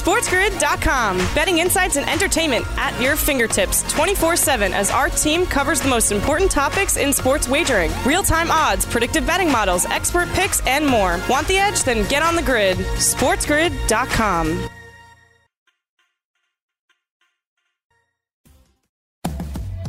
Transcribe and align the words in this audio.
SportsGrid.com. 0.00 1.18
Betting 1.34 1.58
insights 1.58 1.96
and 1.96 2.08
entertainment 2.08 2.64
at 2.78 2.98
your 3.00 3.16
fingertips 3.16 3.82
24 3.92 4.36
7 4.36 4.72
as 4.72 4.90
our 4.90 5.10
team 5.10 5.44
covers 5.44 5.80
the 5.80 5.88
most 5.88 6.10
important 6.10 6.50
topics 6.50 6.96
in 6.96 7.12
sports 7.12 7.48
wagering 7.48 7.90
real 8.06 8.22
time 8.22 8.50
odds, 8.50 8.86
predictive 8.86 9.26
betting 9.26 9.52
models, 9.52 9.84
expert 9.86 10.28
picks, 10.30 10.64
and 10.66 10.86
more. 10.86 11.20
Want 11.28 11.46
the 11.48 11.58
edge? 11.58 11.82
Then 11.84 12.08
get 12.08 12.22
on 12.22 12.34
the 12.34 12.42
grid. 12.42 12.78
SportsGrid.com. 12.78 14.68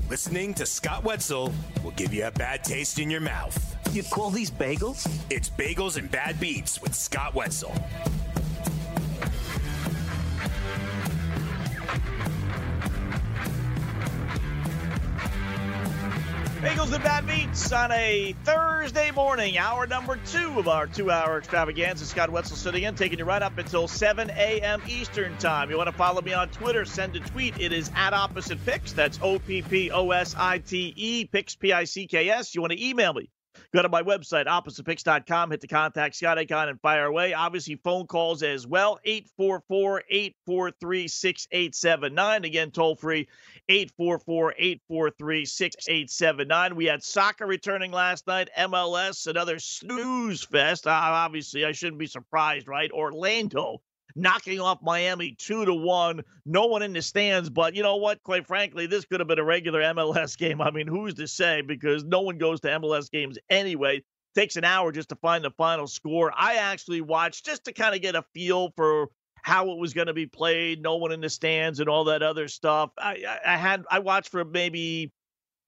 Listening 0.10 0.54
to 0.56 0.66
Scott 0.66 1.06
Wetzel 1.06 1.54
will 1.86 1.92
give 1.92 2.14
you 2.14 2.26
a 2.26 2.32
bad 2.32 2.66
taste 2.66 3.00
in 3.00 3.10
your 3.10 3.22
mouth. 3.22 3.78
You 3.96 4.04
call 4.04 4.30
these 4.30 4.52
bagels? 4.52 5.10
It's 5.30 5.50
Bagels 5.50 5.98
and 5.98 6.12
Bad 6.12 6.38
Beats 6.38 6.82
with 6.82 6.94
Scott 6.94 7.34
Wetzel. 7.34 7.74
Bagels 16.62 16.94
and 16.94 17.04
Bad 17.04 17.26
Beats 17.26 17.72
on 17.72 17.92
a 17.92 18.36
Thursday 18.44 19.10
morning, 19.10 19.58
hour 19.58 19.88
number 19.88 20.20
two 20.28 20.60
of 20.60 20.68
our 20.68 20.86
two 20.86 21.10
hour 21.10 21.40
extravaganza. 21.40 22.06
Scott 22.06 22.30
Wetzel 22.30 22.56
sitting 22.56 22.84
in, 22.84 22.94
taking 22.94 23.18
you 23.18 23.26
right 23.26 23.42
up 23.42 23.58
until 23.58 23.88
7 23.88 24.30
a.m. 24.30 24.80
Eastern 24.88 25.36
Time. 25.40 25.72
You 25.72 25.78
want 25.78 25.90
to 25.90 25.96
follow 25.96 26.22
me 26.22 26.34
on 26.34 26.50
Twitter, 26.50 26.86
send 26.86 27.16
a 27.16 27.20
tweet. 27.20 27.60
It 27.60 27.74
is 27.74 27.90
at 27.96 28.14
Opposite 28.14 28.64
Picks. 28.64 28.94
That's 28.94 29.18
O 29.24 29.40
P 29.40 29.64
P 29.64 29.90
O 29.90 30.12
S 30.12 30.36
I 30.38 30.60
T 30.60 30.94
E, 30.96 31.26
Picks, 31.26 31.56
P 31.56 31.74
I 31.74 31.86
C 31.86 32.06
K 32.06 32.30
S. 32.30 32.54
You 32.54 32.62
want 32.62 32.74
to 32.74 32.88
email 32.88 33.12
me? 33.12 33.32
Go 33.74 33.82
to 33.82 33.88
my 33.88 34.04
website, 34.04 34.48
oppositepicks.com, 34.48 35.52
hit 35.52 35.62
the 35.62 35.68
contact 35.68 36.16
Scott 36.16 36.38
icon 36.38 36.68
and 36.68 36.82
fire 36.82 37.06
away. 37.06 37.34
Obviously, 37.34 37.76
phone 37.78 38.06
calls 38.06 38.44
as 38.44 38.68
well, 38.68 39.00
844 39.06 40.04
843 40.10 41.08
6879. 41.08 42.44
Again, 42.44 42.72
toll 42.72 42.98
free, 42.98 43.30
844 43.70 44.56
843 44.58 45.46
6879. 45.46 46.76
We 46.76 46.86
had 46.86 47.02
soccer 47.02 47.46
returning 47.46 47.94
last 47.94 48.28
night, 48.28 48.50
MLS, 48.60 49.28
another 49.28 49.58
snooze 49.58 50.44
fest. 50.44 50.86
Uh, 50.86 50.90
obviously, 50.92 51.64
I 51.64 51.72
shouldn't 51.72 52.00
be 52.00 52.08
surprised, 52.08 52.68
right? 52.68 52.92
Orlando 52.92 53.82
knocking 54.16 54.60
off 54.60 54.80
Miami 54.82 55.36
two 55.38 55.66
to 55.66 55.74
one. 55.74 56.22
No 56.46 56.66
one 56.66 56.82
in 56.82 56.94
the 56.94 57.02
stands, 57.02 57.50
but 57.50 57.76
you 57.76 57.84
know 57.84 57.98
what? 57.98 58.22
Quite 58.24 58.48
frankly, 58.48 58.88
this 58.88 59.06
could 59.06 59.20
have 59.20 59.28
been 59.28 59.40
a 59.40 59.44
regular 59.44 59.82
MLS 59.82 60.38
game. 60.38 60.62
I 60.62 60.72
mean, 60.72 60.88
who's 60.88 61.14
to 61.16 61.28
say? 61.28 61.62
Because 61.62 62.04
no 62.04 62.22
one 62.22 62.38
goes 62.38 62.62
to 62.62 62.70
MLS 62.70 63.12
games 63.12 63.38
anyway. 63.50 64.04
Takes 64.34 64.56
an 64.56 64.64
hour 64.64 64.92
just 64.92 65.10
to 65.10 65.16
find 65.16 65.44
the 65.44 65.52
final 65.52 65.88
score. 65.88 66.32
I 66.36 66.56
actually 66.56 67.02
watched 67.02 67.46
just 67.46 67.66
to 67.66 67.74
kind 67.74 67.94
of 67.94 68.02
get 68.02 68.16
a 68.16 68.24
feel 68.34 68.72
for 68.78 69.08
how 69.42 69.72
it 69.72 69.78
was 69.78 69.94
going 69.94 70.08
to 70.08 70.14
be 70.14 70.28
played. 70.28 70.82
No 70.82 70.98
one 70.98 71.12
in 71.12 71.20
the 71.20 71.30
stands 71.30 71.80
and 71.80 71.90
all 71.90 72.06
that 72.06 72.24
other 72.24 72.48
stuff. 72.48 72.92
I, 72.98 73.26
I, 73.46 73.58
had 73.58 73.84
I 73.90 74.00
watched 74.00 74.30
for 74.30 74.46
maybe 74.46 75.12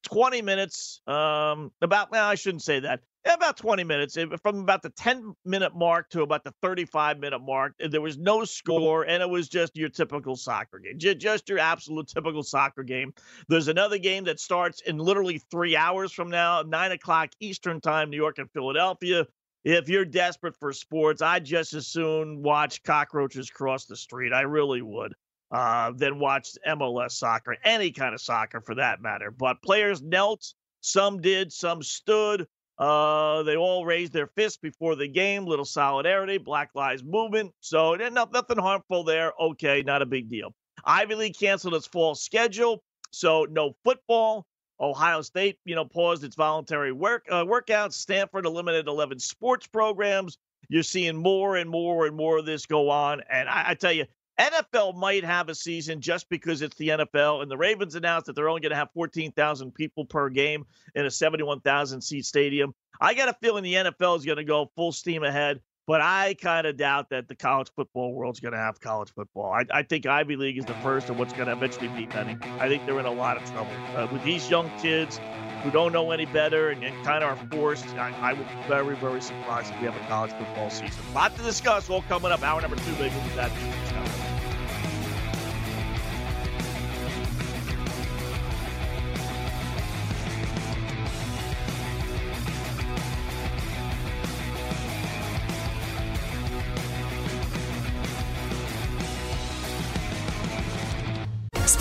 20 0.03 0.41
minutes. 0.41 1.01
Um, 1.07 1.71
about 1.81 2.11
well, 2.11 2.25
I 2.25 2.35
shouldn't 2.35 2.61
say 2.61 2.81
that 2.81 3.01
about 3.25 3.57
20 3.57 3.83
minutes 3.83 4.17
from 4.41 4.59
about 4.59 4.81
the 4.81 4.89
10 4.89 5.33
minute 5.45 5.75
mark 5.75 6.09
to 6.09 6.21
about 6.21 6.43
the 6.43 6.53
35 6.61 7.19
minute 7.19 7.39
mark 7.39 7.73
there 7.89 8.01
was 8.01 8.17
no 8.17 8.43
score 8.43 9.03
and 9.03 9.23
it 9.23 9.29
was 9.29 9.47
just 9.47 9.75
your 9.77 9.89
typical 9.89 10.35
soccer 10.35 10.79
game 10.79 10.97
just 10.97 11.47
your 11.47 11.59
absolute 11.59 12.07
typical 12.07 12.43
soccer 12.43 12.83
game. 12.83 13.13
There's 13.47 13.67
another 13.67 13.97
game 13.97 14.25
that 14.25 14.39
starts 14.39 14.81
in 14.81 14.97
literally 14.97 15.39
three 15.51 15.75
hours 15.75 16.11
from 16.11 16.29
now 16.29 16.63
9 16.63 16.91
o'clock 16.91 17.29
eastern 17.39 17.79
time 17.79 18.09
new 18.09 18.17
york 18.17 18.39
and 18.39 18.51
philadelphia. 18.51 19.25
If 19.63 19.87
you're 19.87 20.05
desperate 20.05 20.57
for 20.57 20.73
sports 20.73 21.21
i'd 21.21 21.45
just 21.45 21.73
as 21.73 21.87
soon 21.87 22.41
watch 22.43 22.83
cockroaches 22.83 23.49
cross 23.49 23.85
the 23.85 23.95
street. 23.95 24.33
I 24.33 24.41
really 24.41 24.81
would 24.81 25.13
uh, 25.51 25.91
than 25.91 26.19
watch 26.19 26.49
mls 26.67 27.11
soccer 27.11 27.55
any 27.63 27.91
kind 27.91 28.13
of 28.13 28.21
soccer 28.21 28.59
for 28.59 28.75
that 28.75 29.01
matter. 29.01 29.31
But 29.31 29.61
players 29.61 30.01
knelt 30.01 30.53
some 30.81 31.21
did 31.21 31.53
some 31.53 31.81
stood 31.81 32.47
uh, 32.77 33.43
they 33.43 33.55
all 33.55 33.85
raised 33.85 34.13
their 34.13 34.27
fists 34.27 34.57
before 34.57 34.95
the 34.95 35.07
game. 35.07 35.45
Little 35.45 35.65
solidarity, 35.65 36.37
Black 36.37 36.71
Lives 36.73 37.03
Movement. 37.03 37.51
So 37.59 37.95
nothing 37.95 38.57
harmful 38.57 39.03
there. 39.03 39.33
Okay, 39.39 39.83
not 39.83 40.01
a 40.01 40.05
big 40.05 40.29
deal. 40.29 40.53
Ivy 40.85 41.15
League 41.15 41.37
canceled 41.39 41.75
its 41.75 41.87
fall 41.87 42.15
schedule, 42.15 42.83
so 43.11 43.45
no 43.49 43.75
football. 43.83 44.45
Ohio 44.79 45.21
State, 45.21 45.57
you 45.65 45.75
know, 45.75 45.85
paused 45.85 46.23
its 46.23 46.35
voluntary 46.35 46.91
work 46.91 47.25
uh, 47.29 47.43
workouts. 47.45 47.93
Stanford 47.93 48.45
eliminated 48.45 48.87
11 48.87 49.19
sports 49.19 49.67
programs. 49.67 50.37
You're 50.67 50.83
seeing 50.83 51.15
more 51.15 51.57
and 51.57 51.69
more 51.69 52.07
and 52.07 52.15
more 52.15 52.39
of 52.39 52.45
this 52.45 52.65
go 52.65 52.89
on. 52.89 53.21
And 53.29 53.47
I, 53.47 53.71
I 53.71 53.73
tell 53.75 53.93
you, 53.93 54.05
NFL 54.39 54.95
might 54.95 55.23
have 55.23 55.49
a 55.49 55.55
season 55.55 56.01
just 56.01 56.27
because 56.29 56.61
it's 56.61 56.75
the 56.77 56.89
NFL, 56.89 57.41
and 57.41 57.51
the 57.51 57.57
Ravens 57.57 57.95
announced 57.95 58.25
that 58.27 58.35
they're 58.35 58.49
only 58.49 58.61
going 58.61 58.71
to 58.71 58.75
have 58.75 58.89
14,000 58.93 59.73
people 59.73 60.05
per 60.05 60.29
game 60.29 60.65
in 60.95 61.05
a 61.05 61.11
71,000 61.11 62.01
seat 62.01 62.25
stadium. 62.25 62.73
I 62.99 63.13
got 63.13 63.29
a 63.29 63.33
feeling 63.41 63.63
the 63.63 63.75
NFL 63.75 64.17
is 64.17 64.25
going 64.25 64.37
to 64.37 64.43
go 64.43 64.71
full 64.75 64.91
steam 64.91 65.23
ahead, 65.23 65.59
but 65.85 66.01
I 66.01 66.35
kind 66.35 66.65
of 66.65 66.77
doubt 66.77 67.09
that 67.09 67.27
the 67.27 67.35
college 67.35 67.69
football 67.75 68.13
world's 68.13 68.39
going 68.39 68.53
to 68.53 68.57
have 68.57 68.79
college 68.79 69.11
football. 69.13 69.51
I, 69.51 69.65
I, 69.71 69.83
think 69.83 70.05
Ivy 70.05 70.35
League 70.35 70.57
is 70.57 70.65
the 70.65 70.73
first 70.75 71.09
of 71.09 71.19
what's 71.19 71.33
going 71.33 71.47
to 71.47 71.51
eventually 71.51 71.89
be 71.89 72.07
many. 72.07 72.37
I 72.59 72.69
think 72.69 72.85
they're 72.85 72.99
in 72.99 73.05
a 73.05 73.11
lot 73.11 73.37
of 73.37 73.43
trouble 73.51 73.71
uh, 73.95 74.07
with 74.11 74.23
these 74.23 74.49
young 74.49 74.71
kids 74.79 75.19
who 75.63 75.71
don't 75.71 75.93
know 75.93 76.11
any 76.11 76.25
better 76.25 76.69
and, 76.69 76.83
and 76.83 77.05
kind 77.05 77.23
of 77.23 77.37
are 77.37 77.47
forced. 77.51 77.87
I, 77.95 78.13
I 78.19 78.33
would 78.33 78.47
be 78.47 78.55
very, 78.67 78.95
very 78.95 79.21
surprised 79.21 79.73
if 79.73 79.79
we 79.79 79.85
have 79.85 79.95
a 79.95 80.07
college 80.07 80.31
football 80.31 80.69
season. 80.69 81.03
A 81.11 81.15
lot 81.15 81.35
to 81.35 81.43
discuss. 81.43 81.89
All 81.89 82.01
coming 82.03 82.31
up. 82.31 82.41
Hour 82.43 82.61
number 82.61 82.77
two, 82.77 82.93
baby. 82.93 83.15
With 83.15 83.35
that. 83.35 83.51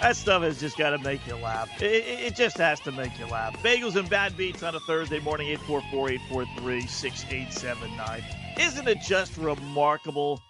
that 0.00 0.16
stuff 0.16 0.42
has 0.42 0.58
just 0.58 0.78
got 0.78 0.90
to 0.90 0.98
make 0.98 1.26
you 1.26 1.36
laugh. 1.36 1.70
It, 1.82 2.04
it, 2.06 2.34
just 2.34 2.56
has 2.56 2.80
to 2.80 2.92
make 2.92 3.18
you 3.18 3.26
laugh. 3.26 3.60
Bagels 3.62 3.96
and 3.96 4.08
Bad 4.08 4.36
Beats 4.36 4.62
on 4.62 4.74
a 4.74 4.80
Thursday 4.80 5.20
morning, 5.20 5.48
844 5.48 6.10
843 6.10 6.80
6879. 6.86 8.24
Isn't 8.58 8.88
it 8.88 9.00
just 9.02 9.36
remarkable? 9.36 10.40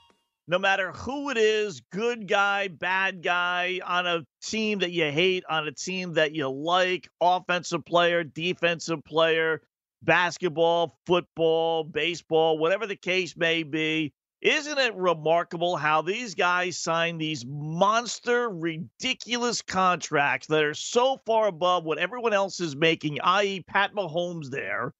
No 0.47 0.59
matter 0.59 0.93
who 0.93 1.31
it 1.31 1.37
is, 1.37 1.81
good 1.93 2.27
guy, 2.27 2.69
bad 2.69 3.22
guy, 3.22 3.81
on 3.84 4.06
a 4.06 4.25
team 4.43 4.81
that 4.81 4.91
you 4.91 5.05
hate, 5.11 5.44
on 5.49 5.67
a 5.69 5.72
team 5.72 6.15
that 6.15 6.34
you 6.34 6.49
like, 6.49 7.09
offensive 7.21 7.84
player, 7.84 8.25
defensive 8.25 9.05
player, 9.05 9.62
basketball, 10.03 10.99
football, 11.06 11.84
baseball, 11.84 12.59
whatever 12.59 12.87
the 12.87 12.97
case 12.97 13.37
may 13.37 13.62
be, 13.62 14.12
isn't 14.42 14.78
it 14.78 14.94
remarkable 14.94 15.76
how 15.76 16.00
these 16.02 16.34
guys 16.34 16.76
sign 16.76 17.18
these 17.18 17.44
monster, 17.46 18.48
ridiculous 18.48 19.60
contracts 19.60 20.46
that 20.46 20.64
are 20.64 20.74
so 20.74 21.20
far 21.26 21.48
above 21.48 21.84
what 21.84 21.98
everyone 21.98 22.32
else 22.32 22.60
is 22.60 22.75
making, 22.75 23.19
i.e., 23.22 23.62
Pat 23.66 23.94
Mahomes 23.94 24.48
there, 24.50 24.94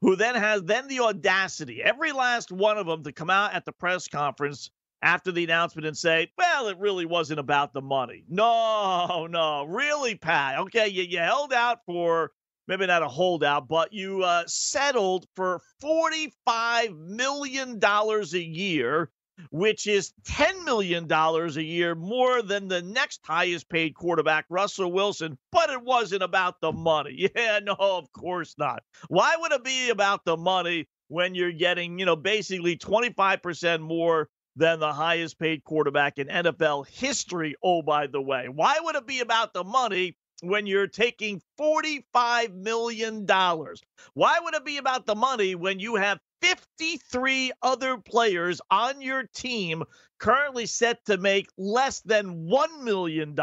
who 0.00 0.16
then 0.16 0.34
has 0.34 0.62
then 0.64 0.86
the 0.88 1.00
audacity, 1.00 1.82
every 1.82 2.12
last 2.12 2.52
one 2.52 2.76
of 2.76 2.86
them, 2.86 3.02
to 3.04 3.12
come 3.12 3.30
out 3.30 3.54
at 3.54 3.64
the 3.64 3.72
press 3.72 4.06
conference 4.06 4.70
after 5.00 5.32
the 5.32 5.44
announcement 5.44 5.86
and 5.86 5.96
say, 5.96 6.30
well, 6.36 6.68
it 6.68 6.78
really 6.78 7.06
wasn't 7.06 7.40
about 7.40 7.72
the 7.72 7.82
money. 7.82 8.24
No, 8.28 9.26
no, 9.30 9.64
really, 9.64 10.14
Pat. 10.14 10.58
Okay, 10.58 10.88
you, 10.88 11.02
you 11.04 11.18
held 11.18 11.52
out 11.52 11.80
for 11.86 12.32
maybe 12.66 12.86
not 12.86 13.02
a 13.02 13.08
holdout, 13.08 13.68
but 13.68 13.92
you 13.92 14.22
uh, 14.22 14.44
settled 14.46 15.26
for 15.36 15.60
$45 15.82 16.96
million 16.98 17.78
a 17.82 18.38
year, 18.38 19.10
which 19.50 19.86
is 19.86 20.12
$10 20.26 20.64
million 20.64 21.10
a 21.10 21.48
year 21.60 21.94
more 21.94 22.42
than 22.42 22.68
the 22.68 22.82
next 22.82 23.20
highest 23.24 23.68
paid 23.68 23.94
quarterback, 23.94 24.46
Russell 24.48 24.92
Wilson. 24.92 25.38
But 25.50 25.70
it 25.70 25.82
wasn't 25.82 26.22
about 26.22 26.60
the 26.60 26.72
money. 26.72 27.30
Yeah, 27.36 27.60
no, 27.62 27.76
of 27.78 28.12
course 28.12 28.54
not. 28.58 28.82
Why 29.08 29.36
would 29.38 29.52
it 29.52 29.64
be 29.64 29.90
about 29.90 30.24
the 30.24 30.36
money 30.36 30.88
when 31.08 31.34
you're 31.34 31.52
getting, 31.52 31.98
you 31.98 32.06
know, 32.06 32.16
basically 32.16 32.76
25% 32.76 33.80
more 33.80 34.28
than 34.56 34.78
the 34.78 34.92
highest 34.92 35.38
paid 35.38 35.64
quarterback 35.64 36.18
in 36.18 36.28
NFL 36.28 36.86
history? 36.86 37.56
Oh, 37.62 37.82
by 37.82 38.06
the 38.06 38.22
way, 38.22 38.48
why 38.48 38.78
would 38.80 38.94
it 38.94 39.06
be 39.06 39.20
about 39.20 39.52
the 39.52 39.64
money 39.64 40.16
when 40.46 40.66
you're 40.66 40.86
taking 40.86 41.40
$45 41.58 42.54
million? 42.54 43.26
Why 43.26 44.38
would 44.40 44.54
it 44.54 44.64
be 44.64 44.78
about 44.78 45.06
the 45.06 45.14
money 45.14 45.54
when 45.54 45.80
you 45.80 45.96
have 45.96 46.18
53 46.42 47.52
other 47.62 47.96
players 47.98 48.60
on 48.70 49.00
your 49.00 49.24
team 49.34 49.84
currently 50.18 50.66
set 50.66 51.04
to 51.06 51.16
make 51.16 51.48
less 51.56 52.00
than 52.00 52.46
$1 52.46 52.82
million 52.82 53.36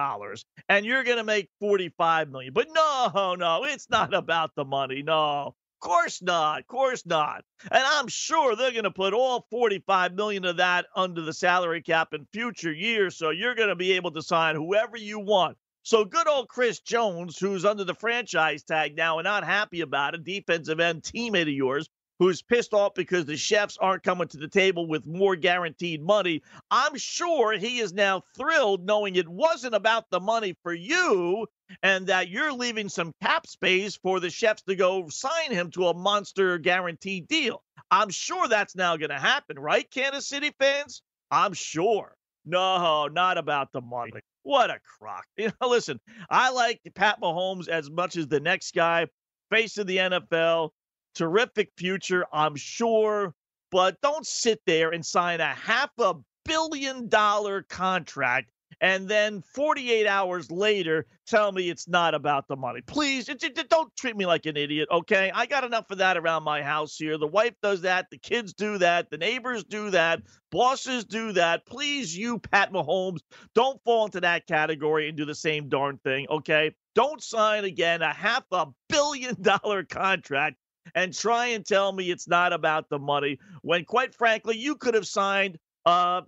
and 0.69 0.85
you're 0.85 1.03
going 1.03 1.17
to 1.17 1.23
make 1.23 1.49
$45 1.61 2.29
million? 2.31 2.53
But 2.53 2.67
no, 2.73 3.35
no, 3.37 3.63
it's 3.63 3.89
not 3.89 4.13
about 4.13 4.51
the 4.55 4.65
money. 4.65 5.03
No. 5.03 5.55
Of 5.83 5.89
course 5.89 6.21
not. 6.21 6.59
Of 6.59 6.67
course 6.67 7.05
not. 7.07 7.43
And 7.63 7.83
I'm 7.83 8.07
sure 8.07 8.55
they're 8.55 8.69
going 8.71 8.83
to 8.83 8.91
put 8.91 9.15
all 9.15 9.47
45 9.49 10.13
million 10.13 10.45
of 10.45 10.57
that 10.57 10.85
under 10.95 11.21
the 11.21 11.33
salary 11.33 11.81
cap 11.81 12.13
in 12.13 12.27
future 12.31 12.71
years. 12.71 13.17
So 13.17 13.31
you're 13.31 13.55
going 13.55 13.69
to 13.69 13.75
be 13.75 13.93
able 13.93 14.11
to 14.11 14.21
sign 14.21 14.55
whoever 14.55 14.95
you 14.95 15.19
want. 15.19 15.57
So 15.83 16.05
good 16.05 16.27
old 16.27 16.47
Chris 16.47 16.79
Jones, 16.79 17.39
who's 17.39 17.65
under 17.65 17.83
the 17.83 17.95
franchise 17.95 18.63
tag 18.63 18.95
now 18.95 19.17
and 19.17 19.25
not 19.25 19.43
happy 19.43 19.81
about 19.81 20.13
it, 20.13 20.23
defensive 20.23 20.79
end 20.79 21.01
teammate 21.01 21.43
of 21.43 21.49
yours, 21.49 21.89
who's 22.19 22.43
pissed 22.43 22.75
off 22.75 22.93
because 22.93 23.25
the 23.25 23.35
chefs 23.35 23.77
aren't 23.77 24.03
coming 24.03 24.27
to 24.27 24.37
the 24.37 24.47
table 24.47 24.87
with 24.87 25.07
more 25.07 25.35
guaranteed 25.35 26.03
money. 26.03 26.43
I'm 26.69 26.95
sure 26.97 27.53
he 27.53 27.79
is 27.79 27.93
now 27.93 28.21
thrilled 28.37 28.85
knowing 28.85 29.15
it 29.15 29.27
wasn't 29.27 29.73
about 29.73 30.05
the 30.11 30.19
money 30.19 30.55
for 30.61 30.71
you 30.71 31.47
and 31.81 32.05
that 32.07 32.29
you're 32.29 32.53
leaving 32.53 32.87
some 32.87 33.15
cap 33.23 33.47
space 33.47 33.95
for 33.95 34.19
the 34.19 34.29
chefs 34.29 34.61
to 34.63 34.75
go 34.75 35.09
sign 35.09 35.51
him 35.51 35.71
to 35.71 35.87
a 35.87 35.95
monster 35.95 36.59
guaranteed 36.59 37.27
deal. 37.27 37.63
I'm 37.89 38.11
sure 38.11 38.47
that's 38.47 38.75
now 38.75 38.97
going 38.97 39.09
to 39.09 39.19
happen, 39.19 39.57
right, 39.57 39.89
Kansas 39.89 40.27
City 40.27 40.51
fans? 40.59 41.01
I'm 41.31 41.53
sure. 41.53 42.13
No, 42.45 43.07
not 43.07 43.39
about 43.39 43.71
the 43.71 43.81
money. 43.81 44.11
What 44.43 44.69
a 44.69 44.79
crock. 44.79 45.25
You 45.37 45.51
know, 45.61 45.67
listen, 45.69 45.99
I 46.29 46.51
like 46.51 46.81
Pat 46.95 47.21
Mahomes 47.21 47.67
as 47.67 47.89
much 47.89 48.15
as 48.15 48.27
the 48.27 48.39
next 48.39 48.73
guy, 48.73 49.07
face 49.49 49.77
of 49.77 49.87
the 49.87 49.97
NFL 49.97 50.69
terrific 51.15 51.71
future, 51.77 52.25
I'm 52.31 52.55
sure. 52.55 53.33
But 53.71 53.99
don't 54.01 54.27
sit 54.27 54.59
there 54.65 54.91
and 54.91 55.05
sign 55.05 55.39
a 55.39 55.53
half 55.53 55.91
a 55.97 56.15
billion 56.45 57.07
dollar 57.07 57.63
contract 57.63 58.51
and 58.81 59.07
then 59.07 59.43
48 59.53 60.07
hours 60.07 60.49
later 60.49 61.05
tell 61.27 61.51
me 61.51 61.69
it's 61.69 61.87
not 61.87 62.15
about 62.15 62.47
the 62.47 62.55
money. 62.55 62.81
Please, 62.81 63.29
it, 63.29 63.43
it, 63.43 63.69
don't 63.69 63.95
treat 63.95 64.17
me 64.17 64.25
like 64.25 64.47
an 64.47 64.57
idiot, 64.57 64.89
okay? 64.91 65.31
I 65.33 65.45
got 65.45 65.63
enough 65.63 65.91
of 65.91 65.99
that 65.99 66.17
around 66.17 66.43
my 66.43 66.63
house 66.63 66.97
here. 66.97 67.19
The 67.19 67.27
wife 67.27 67.53
does 67.61 67.81
that, 67.81 68.07
the 68.09 68.17
kids 68.17 68.53
do 68.53 68.79
that, 68.79 69.11
the 69.11 69.19
neighbors 69.19 69.63
do 69.63 69.91
that, 69.91 70.23
bosses 70.51 71.05
do 71.05 71.31
that. 71.33 71.65
Please, 71.67 72.17
you, 72.17 72.39
Pat 72.39 72.73
Mahomes, 72.73 73.19
don't 73.53 73.81
fall 73.83 74.05
into 74.05 74.21
that 74.21 74.47
category 74.47 75.07
and 75.07 75.15
do 75.17 75.25
the 75.25 75.35
same 75.35 75.69
darn 75.69 75.99
thing, 75.99 76.25
okay? 76.29 76.73
Don't 76.95 77.21
sign 77.21 77.65
again 77.65 78.01
a 78.01 78.11
half 78.11 78.43
a 78.51 78.65
billion 78.89 79.35
dollar 79.41 79.83
contract 79.83 80.57
and 80.95 81.13
try 81.13 81.47
and 81.47 81.63
tell 81.63 81.91
me 81.91 82.09
it's 82.09 82.27
not 82.27 82.51
about 82.51 82.89
the 82.89 82.97
money 82.97 83.37
when, 83.61 83.85
quite 83.85 84.15
frankly, 84.15 84.57
you 84.57 84.75
could 84.75 84.95
have 84.95 85.05
signed 85.05 85.59
a 85.85 86.23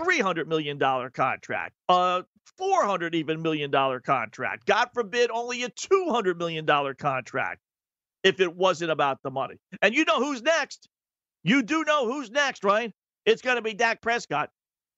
$300 0.00 0.46
million 0.46 0.78
contract, 0.78 1.74
a 1.88 2.24
400 2.58 3.14
even 3.14 3.42
million 3.42 3.70
dollar 3.70 4.00
contract. 4.00 4.66
God 4.66 4.88
forbid, 4.94 5.30
only 5.30 5.62
a 5.62 5.70
$200 5.70 6.36
million 6.36 6.66
contract 6.96 7.60
if 8.22 8.40
it 8.40 8.54
wasn't 8.54 8.90
about 8.90 9.18
the 9.22 9.30
money. 9.30 9.56
And 9.82 9.94
you 9.94 10.04
know 10.04 10.18
who's 10.18 10.42
next. 10.42 10.88
You 11.42 11.62
do 11.62 11.84
know 11.84 12.06
who's 12.06 12.30
next, 12.30 12.64
right? 12.64 12.92
It's 13.24 13.42
going 13.42 13.56
to 13.56 13.62
be 13.62 13.74
Dak 13.74 14.02
Prescott. 14.02 14.50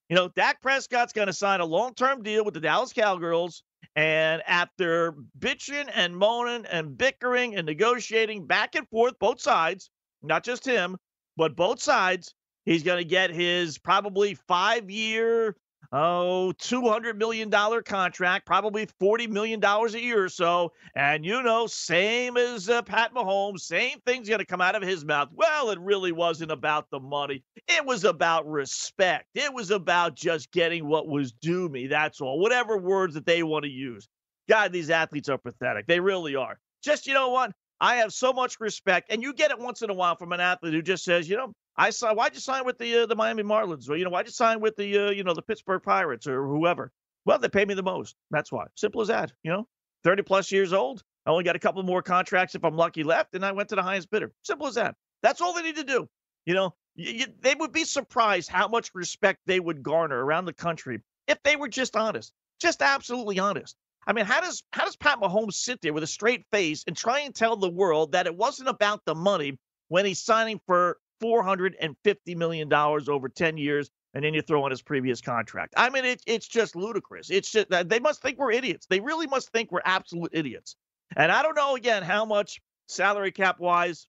You 0.09 0.17
know, 0.17 0.29
Dak 0.29 0.61
Prescott's 0.61 1.13
going 1.13 1.29
to 1.29 1.33
sign 1.33 1.61
a 1.61 1.65
long 1.65 1.95
term 1.95 2.23
deal 2.23 2.45
with 2.45 2.55
the 2.55 2.61
Dallas 2.61 2.93
Cowgirls 2.93 3.63
and 3.97 4.43
after 4.47 5.15
bitching 5.39 5.91
and 5.95 6.17
moaning 6.17 6.67
and 6.67 6.97
bickering 6.97 7.57
and 7.57 7.67
negotiating 7.67 8.47
back 8.47 8.75
and 8.75 8.89
forth, 8.89 9.15
both 9.19 9.41
sides, 9.41 9.91
not 10.23 10.45
just 10.45 10.65
him, 10.65 10.97
but 11.37 11.57
both 11.57 11.81
sides, 11.81 12.35
he's 12.65 12.83
going 12.83 12.99
to 12.99 13.05
get 13.05 13.31
his 13.31 13.79
probably 13.79 14.35
five 14.35 14.91
year, 14.91 15.57
oh, 15.93 16.53
$200 16.59 17.17
million 17.17 17.51
contract, 17.83 18.47
probably 18.47 18.87
$40 19.01 19.29
million 19.29 19.63
a 19.63 19.89
year 19.99 20.25
or 20.25 20.29
so. 20.29 20.73
And, 20.95 21.25
you 21.25 21.43
know, 21.43 21.67
same 21.67 22.37
as 22.37 22.69
uh, 22.69 22.83
Pat 22.83 23.15
Mahomes, 23.15 23.61
same 23.61 23.99
thing's 24.07 24.29
going 24.29 24.41
to 24.41 24.47
come 24.47 24.61
out 24.61 24.75
of 24.75 24.83
his 24.83 25.05
mouth. 25.05 25.29
Well, 25.33 25.71
it 25.71 25.79
really 25.81 26.13
wasn't 26.13 26.51
about 26.51 26.91
the 26.91 27.01
money. 27.01 27.43
It 27.69 27.85
was 27.85 28.05
about 28.05 28.47
respect. 28.49 29.27
It 29.35 29.53
was 29.53 29.71
about 29.71 30.15
just 30.15 30.51
getting 30.53 30.89
what 30.89 31.09
was 31.09 31.33
due 31.33 31.69
me. 31.69 31.87
That's 31.87 32.21
all. 32.21 32.39
Whatever 32.39 32.79
words 32.79 33.15
that 33.15 33.27
they 33.27 33.43
want 33.43 33.65
to 33.65 33.71
use. 33.71 34.09
God, 34.49 34.73
these 34.73 34.91
athletes 34.91 35.29
are 35.29 35.39
pathetic. 35.39 35.87
They 35.87 36.01
really 36.01 36.35
are. 36.35 36.59
Just, 36.83 37.07
you 37.07 37.15
know 37.15 37.29
what? 37.29 37.53
I 37.81 37.97
have 37.97 38.13
so 38.13 38.33
much 38.33 38.61
respect, 38.61 39.11
and 39.11 39.23
you 39.23 39.33
get 39.35 39.51
it 39.51 39.59
once 39.59 39.83
in 39.83 39.91
a 39.91 39.95
while 39.95 40.17
from 40.17 40.33
an 40.33 40.41
athlete 40.41 40.73
who 40.73 40.83
just 40.83 41.05
says, 41.05 41.29
you 41.29 41.37
know, 41.37 41.53
I 41.77 41.91
saw. 41.91 42.15
Why'd 42.15 42.35
you 42.35 42.41
sign 42.41 42.65
with 42.65 42.79
the 42.79 43.03
uh, 43.03 43.07
the 43.07 43.17
Miami 43.17 43.43
Marlins? 43.43 43.89
Or 43.89 43.97
you 43.97 44.05
know, 44.05 44.11
why'd 44.11 44.27
you 44.27 44.33
sign 44.33 44.61
with 44.61 44.77
the 44.77 44.99
uh, 44.99 45.11
you 45.11 45.25
know 45.25 45.35
the 45.35 45.43
Pittsburgh 45.43 45.83
Pirates 45.83 46.27
or 46.27 46.47
whoever? 46.47 46.93
Well, 47.25 47.39
they 47.39 47.49
pay 47.49 47.65
me 47.65 47.75
the 47.75 47.83
most. 47.83 48.17
That's 48.31 48.51
why. 48.53 48.67
Simple 48.75 49.01
as 49.01 49.09
that. 49.09 49.33
You 49.43 49.53
know, 49.53 49.69
thirty 50.05 50.23
plus 50.23 50.53
years 50.53 50.73
old. 50.73 51.03
I 51.25 51.31
only 51.31 51.45
got 51.45 51.57
a 51.57 51.61
couple 51.61 51.83
more 51.83 52.03
contracts 52.03 52.55
if 52.55 52.65
I'm 52.65 52.77
lucky 52.77 53.05
left, 53.05 53.35
and 53.35 53.45
I 53.45 53.53
went 53.53 53.69
to 53.71 53.77
the 53.77 53.83
highest 53.83 54.11
bidder. 54.11 54.33
Simple 54.43 54.67
as 54.67 54.75
that. 54.75 54.97
That's 55.23 55.41
all 55.41 55.55
they 55.55 55.63
need 55.63 55.77
to 55.77 55.85
do. 55.85 56.09
You 56.47 56.55
know, 56.55 56.75
you, 56.97 57.13
you, 57.13 57.27
they 57.41 57.55
would 57.55 57.73
be 57.73 57.85
surprised 57.85 58.49
how 58.49 58.67
much 58.69 58.91
respect 58.95 59.41
they 59.47 59.61
would 59.61 59.83
garner 59.83 60.25
around 60.25 60.47
the 60.47 60.53
country 60.53 61.01
if 61.29 61.41
they 61.45 61.57
were 61.57 61.69
just 61.69 61.97
honest, 61.97 62.33
just 62.61 62.83
absolutely 62.83 63.39
honest. 63.39 63.77
I 64.07 64.13
mean, 64.13 64.25
how 64.25 64.41
does 64.41 64.65
how 64.73 64.85
does 64.85 64.97
Pat 64.97 65.21
Mahomes 65.21 65.55
sit 65.55 65.81
there 65.81 65.93
with 65.93 66.03
a 66.03 66.09
straight 66.09 66.45
face 66.51 66.85
and 66.87 66.97
try 66.97 67.21
and 67.21 67.35
tell 67.35 67.57
the 67.57 67.71
world 67.71 68.13
that 68.13 68.27
it 68.27 68.37
wasn't 68.37 68.69
about 68.69 69.05
the 69.05 69.15
money 69.15 69.59
when 69.89 70.05
he's 70.05 70.21
signing 70.21 70.61
for 70.67 70.99
$450 71.23 72.37
million 72.37 72.73
over 72.73 73.29
10 73.29 73.57
years, 73.57 73.91
and 74.15 74.25
then 74.25 74.35
you 74.35 74.43
throw 74.43 74.65
in 74.67 74.71
his 74.71 74.83
previous 74.83 75.21
contract. 75.21 75.75
I 75.77 75.91
mean, 75.91 76.05
it, 76.05 76.23
it's 76.27 76.49
just 76.49 76.77
ludicrous. 76.77 77.31
It's 77.31 77.51
just 77.51 77.73
uh, 77.73 77.83
they 77.83 78.01
must 78.01 78.23
think 78.23 78.39
we're 78.39 78.53
idiots. 78.53 78.87
They 78.87 79.01
really 79.01 79.27
must 79.27 79.51
think 79.53 79.71
we're 79.73 79.81
absolute 79.85 80.31
idiots. 80.33 80.77
And 81.17 81.31
I 81.31 81.43
don't 81.43 81.57
know, 81.57 81.77
again, 81.77 82.03
how 82.03 82.25
much 82.25 82.61
salary 82.89 83.33
cap 83.33 83.59
wise 83.61 84.07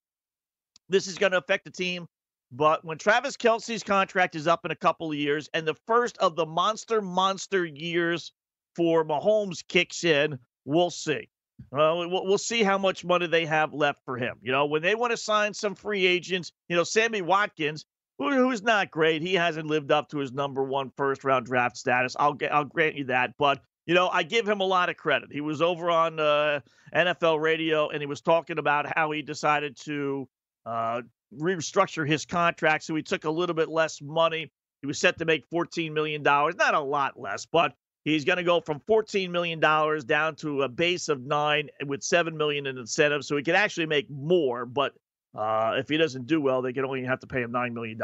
this 0.90 1.08
is 1.08 1.18
going 1.18 1.32
to 1.32 1.38
affect 1.38 1.66
the 1.66 1.72
team. 1.72 2.08
But 2.52 2.86
when 2.86 2.98
Travis 2.98 3.36
Kelce's 3.36 3.82
contract 3.82 4.36
is 4.36 4.48
up 4.48 4.64
in 4.64 4.72
a 4.72 4.76
couple 4.76 5.12
of 5.12 5.18
years 5.18 5.50
and 5.54 5.68
the 5.68 5.76
first 5.88 6.18
of 6.20 6.36
the 6.36 6.46
monster, 6.46 7.02
monster 7.02 7.66
years 7.66 8.32
for 8.76 9.04
Mahomes 9.04 9.68
kicks 9.68 10.04
in, 10.04 10.38
we'll 10.66 10.92
see. 10.92 11.30
Well, 11.72 12.10
we'll 12.10 12.38
see 12.38 12.64
how 12.64 12.78
much 12.78 13.04
money 13.04 13.28
they 13.28 13.46
have 13.46 13.74
left 13.74 14.00
for 14.06 14.18
him. 14.18 14.38
You 14.42 14.52
know, 14.52 14.66
when 14.66 14.82
they 14.82 14.96
want 14.96 15.12
to 15.12 15.18
sign 15.18 15.54
some 15.54 15.76
free 15.76 16.06
agents, 16.06 16.52
you 16.70 16.76
know, 16.76 16.84
Sammy 16.84 17.22
Watkins, 17.22 17.86
who, 18.18 18.32
who's 18.32 18.62
not 18.62 18.92
great, 18.92 19.22
he 19.22 19.34
hasn't 19.34 19.68
lived 19.68 19.92
up 19.92 20.10
to 20.10 20.20
his 20.20 20.32
number 20.32 20.64
one 20.64 20.92
first 20.96 21.24
round 21.24 21.46
draft 21.46 21.78
status. 21.78 22.16
I'll 22.20 22.34
get, 22.34 22.54
I'll 22.54 22.66
grant 22.66 22.96
you 22.96 23.06
that, 23.06 23.34
but 23.38 23.62
you 23.86 23.94
know, 23.94 24.08
I 24.08 24.24
give 24.24 24.48
him 24.48 24.62
a 24.62 24.66
lot 24.66 24.90
of 24.90 24.96
credit. 24.96 25.30
He 25.32 25.42
was 25.42 25.62
over 25.62 25.90
on 25.90 26.20
uh, 26.20 26.62
NFL 26.96 27.42
radio 27.42 27.90
and 27.90 28.02
he 28.02 28.06
was 28.06 28.22
talking 28.22 28.58
about 28.58 28.86
how 28.96 29.12
he 29.12 29.22
decided 29.22 29.76
to 29.82 30.28
uh, 30.66 31.02
restructure 31.38 32.08
his 32.08 32.26
contract, 32.26 32.84
so 32.84 32.96
he 32.96 33.02
took 33.02 33.26
a 33.26 33.30
little 33.30 33.56
bit 33.56 33.70
less 33.70 34.02
money. 34.02 34.52
He 34.82 34.88
was 34.88 35.00
set 35.00 35.18
to 35.20 35.26
make 35.26 35.50
$14 35.50 35.92
million, 35.92 36.22
not 36.24 36.74
a 36.74 36.80
lot 36.80 37.20
less, 37.20 37.46
but 37.46 37.74
He's 38.04 38.26
going 38.26 38.38
to 38.38 38.44
go 38.44 38.60
from 38.60 38.82
$14 38.82 39.30
million 39.30 39.60
down 39.60 40.36
to 40.36 40.64
a 40.64 40.70
base 40.70 41.10
of 41.10 41.22
nine 41.22 41.70
with 41.86 42.04
7 42.04 42.36
million 42.36 42.66
in 42.68 42.78
incentives. 42.78 43.28
So 43.28 43.38
he 43.38 43.44
can 43.44 43.56
actually 43.56 43.86
make 43.86 44.10
more. 44.10 44.66
But 44.66 44.94
uh, 45.34 45.76
if 45.78 45.88
he 45.88 45.98
doesn't 45.98 46.28
do 46.28 46.42
well, 46.42 46.62
they 46.62 46.74
can 46.74 46.86
only 46.86 47.04
have 47.06 47.20
to 47.22 47.28
pay 47.28 47.42
him 47.42 47.52
$9 47.52 47.74
million. 47.74 48.00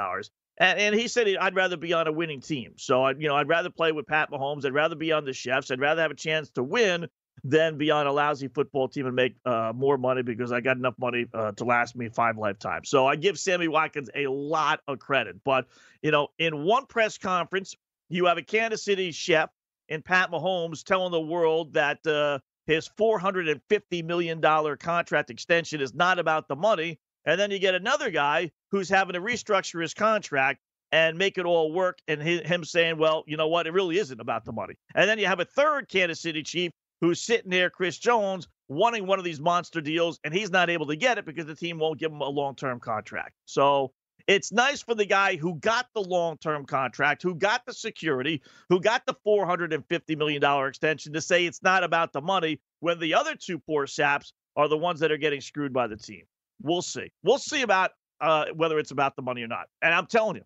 And, 0.58 0.80
and 0.80 0.96
he 0.96 1.08
said, 1.08 1.28
I'd 1.40 1.56
rather 1.56 1.78
be 1.78 1.94
on 1.94 2.08
a 2.08 2.12
winning 2.12 2.42
team. 2.42 2.74
So, 2.78 3.04
I, 3.04 3.12
you 3.12 3.28
know, 3.28 3.36
I'd 3.36 3.50
rather 3.50 3.70
play 3.70 3.92
with 3.92 4.08
Pat 4.08 4.32
Mahomes. 4.32 4.66
I'd 4.66 4.74
rather 4.74 4.96
be 4.96 5.12
on 5.12 5.26
the 5.26 5.34
Chefs. 5.34 5.70
I'd 5.70 5.82
rather 5.82 6.02
have 6.02 6.12
a 6.12 6.16
chance 6.16 6.50
to 6.52 6.64
win 6.64 7.08
than 7.44 7.78
be 7.78 7.92
on 7.92 8.06
a 8.08 8.12
lousy 8.12 8.50
football 8.50 8.90
team 8.90 9.06
and 9.06 9.16
make 9.16 9.36
uh, 9.46 9.72
more 9.74 9.98
money 9.98 10.22
because 10.22 10.52
I 10.52 10.60
got 10.60 10.76
enough 10.76 10.96
money 10.98 11.26
uh, 11.34 11.54
to 11.54 11.64
last 11.64 11.96
me 11.96 12.10
five 12.10 12.38
lifetimes. 12.38 12.90
So 12.90 13.08
I 13.08 13.16
give 13.16 13.40
Sammy 13.40 13.68
Watkins 13.68 14.10
a 14.16 14.28
lot 14.28 14.82
of 14.88 15.00
credit. 15.00 15.38
But, 15.46 15.68
you 16.02 16.12
know, 16.12 16.30
in 16.38 16.64
one 16.64 16.86
press 16.86 17.18
conference, 17.18 17.76
you 18.10 18.26
have 18.26 18.38
a 18.38 18.42
Kansas 18.42 18.84
City 18.84 19.12
chef 19.12 19.50
and 19.90 20.04
Pat 20.06 20.32
Mahomes 20.32 20.84
telling 20.84 21.12
the 21.12 21.20
world 21.20 21.74
that 21.74 22.06
uh, 22.06 22.40
his 22.68 22.90
$450 23.00 24.04
million 24.06 24.42
contract 24.78 25.30
extension 25.30 25.82
is 25.82 25.94
not 25.94 26.20
about 26.20 26.48
the 26.48 26.56
money. 26.56 27.00
And 27.26 27.40
then 27.40 27.52
you 27.52 27.60
get 27.60 27.76
another 27.76 28.12
guy 28.12 28.52
who's 28.72 28.90
having 28.90 29.14
to 29.14 29.22
restructure 29.22 29.82
his 29.82 29.94
contract 29.94 30.60
and 30.92 31.18
make 31.18 31.38
it 31.38 31.46
all 31.46 31.72
work. 31.72 32.00
And 32.08 32.22
him 32.22 32.64
saying, 32.64 32.98
well, 32.98 33.24
you 33.28 33.38
know 33.38 33.48
what? 33.48 33.68
It 33.68 33.74
really 33.74 33.98
isn't 33.98 34.20
about 34.20 34.46
the 34.46 34.52
money. 34.52 34.76
And 34.96 35.10
then 35.10 35.20
you 35.20 35.26
have 35.26 35.40
a 35.40 35.46
third 35.46 35.90
Kansas 35.90 36.22
City 36.22 36.44
chief 36.44 36.72
who's 37.02 37.22
sitting 37.22 37.50
there, 37.50 37.70
Chris 37.70 37.98
Jones, 37.98 38.48
wanting 38.68 39.08
one 39.08 39.20
of 39.20 39.26
these 39.26 39.40
monster 39.40 39.82
deals, 39.82 40.20
and 40.24 40.34
he's 40.34 40.52
not 40.52 40.70
able 40.70 40.88
to 40.88 40.96
get 40.96 41.18
it 41.18 41.26
because 41.26 41.46
the 41.46 41.56
team 41.56 41.80
won't 41.80 42.00
give 42.00 42.12
him 42.12 42.22
a 42.22 42.30
long 42.30 42.56
term 42.56 42.80
contract. 42.80 43.34
So 43.46 43.92
it's 44.30 44.52
nice 44.52 44.84
for 44.84 44.94
the 44.94 45.08
guy 45.08 45.38
who 45.38 45.56
got 45.56 45.88
the 45.96 46.02
long 46.02 46.38
term 46.38 46.64
contract, 46.64 47.24
who 47.24 47.34
got 47.34 47.66
the 47.66 47.74
security, 47.74 48.44
who 48.70 48.80
got 48.80 49.04
the 49.08 49.16
$450 49.26 50.18
million 50.20 50.68
extension 50.68 51.14
to 51.14 51.22
say 51.22 51.48
it's 51.48 51.64
not 51.64 51.84
about 51.84 52.14
the 52.14 52.22
money 52.22 52.62
when 52.80 53.00
the 53.00 53.16
other 53.16 53.34
two 53.36 53.58
poor 53.58 53.88
saps 53.88 54.32
are 54.56 54.68
the 54.68 54.78
ones 54.78 55.00
that 55.00 55.12
are 55.12 55.18
getting 55.18 55.42
screwed 55.42 55.74
by 55.74 55.88
the 55.88 55.98
team. 55.98 56.26
We'll 56.62 56.84
see. 56.84 57.12
We'll 57.24 57.40
see 57.40 57.64
about 57.64 57.90
uh, 58.22 58.46
whether 58.56 58.78
it's 58.78 58.92
about 58.92 59.16
the 59.16 59.24
money 59.24 59.42
or 59.42 59.48
not. 59.48 59.66
And 59.82 59.96
I'm 59.96 60.06
telling 60.06 60.36
you, 60.36 60.44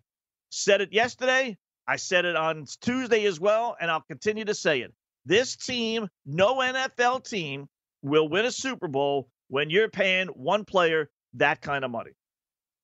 said 0.49 0.79
it 0.79 0.93
yesterday. 0.93 1.57
I 1.85 1.97
said 1.97 2.23
it 2.23 2.37
on 2.37 2.65
Tuesday 2.79 3.25
as 3.25 3.37
well, 3.37 3.75
and 3.81 3.91
I'll 3.91 4.05
continue 4.07 4.45
to 4.45 4.55
say 4.55 4.79
it. 4.79 4.93
This 5.25 5.57
team, 5.57 6.07
no 6.25 6.55
NFL 6.55 7.27
team, 7.27 7.67
will 8.01 8.29
win 8.29 8.45
a 8.45 8.51
Super 8.51 8.87
Bowl 8.87 9.27
when 9.49 9.69
you're 9.69 9.89
paying 9.89 10.29
one 10.29 10.63
player 10.63 11.09
that 11.33 11.59
kind 11.59 11.83
of 11.83 11.91
money. 11.91 12.11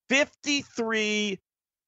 53, 0.10 1.40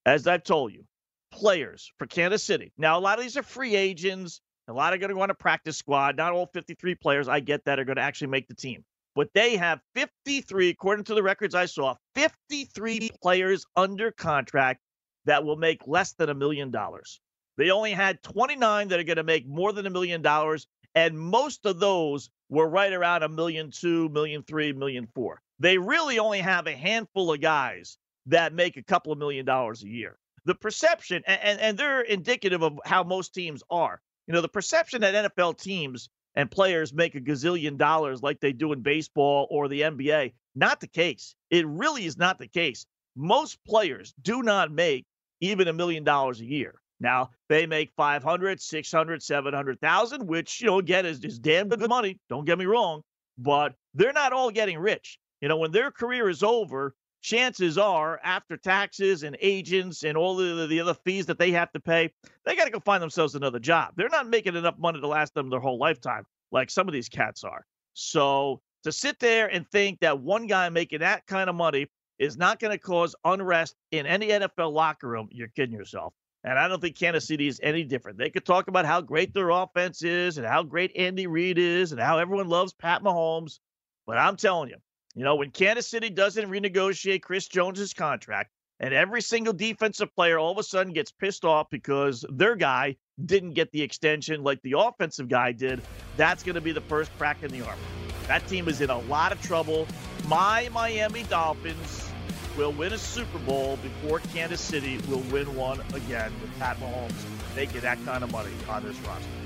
as 0.06 0.28
I've 0.28 0.44
told 0.44 0.74
you, 0.74 0.86
players 1.32 1.92
for 1.98 2.06
Kansas 2.06 2.44
City. 2.44 2.72
Now, 2.78 2.98
a 2.98 3.02
lot 3.02 3.18
of 3.18 3.24
these 3.24 3.38
are 3.38 3.44
free 3.44 3.76
agents. 3.76 4.42
A 4.68 4.74
lot 4.74 4.94
are 4.94 4.98
going 4.98 5.10
to 5.10 5.16
go 5.16 5.22
on 5.22 5.30
a 5.30 5.36
practice 5.36 5.78
squad. 5.78 6.18
Not 6.18 6.34
all 6.34 6.46
53 6.54 6.96
players, 6.96 7.28
I 7.28 7.40
get 7.40 7.66
that, 7.66 7.80
are 7.80 7.84
going 7.86 7.96
to 7.96 8.02
actually 8.02 8.28
make 8.28 8.48
the 8.48 8.56
team. 8.56 8.84
But 9.16 9.30
they 9.34 9.58
have 9.58 9.82
53, 9.96 10.70
according 10.70 11.06
to 11.06 11.16
the 11.16 11.24
records 11.24 11.56
I 11.56 11.66
saw, 11.66 11.96
53 12.16 13.00
mm-hmm. 13.00 13.16
players 13.22 13.66
under 13.76 14.12
contract 14.12 14.82
that 15.26 15.44
will 15.44 15.58
make 15.58 15.82
less 15.86 16.14
than 16.14 16.30
a 16.30 16.34
million 16.34 16.72
dollars. 16.72 17.20
They 17.58 17.72
only 17.72 17.92
had 17.92 18.24
29 18.24 18.88
that 18.88 19.00
are 19.00 19.04
going 19.04 19.18
to 19.18 19.24
make 19.24 19.48
more 19.48 19.74
than 19.74 19.86
a 19.86 19.90
million 19.90 20.22
dollars, 20.22 20.68
and 20.96 21.20
most 21.20 21.66
of 21.66 21.80
those 21.80 22.30
were 22.50 22.68
right 22.68 22.94
around 22.94 23.24
a 23.24 23.30
million 23.30 23.72
two, 23.72 24.10
million 24.10 24.44
three, 24.44 24.74
million 24.74 25.08
four. 25.14 25.42
They 25.60 25.78
really 25.78 26.18
only 26.18 26.40
have 26.40 26.68
a 26.68 26.76
handful 26.76 27.34
of 27.34 27.42
guys 27.42 27.98
that 28.28 28.54
make 28.54 28.78
a 28.78 28.84
couple 28.84 29.12
of 29.12 29.20
million 29.20 29.46
dollars 29.46 29.84
a 29.84 29.88
year. 29.88 30.18
The 30.46 30.56
perception, 30.56 31.24
and, 31.28 31.60
and 31.60 31.78
they're 31.78 32.02
indicative 32.02 32.64
of 32.64 32.80
how 32.86 33.04
most 33.04 33.34
teams 33.34 33.62
are. 33.70 34.02
You 34.28 34.34
know, 34.34 34.42
the 34.42 34.50
perception 34.50 35.02
that 35.02 35.32
NFL 35.32 35.60
teams 35.60 36.10
and 36.36 36.50
players 36.50 36.94
make 36.94 37.16
a 37.16 37.22
gazillion 37.22 37.78
dollars 37.78 38.24
like 38.24 38.40
they 38.40 38.54
do 38.54 38.72
in 38.74 38.82
baseball 38.82 39.48
or 39.50 39.68
the 39.68 39.82
NBA, 39.82 40.34
not 40.56 40.80
the 40.80 40.88
case. 40.88 41.36
It 41.50 41.68
really 41.68 42.06
is 42.06 42.18
not 42.18 42.40
the 42.40 42.48
case. 42.48 42.86
Most 43.16 43.60
players 43.66 44.14
do 44.22 44.42
not 44.42 44.72
make 44.72 45.06
even 45.42 45.68
a 45.68 45.74
million 45.74 46.04
dollars 46.04 46.40
a 46.40 46.46
year. 46.46 46.76
Now 47.00 47.32
they 47.50 47.66
make 47.66 47.92
500, 47.98 48.62
600, 48.62 49.24
700,000, 49.24 50.28
which, 50.28 50.62
you 50.62 50.68
know, 50.68 50.80
again 50.80 51.06
is, 51.06 51.24
is 51.24 51.40
damn 51.40 51.68
good 51.68 51.90
money. 51.90 52.20
Don't 52.30 52.46
get 52.46 52.60
me 52.60 52.66
wrong, 52.66 53.02
but 53.38 53.74
they're 53.96 54.14
not 54.14 54.34
all 54.34 54.52
getting 54.52 54.78
rich. 54.78 55.20
You 55.42 55.50
know, 55.50 55.58
when 55.58 55.72
their 55.72 55.90
career 55.90 56.30
is 56.30 56.44
over, 56.44 56.94
chances 57.22 57.78
are 57.78 58.20
after 58.24 58.58
taxes 58.58 59.24
and 59.24 59.38
agents 59.42 60.04
and 60.04 60.18
all 60.18 60.36
the, 60.36 60.68
the 60.68 60.80
other 60.80 60.94
fees 60.94 61.26
that 61.28 61.40
they 61.40 61.52
have 61.52 61.72
to 61.72 61.80
pay, 61.80 62.12
they 62.46 62.56
got 62.56 62.66
to 62.66 62.72
go 62.72 62.80
find 62.80 63.02
themselves 63.02 63.36
another 63.36 63.60
job. 63.60 63.94
They're 63.96 64.10
not 64.10 64.28
making 64.28 64.56
enough 64.56 64.78
money 64.78 65.00
to 65.00 65.08
last 65.08 65.34
them 65.34 65.50
their 65.50 65.60
whole 65.60 65.78
lifetime 65.78 66.26
like 66.52 66.70
some 66.70 66.88
of 66.88 66.94
these 66.94 67.10
cats 67.10 67.44
are. 67.44 67.66
So 67.94 68.62
to 68.84 68.92
sit 68.92 69.20
there 69.20 69.48
and 69.48 69.68
think 69.70 70.00
that 70.00 70.20
one 70.20 70.48
guy 70.48 70.70
making 70.70 71.00
that 71.00 71.26
kind 71.28 71.50
of 71.50 71.56
money 71.56 71.88
is 72.20 72.38
not 72.38 72.60
going 72.60 72.72
to 72.72 72.78
cause 72.78 73.16
unrest 73.26 73.76
in 73.92 74.06
any 74.06 74.28
NFL 74.28 74.72
locker 74.74 75.08
room, 75.08 75.28
you're 75.32 75.48
kidding 75.48 75.76
yourself. 75.76 76.14
And 76.44 76.58
I 76.58 76.68
don't 76.68 76.82
think 76.82 76.98
Kansas 76.98 77.28
City 77.28 77.48
is 77.48 77.60
any 77.62 77.84
different. 77.84 78.18
They 78.18 78.30
could 78.30 78.46
talk 78.46 78.68
about 78.68 78.86
how 78.86 79.02
great 79.02 79.34
their 79.34 79.50
offense 79.50 80.04
is 80.04 80.38
and 80.38 80.48
how 80.48 80.64
great 80.64 80.92
Andy 80.96 81.28
Reid 81.28 81.58
is 81.60 81.92
and 81.92 82.02
how 82.02 82.18
everyone 82.18 82.48
loves 82.48 82.74
Pat 82.74 83.04
Mahomes. 83.04 83.60
But 84.08 84.18
I'm 84.18 84.36
telling 84.36 84.70
you, 84.70 84.78
you 85.16 85.24
know, 85.24 85.36
when 85.36 85.52
Kansas 85.52 85.88
City 85.88 86.10
doesn't 86.10 86.50
renegotiate 86.50 87.22
Chris 87.22 87.48
Jones's 87.48 87.94
contract, 87.94 88.52
and 88.80 88.94
every 88.94 89.22
single 89.22 89.54
defensive 89.54 90.14
player 90.16 90.40
all 90.40 90.52
of 90.52 90.58
a 90.58 90.64
sudden 90.64 90.92
gets 90.92 91.12
pissed 91.12 91.46
off 91.46 91.68
because 91.70 92.26
their 92.30 92.56
guy 92.56 92.96
didn't 93.24 93.54
get 93.54 93.72
the 93.72 93.82
extension 93.82 94.44
like 94.44 94.60
the 94.64 94.74
offensive 94.78 95.30
guy 95.30 95.52
did, 95.52 95.82
that's 96.18 96.42
going 96.42 96.56
to 96.56 96.62
be 96.62 96.72
the 96.72 96.82
first 96.82 97.16
crack 97.18 97.44
in 97.44 97.52
the 97.52 97.62
armor. 97.62 97.82
That 98.28 98.48
team 98.48 98.68
is 98.68 98.82
in 98.82 98.90
a 98.90 99.00
lot 99.02 99.32
of 99.32 99.42
trouble. 99.42 99.88
My 100.28 100.70
Miami 100.70 101.24
Dolphins 101.24 102.10
will 102.58 102.72
win 102.72 102.94
a 102.94 102.98
Super 102.98 103.38
Bowl 103.40 103.78
before 103.78 104.20
Kansas 104.34 104.62
City 104.62 104.98
will 105.10 105.24
win 105.32 105.56
one 105.56 105.80
again 105.94 106.34
with 106.42 106.58
Pat 106.58 106.78
Mahomes 106.80 107.14
making 107.56 107.82
that 107.82 108.04
kind 108.06 108.24
of 108.24 108.32
money 108.32 108.52
on 108.70 108.84
this 108.84 108.98
roster. 109.02 109.41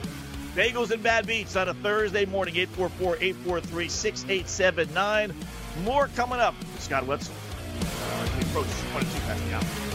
Bagels 0.55 0.91
and 0.91 1.03
Bad 1.03 1.27
Beats 1.27 1.57
on 1.57 1.67
a 1.67 1.73
Thursday 1.73 2.25
morning, 2.25 2.55
844 2.55 3.17
843 3.17 3.89
6879. 3.89 5.33
More 5.83 6.07
coming 6.15 6.39
up. 6.39 6.55
Scott 6.79 7.05
Wetzel. 7.05 7.35
Uh, 7.81 8.27
we 8.37 8.43
approach 8.43 8.67
22 8.93 9.19
past 9.25 9.45
the 9.45 9.53
hour. 9.55 9.94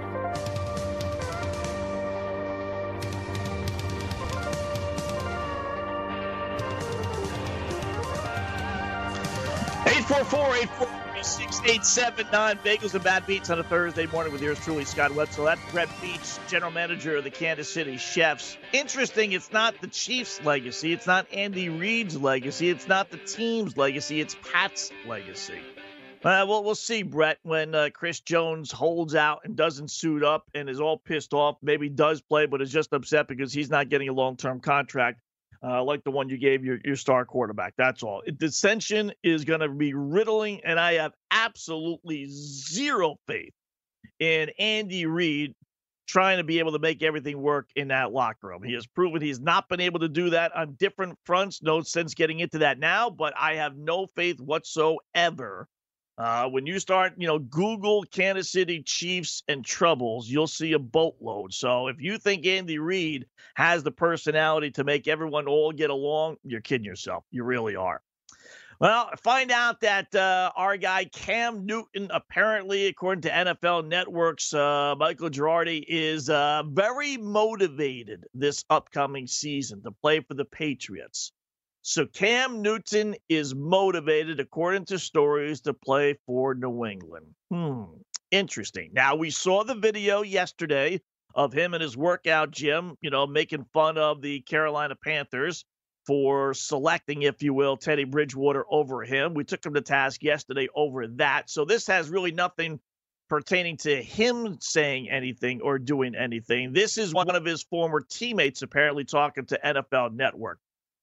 844-843-6879. 10.11 12.59
Bagels 12.65 12.93
and 12.93 13.01
Bad 13.01 13.25
Beats 13.25 13.49
on 13.49 13.59
a 13.59 13.63
Thursday 13.63 14.07
morning 14.07 14.33
with 14.33 14.41
yours 14.41 14.59
truly, 14.59 14.83
Scott 14.83 15.15
Wetzel. 15.15 15.45
That's 15.45 15.61
Brett 15.71 15.87
Veach, 15.87 16.49
general 16.49 16.69
manager 16.69 17.15
of 17.15 17.23
the 17.23 17.29
Kansas 17.29 17.71
City 17.71 17.95
Chiefs. 17.95 18.57
Interesting, 18.73 19.31
it's 19.31 19.53
not 19.53 19.79
the 19.79 19.87
Chiefs' 19.87 20.43
legacy. 20.43 20.91
It's 20.91 21.07
not 21.07 21.27
Andy 21.31 21.69
Reid's 21.69 22.19
legacy. 22.19 22.69
It's 22.69 22.89
not 22.89 23.09
the 23.09 23.19
team's 23.19 23.77
legacy. 23.77 24.19
It's 24.19 24.35
Pat's 24.51 24.91
legacy. 25.07 25.59
Uh, 26.25 26.43
well, 26.45 26.61
we'll 26.61 26.75
see, 26.75 27.03
Brett, 27.03 27.37
when 27.43 27.73
uh, 27.73 27.87
Chris 27.93 28.19
Jones 28.19 28.69
holds 28.69 29.15
out 29.15 29.43
and 29.45 29.55
doesn't 29.55 29.91
suit 29.91 30.25
up 30.25 30.43
and 30.53 30.69
is 30.69 30.81
all 30.81 30.97
pissed 30.97 31.33
off. 31.33 31.55
Maybe 31.61 31.87
does 31.87 32.19
play, 32.19 32.47
but 32.47 32.61
is 32.61 32.69
just 32.69 32.91
upset 32.91 33.29
because 33.29 33.53
he's 33.53 33.69
not 33.69 33.87
getting 33.87 34.09
a 34.09 34.13
long 34.13 34.35
term 34.35 34.59
contract 34.59 35.21
uh, 35.63 35.83
like 35.83 36.03
the 36.03 36.11
one 36.11 36.29
you 36.29 36.37
gave 36.37 36.63
your, 36.65 36.79
your 36.83 36.95
star 36.95 37.25
quarterback. 37.25 37.73
That's 37.77 38.03
all. 38.03 38.21
Dissension 38.37 39.11
is 39.23 39.45
going 39.45 39.59
to 39.59 39.69
be 39.69 39.93
riddling, 39.93 40.61
and 40.63 40.79
I 40.79 40.93
have 40.93 41.13
absolutely 41.29 42.27
zero 42.29 43.15
faith 43.27 43.53
in 44.19 44.49
Andy 44.57 45.05
Reid 45.05 45.53
trying 46.07 46.37
to 46.37 46.43
be 46.43 46.59
able 46.59 46.73
to 46.73 46.79
make 46.79 47.01
everything 47.03 47.41
work 47.41 47.69
in 47.75 47.87
that 47.87 48.11
locker 48.11 48.47
room. 48.47 48.63
He 48.63 48.73
has 48.73 48.85
proven 48.85 49.21
he's 49.21 49.39
not 49.39 49.69
been 49.69 49.79
able 49.79 49.99
to 49.99 50.09
do 50.09 50.31
that 50.31 50.53
on 50.55 50.75
different 50.77 51.17
fronts. 51.25 51.61
No 51.61 51.81
sense 51.81 52.13
getting 52.13 52.39
into 52.39 52.59
that 52.59 52.79
now, 52.79 53.09
but 53.09 53.33
I 53.39 53.55
have 53.55 53.77
no 53.77 54.07
faith 54.15 54.39
whatsoever 54.41 55.67
uh, 56.17 56.47
when 56.47 56.65
you 56.65 56.79
start, 56.79 57.13
you 57.17 57.27
know, 57.27 57.39
Google 57.39 58.03
Kansas 58.03 58.51
City 58.51 58.83
Chiefs 58.83 59.43
and 59.47 59.65
troubles, 59.65 60.27
you'll 60.27 60.47
see 60.47 60.73
a 60.73 60.79
boatload. 60.79 61.53
So 61.53 61.87
if 61.87 61.99
you 61.99 62.17
think 62.17 62.45
Andy 62.45 62.79
Reid 62.79 63.25
has 63.55 63.83
the 63.83 63.91
personality 63.91 64.71
to 64.71 64.83
make 64.83 65.07
everyone 65.07 65.47
all 65.47 65.71
get 65.71 65.89
along, 65.89 66.37
you're 66.43 66.61
kidding 66.61 66.85
yourself. 66.85 67.23
You 67.31 67.43
really 67.43 67.75
are. 67.75 68.01
Well, 68.81 69.11
find 69.21 69.51
out 69.51 69.81
that 69.81 70.13
uh, 70.15 70.51
our 70.55 70.75
guy 70.75 71.05
Cam 71.05 71.67
Newton, 71.67 72.09
apparently, 72.11 72.87
according 72.87 73.21
to 73.21 73.29
NFL 73.29 73.87
Network's 73.87 74.55
uh, 74.55 74.95
Michael 74.97 75.29
Giardi, 75.29 75.85
is 75.87 76.31
uh, 76.31 76.63
very 76.65 77.15
motivated 77.17 78.25
this 78.33 78.65
upcoming 78.71 79.27
season 79.27 79.83
to 79.83 79.91
play 79.91 80.21
for 80.21 80.33
the 80.33 80.45
Patriots. 80.45 81.31
So 81.83 82.05
Cam 82.05 82.61
Newton 82.61 83.15
is 83.27 83.55
motivated, 83.55 84.39
according 84.39 84.85
to 84.85 84.99
stories, 84.99 85.61
to 85.61 85.73
play 85.73 86.17
for 86.27 86.53
New 86.53 86.85
England. 86.85 87.25
Hmm. 87.49 87.83
Interesting. 88.29 88.91
Now 88.93 89.15
we 89.15 89.31
saw 89.31 89.63
the 89.63 89.75
video 89.75 90.21
yesterday 90.21 91.01
of 91.33 91.53
him 91.53 91.73
in 91.73 91.81
his 91.81 91.97
workout 91.97 92.51
gym, 92.51 92.95
you 93.01 93.09
know, 93.09 93.25
making 93.25 93.65
fun 93.73 93.97
of 93.97 94.21
the 94.21 94.41
Carolina 94.41 94.95
Panthers 94.95 95.65
for 96.05 96.53
selecting, 96.53 97.23
if 97.23 97.41
you 97.41 97.53
will, 97.53 97.77
Teddy 97.77 98.03
Bridgewater 98.03 98.63
over 98.69 99.03
him. 99.03 99.33
We 99.33 99.43
took 99.43 99.65
him 99.65 99.73
to 99.73 99.81
task 99.81 100.23
yesterday 100.23 100.67
over 100.75 101.07
that. 101.07 101.49
So 101.49 101.65
this 101.65 101.87
has 101.87 102.09
really 102.09 102.31
nothing 102.31 102.79
pertaining 103.27 103.77
to 103.77 104.01
him 104.03 104.57
saying 104.59 105.09
anything 105.09 105.61
or 105.61 105.79
doing 105.79 106.15
anything. 106.15 106.73
This 106.73 106.97
is 106.97 107.13
one 107.13 107.33
of 107.35 107.45
his 107.45 107.63
former 107.63 108.01
teammates 108.01 108.61
apparently 108.61 109.03
talking 109.03 109.45
to 109.47 109.59
NFL 109.63 110.13
Network 110.13 110.59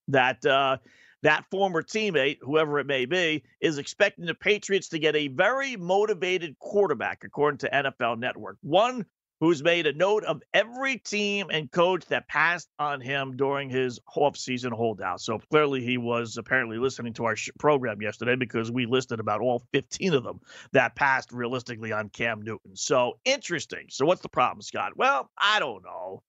that 0.09 0.45
uh, 0.45 0.79
that 1.23 1.45
former 1.51 1.83
teammate, 1.83 2.39
whoever 2.41 2.79
it 2.79 2.87
may 2.87 3.07
be, 3.07 3.43
is 3.61 3.79
expecting 3.79 4.27
the 4.27 4.35
Patriots 4.35 4.89
to 4.91 4.99
get 4.99 5.17
a 5.17 5.29
very 5.29 5.77
motivated 5.77 6.59
quarterback, 6.59 7.25
according 7.25 7.59
to 7.59 7.71
NFL 7.71 8.19
Network. 8.19 8.57
One 8.63 9.05
who's 9.41 9.63
made 9.63 9.87
a 9.87 9.93
note 9.93 10.25
of 10.25 10.43
every 10.53 10.99
team 10.99 11.47
and 11.51 11.71
coach 11.71 12.05
that 12.07 12.27
passed 12.29 12.69
on 12.79 13.01
him 13.01 13.37
during 13.37 13.71
his 13.71 14.01
off-season 14.17 14.73
holdout. 14.73 15.21
So 15.21 15.39
clearly 15.51 15.81
he 15.81 15.97
was 15.97 16.37
apparently 16.37 16.79
listening 16.79 17.13
to 17.15 17.25
our 17.25 17.37
program 17.59 18.03
yesterday 18.03 18.35
because 18.35 18.71
we 18.71 18.87
listed 18.87 19.21
about 19.21 19.41
all 19.41 19.63
15 19.73 20.15
of 20.15 20.25
them 20.25 20.41
that 20.73 20.97
passed 20.97 21.33
realistically 21.33 21.93
on 21.93 22.09
Cam 22.09 22.43
Newton. 22.43 22.75
So 22.75 23.19
interesting. 23.25 23.87
So 23.91 24.07
what's 24.07 24.23
the 24.23 24.29
problem, 24.29 24.63
Scott? 24.63 24.97
Well, 24.97 25.31
I 25.39 25.61
don't 25.61 25.85
know. 25.85 26.23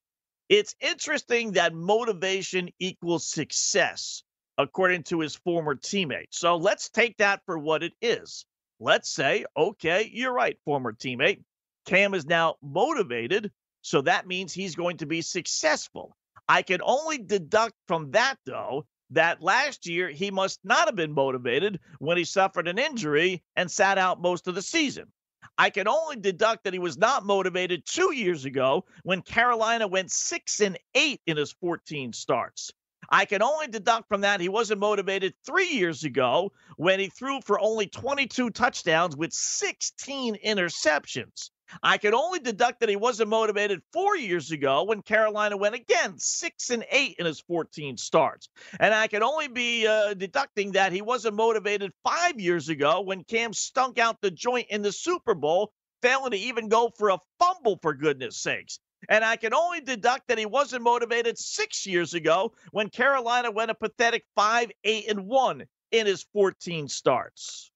It's 0.49 0.75
interesting 0.81 1.51
that 1.51 1.75
motivation 1.75 2.69
equals 2.79 3.27
success, 3.27 4.23
according 4.57 5.03
to 5.03 5.19
his 5.19 5.35
former 5.35 5.75
teammate. 5.75 6.29
So 6.31 6.57
let's 6.57 6.89
take 6.89 7.15
that 7.17 7.41
for 7.45 7.59
what 7.59 7.83
it 7.83 7.93
is. 8.01 8.45
Let's 8.79 9.09
say, 9.09 9.45
okay, 9.55 10.09
you're 10.11 10.33
right, 10.33 10.57
former 10.65 10.91
teammate. 10.91 11.43
Cam 11.85 12.15
is 12.15 12.25
now 12.25 12.55
motivated, 12.63 13.51
so 13.83 14.01
that 14.01 14.25
means 14.25 14.51
he's 14.51 14.75
going 14.75 14.97
to 14.97 15.05
be 15.05 15.21
successful. 15.21 16.15
I 16.47 16.63
can 16.63 16.81
only 16.83 17.19
deduct 17.19 17.75
from 17.87 18.09
that, 18.11 18.37
though, 18.45 18.87
that 19.11 19.43
last 19.43 19.85
year 19.85 20.09
he 20.09 20.31
must 20.31 20.59
not 20.63 20.87
have 20.87 20.95
been 20.95 21.11
motivated 21.11 21.79
when 21.99 22.17
he 22.17 22.23
suffered 22.23 22.67
an 22.67 22.79
injury 22.79 23.43
and 23.55 23.69
sat 23.69 23.99
out 23.99 24.21
most 24.21 24.47
of 24.47 24.55
the 24.55 24.61
season. 24.63 25.11
I 25.59 25.71
can 25.71 25.89
only 25.89 26.15
deduct 26.15 26.63
that 26.63 26.71
he 26.71 26.79
was 26.79 26.97
not 26.97 27.25
motivated 27.25 27.85
two 27.85 28.15
years 28.15 28.45
ago 28.45 28.85
when 29.03 29.21
Carolina 29.21 29.89
went 29.89 30.09
six 30.09 30.61
and 30.61 30.79
eight 30.95 31.19
in 31.27 31.35
his 31.35 31.51
14 31.51 32.13
starts. 32.13 32.71
I 33.09 33.25
can 33.25 33.41
only 33.41 33.67
deduct 33.67 34.07
from 34.07 34.21
that 34.21 34.39
he 34.39 34.47
wasn't 34.47 34.79
motivated 34.79 35.33
three 35.45 35.67
years 35.67 36.05
ago 36.05 36.53
when 36.77 37.01
he 37.01 37.09
threw 37.09 37.41
for 37.41 37.59
only 37.59 37.87
22 37.87 38.51
touchdowns 38.51 39.17
with 39.17 39.33
16 39.33 40.37
interceptions. 40.45 41.49
I 41.83 41.97
can 41.97 42.13
only 42.13 42.39
deduct 42.39 42.79
that 42.79 42.89
he 42.89 42.95
wasn't 42.95 43.29
motivated 43.29 43.81
four 43.93 44.17
years 44.17 44.51
ago 44.51 44.83
when 44.83 45.01
Carolina 45.01 45.57
went 45.57 45.75
again 45.75 46.15
six 46.17 46.69
and 46.69 46.85
eight 46.91 47.15
in 47.19 47.25
his 47.25 47.39
14 47.41 47.97
starts. 47.97 48.49
And 48.79 48.93
I 48.93 49.07
can 49.07 49.23
only 49.23 49.47
be 49.47 49.87
uh, 49.87 50.13
deducting 50.13 50.73
that 50.73 50.91
he 50.91 51.01
wasn't 51.01 51.35
motivated 51.35 51.91
five 52.03 52.39
years 52.39 52.69
ago 52.69 53.01
when 53.01 53.23
Cam 53.23 53.53
stunk 53.53 53.99
out 53.99 54.21
the 54.21 54.31
joint 54.31 54.67
in 54.69 54.81
the 54.81 54.91
Super 54.91 55.35
Bowl, 55.35 55.71
failing 56.01 56.31
to 56.31 56.37
even 56.37 56.69
go 56.69 56.91
for 56.97 57.09
a 57.09 57.19
fumble, 57.39 57.77
for 57.81 57.93
goodness 57.93 58.37
sakes. 58.37 58.79
And 59.07 59.23
I 59.23 59.37
can 59.37 59.53
only 59.53 59.79
deduct 59.79 60.27
that 60.27 60.37
he 60.37 60.45
wasn't 60.45 60.83
motivated 60.83 61.37
six 61.37 61.85
years 61.85 62.13
ago 62.13 62.53
when 62.71 62.89
Carolina 62.89 63.49
went 63.49 63.71
a 63.71 63.75
pathetic 63.75 64.25
5 64.35 64.71
8 64.83 65.09
and 65.09 65.25
1 65.25 65.63
in 65.91 66.05
his 66.05 66.25
14 66.33 66.87
starts. 66.89 67.71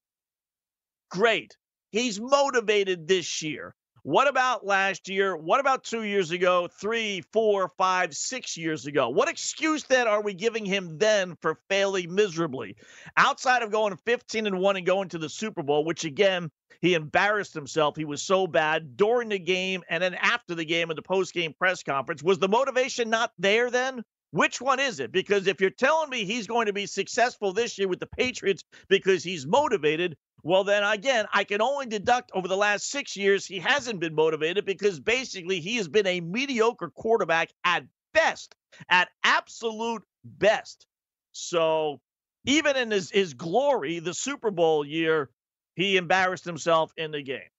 Great. 1.09 1.55
He's 1.91 2.19
motivated 2.19 3.07
this 3.07 3.41
year. 3.41 3.75
What 4.03 4.27
about 4.27 4.65
last 4.65 5.07
year? 5.07 5.37
What 5.37 5.61
about 5.61 5.85
two 5.85 6.03
years 6.03 6.31
ago, 6.31 6.67
three, 6.67 7.21
four, 7.31 7.71
five, 7.77 8.13
six 8.13 8.57
years 8.57 8.85
ago? 8.85 9.07
What 9.07 9.29
excuse 9.29 9.85
then 9.85 10.09
are 10.09 10.21
we 10.21 10.33
giving 10.33 10.65
him 10.65 10.97
then 10.97 11.37
for 11.41 11.57
failing 11.69 12.13
miserably? 12.13 12.75
Outside 13.15 13.63
of 13.63 13.71
going 13.71 13.95
15 13.95 14.45
and 14.45 14.59
1 14.59 14.75
and 14.75 14.85
going 14.85 15.07
to 15.09 15.17
the 15.17 15.29
Super 15.29 15.63
Bowl, 15.63 15.85
which 15.85 16.03
again, 16.03 16.51
he 16.81 16.95
embarrassed 16.95 17.53
himself. 17.53 17.95
He 17.95 18.03
was 18.03 18.21
so 18.21 18.45
bad 18.45 18.97
during 18.97 19.29
the 19.29 19.39
game 19.39 19.83
and 19.89 20.03
then 20.03 20.15
after 20.15 20.53
the 20.53 20.65
game 20.65 20.89
in 20.89 20.97
the 20.97 21.01
post 21.01 21.33
game 21.33 21.53
press 21.57 21.81
conference. 21.81 22.21
Was 22.21 22.39
the 22.39 22.49
motivation 22.49 23.09
not 23.09 23.31
there 23.39 23.71
then? 23.71 24.03
Which 24.31 24.59
one 24.59 24.81
is 24.81 24.99
it? 24.99 25.13
Because 25.13 25.47
if 25.47 25.61
you're 25.61 25.69
telling 25.69 26.09
me 26.09 26.25
he's 26.25 26.47
going 26.47 26.65
to 26.65 26.73
be 26.73 26.87
successful 26.87 27.53
this 27.53 27.77
year 27.77 27.87
with 27.87 28.01
the 28.01 28.07
Patriots 28.07 28.65
because 28.89 29.23
he's 29.23 29.47
motivated, 29.47 30.17
well, 30.43 30.65
then 30.65 30.83
again, 30.83 31.25
I 31.33 31.45
can 31.45 31.61
only 31.61 31.85
deduct 31.85 32.31
over 32.33 32.47
the 32.47 32.57
last 32.57 32.89
six 32.89 33.15
years 33.15 33.45
he 33.45 33.59
hasn't 33.59 34.01
been 34.01 34.13
motivated 34.13 34.65
because 34.65 34.99
basically 34.99 35.61
he 35.61 35.77
has 35.77 35.87
been 35.87 36.05
a 36.05 36.19
mediocre 36.19 36.89
quarterback 36.89 37.49
at 37.63 37.85
best, 38.13 38.53
at 38.89 39.09
absolute 39.23 40.03
best. 40.25 40.85
So 41.31 42.01
even 42.45 42.75
in 42.75 42.91
his, 42.91 43.09
his 43.09 43.33
glory, 43.33 43.99
the 43.99 44.13
Super 44.13 44.51
Bowl 44.51 44.85
year, 44.85 45.29
he 45.75 45.95
embarrassed 45.95 46.45
himself 46.45 46.91
in 46.97 47.11
the 47.11 47.21
game. 47.21 47.49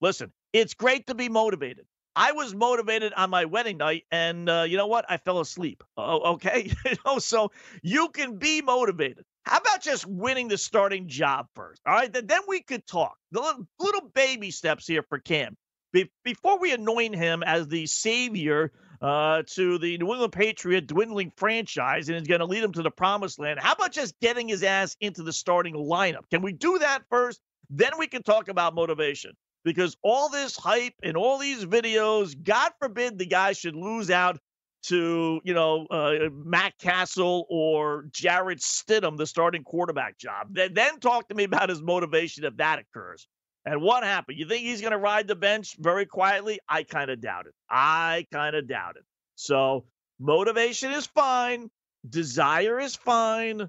Listen, 0.00 0.32
it's 0.52 0.74
great 0.74 1.06
to 1.06 1.14
be 1.14 1.28
motivated. 1.28 1.86
I 2.16 2.32
was 2.32 2.54
motivated 2.54 3.12
on 3.14 3.30
my 3.30 3.44
wedding 3.44 3.76
night, 3.76 4.04
and 4.10 4.48
uh, 4.48 4.64
you 4.66 4.76
know 4.76 4.88
what? 4.88 5.04
I 5.08 5.16
fell 5.16 5.38
asleep. 5.38 5.84
Oh, 5.96 6.32
okay, 6.34 6.72
so 7.18 7.52
you 7.82 8.08
can 8.08 8.36
be 8.36 8.62
motivated. 8.62 9.24
How 9.44 9.58
about 9.58 9.82
just 9.82 10.06
winning 10.06 10.48
the 10.48 10.58
starting 10.58 11.08
job 11.08 11.46
first? 11.54 11.80
All 11.86 11.94
right, 11.94 12.12
then 12.12 12.40
we 12.46 12.62
could 12.62 12.86
talk. 12.86 13.16
The 13.32 13.40
little, 13.78 14.10
baby 14.14 14.50
steps 14.50 14.86
here 14.86 15.04
for 15.08 15.18
Cam. 15.18 15.56
Be- 15.92 16.10
before 16.24 16.58
we 16.58 16.72
anoint 16.72 17.16
him 17.16 17.42
as 17.42 17.66
the 17.68 17.86
savior 17.86 18.72
uh, 19.00 19.42
to 19.54 19.78
the 19.78 19.98
New 19.98 20.12
England 20.12 20.32
Patriot 20.32 20.86
dwindling 20.86 21.32
franchise 21.36 22.08
and 22.08 22.16
is 22.16 22.26
going 22.26 22.40
to 22.40 22.46
lead 22.46 22.62
him 22.62 22.72
to 22.72 22.82
the 22.82 22.90
promised 22.90 23.38
land, 23.38 23.58
how 23.60 23.72
about 23.72 23.92
just 23.92 24.18
getting 24.20 24.48
his 24.48 24.62
ass 24.62 24.96
into 25.00 25.22
the 25.22 25.32
starting 25.32 25.74
lineup? 25.74 26.28
Can 26.30 26.42
we 26.42 26.52
do 26.52 26.78
that 26.78 27.02
first? 27.10 27.40
Then 27.70 27.92
we 27.98 28.06
can 28.06 28.22
talk 28.22 28.48
about 28.48 28.74
motivation 28.74 29.32
because 29.64 29.96
all 30.02 30.28
this 30.28 30.56
hype 30.56 30.94
and 31.02 31.16
all 31.16 31.38
these 31.38 31.64
videos, 31.64 32.34
God 32.42 32.72
forbid 32.78 33.18
the 33.18 33.26
guy 33.26 33.52
should 33.52 33.74
lose 33.74 34.10
out 34.10 34.38
to, 34.82 35.40
you 35.44 35.54
know, 35.54 35.86
uh, 35.90 36.30
Matt 36.32 36.74
Cassel 36.78 37.46
or 37.50 38.06
Jarrett 38.12 38.60
Stidham, 38.60 39.16
the 39.16 39.26
starting 39.26 39.62
quarterback 39.62 40.18
job. 40.18 40.48
Then, 40.50 40.74
then 40.74 40.98
talk 41.00 41.28
to 41.28 41.34
me 41.34 41.44
about 41.44 41.68
his 41.68 41.82
motivation 41.82 42.44
if 42.44 42.56
that 42.56 42.78
occurs. 42.78 43.26
And 43.66 43.82
what 43.82 44.04
happened? 44.04 44.38
You 44.38 44.46
think 44.46 44.62
he's 44.62 44.80
going 44.80 44.92
to 44.92 44.98
ride 44.98 45.28
the 45.28 45.36
bench 45.36 45.76
very 45.78 46.06
quietly? 46.06 46.60
I 46.68 46.82
kind 46.82 47.10
of 47.10 47.20
doubt 47.20 47.46
it. 47.46 47.54
I 47.68 48.26
kind 48.32 48.56
of 48.56 48.66
doubt 48.66 48.96
it. 48.96 49.04
So 49.34 49.84
motivation 50.18 50.92
is 50.92 51.06
fine. 51.06 51.70
Desire 52.08 52.80
is 52.80 52.96
fine. 52.96 53.68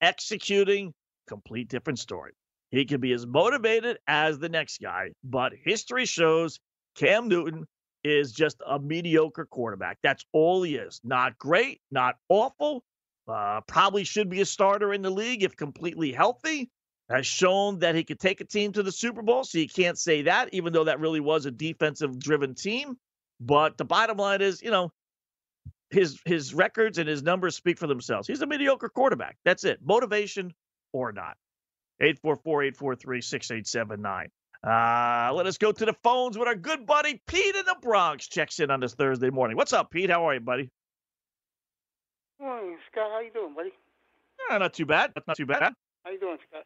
Executing, 0.00 0.92
complete 1.28 1.68
different 1.68 2.00
story. 2.00 2.32
He 2.70 2.84
can 2.84 3.00
be 3.00 3.12
as 3.12 3.26
motivated 3.26 3.98
as 4.06 4.38
the 4.38 4.48
next 4.48 4.80
guy, 4.80 5.10
but 5.24 5.52
history 5.64 6.04
shows 6.04 6.58
Cam 6.96 7.28
Newton 7.28 7.64
is 8.04 8.32
just 8.32 8.60
a 8.66 8.78
mediocre 8.78 9.46
quarterback. 9.46 9.98
That's 10.02 10.24
all 10.32 10.62
he 10.62 10.76
is. 10.76 11.00
Not 11.04 11.38
great, 11.38 11.80
not 11.90 12.16
awful. 12.28 12.84
Uh, 13.26 13.60
probably 13.66 14.04
should 14.04 14.30
be 14.30 14.40
a 14.40 14.46
starter 14.46 14.92
in 14.92 15.02
the 15.02 15.10
league 15.10 15.42
if 15.42 15.56
completely 15.56 16.12
healthy. 16.12 16.70
Has 17.10 17.26
shown 17.26 17.78
that 17.78 17.94
he 17.94 18.04
could 18.04 18.20
take 18.20 18.42
a 18.42 18.44
team 18.44 18.72
to 18.72 18.82
the 18.82 18.92
Super 18.92 19.22
Bowl, 19.22 19.42
so 19.42 19.56
you 19.56 19.68
can't 19.68 19.96
say 19.96 20.22
that, 20.22 20.52
even 20.52 20.74
though 20.74 20.84
that 20.84 21.00
really 21.00 21.20
was 21.20 21.46
a 21.46 21.50
defensive 21.50 22.18
driven 22.18 22.54
team. 22.54 22.98
But 23.40 23.78
the 23.78 23.86
bottom 23.86 24.18
line 24.18 24.42
is, 24.42 24.60
you 24.60 24.70
know, 24.70 24.92
his 25.90 26.20
his 26.26 26.52
records 26.52 26.98
and 26.98 27.08
his 27.08 27.22
numbers 27.22 27.56
speak 27.56 27.78
for 27.78 27.86
themselves. 27.86 28.28
He's 28.28 28.42
a 28.42 28.46
mediocre 28.46 28.90
quarterback. 28.90 29.38
That's 29.44 29.64
it. 29.64 29.78
Motivation 29.82 30.52
or 30.92 31.12
not. 31.12 31.36
844 32.00 32.64
843 32.64 33.20
6879. 33.22 34.28
Uh, 34.66 35.30
let 35.34 35.46
us 35.46 35.56
go 35.56 35.70
to 35.70 35.84
the 35.84 35.94
phones 36.02 36.36
with 36.36 36.48
our 36.48 36.54
good 36.54 36.86
buddy 36.86 37.22
Pete 37.26 37.54
in 37.54 37.64
the 37.64 37.76
Bronx. 37.80 38.26
Checks 38.26 38.58
in 38.60 38.70
on 38.70 38.80
this 38.80 38.94
Thursday 38.94 39.30
morning. 39.30 39.56
What's 39.56 39.72
up, 39.72 39.90
Pete? 39.90 40.10
How 40.10 40.28
are 40.28 40.34
you, 40.34 40.40
buddy? 40.40 40.70
Morning, 42.40 42.76
Scott. 42.90 43.10
How 43.12 43.20
you 43.20 43.30
doing, 43.32 43.54
buddy? 43.54 43.70
Yeah, 44.50 44.58
not 44.58 44.74
too 44.74 44.86
bad. 44.86 45.12
Not 45.26 45.36
too 45.36 45.46
bad. 45.46 45.72
How 46.04 46.10
you 46.10 46.18
doing, 46.18 46.38
Scott? 46.48 46.64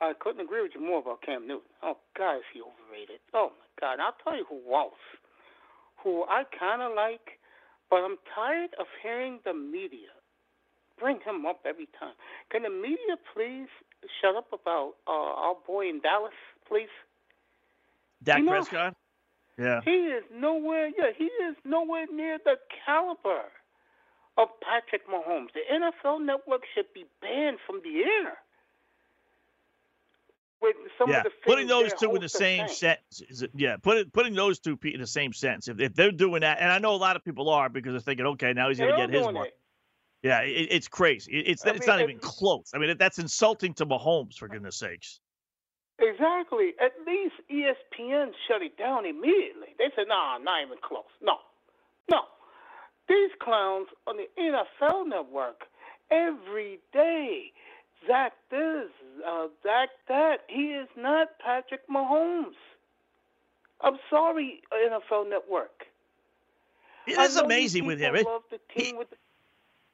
I 0.00 0.12
couldn't 0.20 0.42
agree 0.42 0.60
with 0.60 0.72
you 0.74 0.84
more 0.84 0.98
about 0.98 1.22
Cam 1.22 1.46
Newton. 1.46 1.70
Oh 1.82 1.96
God, 2.18 2.36
is 2.36 2.42
he 2.52 2.60
overrated? 2.60 3.20
Oh 3.32 3.52
my 3.56 3.68
God! 3.80 3.92
And 3.94 4.02
I'll 4.02 4.16
tell 4.22 4.36
you 4.36 4.44
who 4.44 4.60
else, 4.74 5.00
who 6.02 6.24
I 6.24 6.42
kind 6.58 6.82
of 6.82 6.92
like, 6.94 7.40
but 7.88 8.04
I'm 8.04 8.16
tired 8.34 8.74
of 8.78 8.86
hearing 9.02 9.38
the 9.44 9.54
media 9.54 10.12
bring 10.98 11.18
him 11.24 11.46
up 11.46 11.60
every 11.66 11.88
time. 11.98 12.14
Can 12.50 12.62
the 12.62 12.70
media 12.70 13.18
please 13.34 13.68
shut 14.20 14.36
up 14.36 14.48
about 14.52 14.94
uh, 15.06 15.10
our 15.10 15.56
boy 15.66 15.88
in 15.88 16.00
Dallas? 16.00 16.34
Please? 16.66 16.88
Dak 18.22 18.38
you 18.38 18.44
know, 18.44 18.52
Prescott? 18.52 18.96
Yeah. 19.58 19.80
He 19.84 19.90
is 19.90 20.24
nowhere, 20.34 20.88
yeah, 20.88 21.10
he 21.16 21.24
is 21.24 21.56
nowhere 21.64 22.06
near 22.12 22.38
the 22.44 22.56
caliber 22.84 23.44
of 24.36 24.48
Patrick 24.60 25.02
Mahomes. 25.08 25.48
The 25.54 25.60
NFL 25.72 26.24
network 26.24 26.62
should 26.74 26.92
be 26.94 27.04
banned 27.20 27.58
from 27.66 27.80
the 27.84 28.02
air. 28.02 28.38
With 30.60 30.76
some 30.98 31.10
yeah, 31.10 31.18
of 31.18 31.24
the 31.24 31.30
putting 31.44 31.66
those 31.66 31.92
two 31.92 32.14
in 32.14 32.22
the 32.22 32.28
same 32.28 32.68
sentence. 32.68 33.42
It, 33.42 33.50
yeah, 33.54 33.76
put 33.76 34.10
putting 34.14 34.34
those 34.34 34.58
two 34.58 34.78
in 34.82 34.98
the 34.98 35.06
same 35.06 35.34
sentence. 35.34 35.68
If, 35.68 35.78
if 35.78 35.94
they're 35.94 36.10
doing 36.10 36.40
that, 36.40 36.58
and 36.58 36.72
I 36.72 36.78
know 36.78 36.94
a 36.94 36.96
lot 36.96 37.16
of 37.16 37.24
people 37.24 37.50
are 37.50 37.68
because 37.68 37.92
they're 37.92 38.00
thinking, 38.00 38.24
okay, 38.26 38.54
now 38.54 38.70
he's 38.70 38.78
going 38.78 38.90
to 38.90 38.96
get 38.96 39.10
his 39.10 39.26
one. 39.26 39.44
Yeah, 40.22 40.40
it, 40.40 40.68
it's 40.70 40.88
crazy. 40.88 41.32
It, 41.32 41.48
it's 41.48 41.66
I 41.66 41.70
it's 41.70 41.80
mean, 41.80 41.86
not 41.86 42.00
even 42.00 42.18
close. 42.18 42.70
I 42.74 42.78
mean, 42.78 42.96
that's 42.96 43.18
insulting 43.18 43.74
to 43.74 43.84
Mahomes 43.84 44.38
for 44.38 44.48
goodness 44.48 44.76
sakes. 44.76 45.20
Exactly. 45.98 46.74
At 46.80 46.92
least 47.06 47.34
ESPN 47.50 48.32
shut 48.48 48.62
it 48.62 48.76
down 48.76 49.06
immediately. 49.06 49.74
They 49.78 49.90
said, 49.94 50.08
"Nah, 50.08 50.38
not 50.38 50.62
even 50.62 50.78
close." 50.82 51.04
No, 51.22 51.38
no. 52.10 52.22
These 53.08 53.30
clowns 53.40 53.88
on 54.06 54.16
the 54.16 54.28
NFL 54.36 55.06
Network 55.06 55.66
every 56.10 56.80
day. 56.92 57.52
Zach 58.06 58.32
this, 58.50 58.90
uh, 59.26 59.48
Zach 59.62 59.90
that. 60.08 60.38
He 60.48 60.72
is 60.72 60.88
not 60.96 61.38
Patrick 61.38 61.88
Mahomes. 61.88 62.56
I'm 63.80 63.98
sorry, 64.10 64.62
NFL 64.72 65.28
Network. 65.30 65.86
It 67.06 67.18
is 67.18 67.36
amazing 67.36 67.86
with 67.86 67.98
him. 67.98 68.16
He, 68.70 68.92
with 68.94 69.08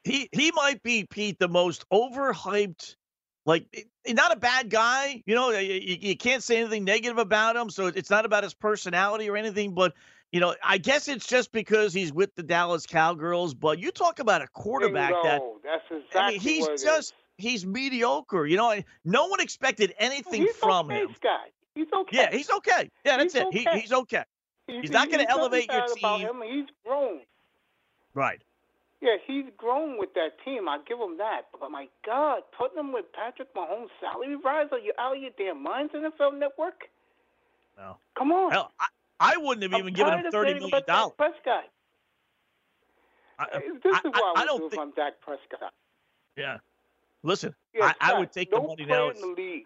he 0.03 0.29
he 0.31 0.51
might 0.53 0.81
be 0.81 1.05
Pete 1.05 1.39
the 1.39 1.47
most 1.47 1.85
overhyped. 1.89 2.95
Like 3.45 3.65
eh, 3.73 3.81
eh, 4.05 4.13
not 4.13 4.31
a 4.31 4.35
bad 4.35 4.69
guy, 4.69 5.23
you 5.25 5.35
know. 5.35 5.49
You, 5.51 5.97
you 5.99 6.15
can't 6.15 6.43
say 6.43 6.59
anything 6.59 6.83
negative 6.83 7.17
about 7.17 7.55
him, 7.55 7.69
so 7.69 7.87
it's 7.87 8.09
not 8.09 8.25
about 8.25 8.43
his 8.43 8.53
personality 8.53 9.29
or 9.29 9.37
anything. 9.37 9.73
But 9.73 9.93
you 10.31 10.39
know, 10.39 10.55
I 10.63 10.77
guess 10.77 11.07
it's 11.07 11.27
just 11.27 11.51
because 11.51 11.93
he's 11.93 12.13
with 12.13 12.35
the 12.35 12.43
Dallas 12.43 12.85
Cowgirls. 12.85 13.53
But 13.53 13.79
you 13.79 13.91
talk 13.91 14.19
about 14.19 14.41
a 14.41 14.47
quarterback 14.47 15.13
that 15.23 15.41
that's 15.63 15.83
exactly 15.89 16.19
I 16.19 16.29
mean, 16.29 16.39
he's 16.39 16.67
just 16.83 17.13
he's 17.37 17.65
mediocre. 17.65 18.45
You 18.45 18.57
know, 18.57 18.81
no 19.03 19.27
one 19.27 19.39
expected 19.39 19.93
anything 19.97 20.43
he's 20.43 20.55
from 20.55 20.87
okay, 20.87 21.01
him. 21.01 21.15
Scott. 21.15 21.49
He's 21.73 21.91
okay. 21.91 22.17
Yeah, 22.17 22.31
he's 22.31 22.49
okay. 22.49 22.89
Yeah, 23.05 23.17
that's 23.17 23.33
he's 23.33 23.41
it. 23.41 23.47
Okay. 23.47 23.63
He, 23.73 23.79
he's 23.81 23.93
okay. 23.93 24.23
He's, 24.67 24.81
he's 24.81 24.91
not 24.91 25.09
going 25.09 25.25
to 25.25 25.29
elevate 25.29 25.71
your 25.71 25.87
team. 25.95 26.41
He's 26.45 26.65
grown. 26.85 27.21
Right. 28.13 28.41
Yeah, 29.01 29.17
he's 29.25 29.45
grown 29.57 29.97
with 29.97 30.13
that 30.13 30.37
team. 30.45 30.69
I 30.69 30.77
give 30.87 30.99
him 30.99 31.17
that. 31.17 31.47
But 31.59 31.71
my 31.71 31.87
God, 32.05 32.43
putting 32.55 32.77
him 32.77 32.93
with 32.93 33.05
Patrick 33.13 33.53
Mahomes' 33.55 33.87
salary 33.99 34.35
rise? 34.35 34.67
Are 34.71 34.77
you 34.77 34.93
out 34.99 35.15
of 35.15 35.21
your 35.21 35.31
damn 35.37 35.61
minds, 35.61 35.91
NFL 35.93 36.37
Network? 36.37 36.83
No. 37.77 37.97
Come 38.15 38.31
on. 38.31 38.51
Hell, 38.51 38.71
I, 38.79 38.85
I 39.19 39.37
wouldn't 39.37 39.63
have 39.63 39.73
I'm 39.73 39.79
even 39.79 39.93
given 39.93 40.13
him 40.13 40.31
thirty 40.31 40.53
million 40.53 40.81
dollars. 40.87 41.13
Prescott. 41.17 41.63
I, 43.39 43.43
uh, 43.45 43.59
this 43.83 43.97
is 43.97 44.03
what 44.03 44.37
I, 44.37 44.41
I 44.43 44.45
don't 44.45 44.59
do 44.59 44.69
think, 44.69 44.73
if 44.73 44.79
I'm 44.79 44.91
Dak 44.91 45.13
Prescott. 45.21 45.73
Yeah. 46.37 46.57
Listen, 47.23 47.55
yeah, 47.73 47.93
I, 47.99 48.13
I, 48.13 48.19
would 48.19 48.31
take 48.31 48.51
no 48.51 48.61
the 48.61 48.67
money 48.67 48.85
now. 48.85 49.09
in 49.09 49.19
the 49.19 49.27
league. 49.27 49.65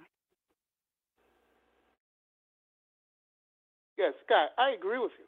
Yeah, 3.97 4.09
Scott, 4.25 4.49
I 4.57 4.71
agree 4.71 4.99
with 4.99 5.11
you. 5.17 5.25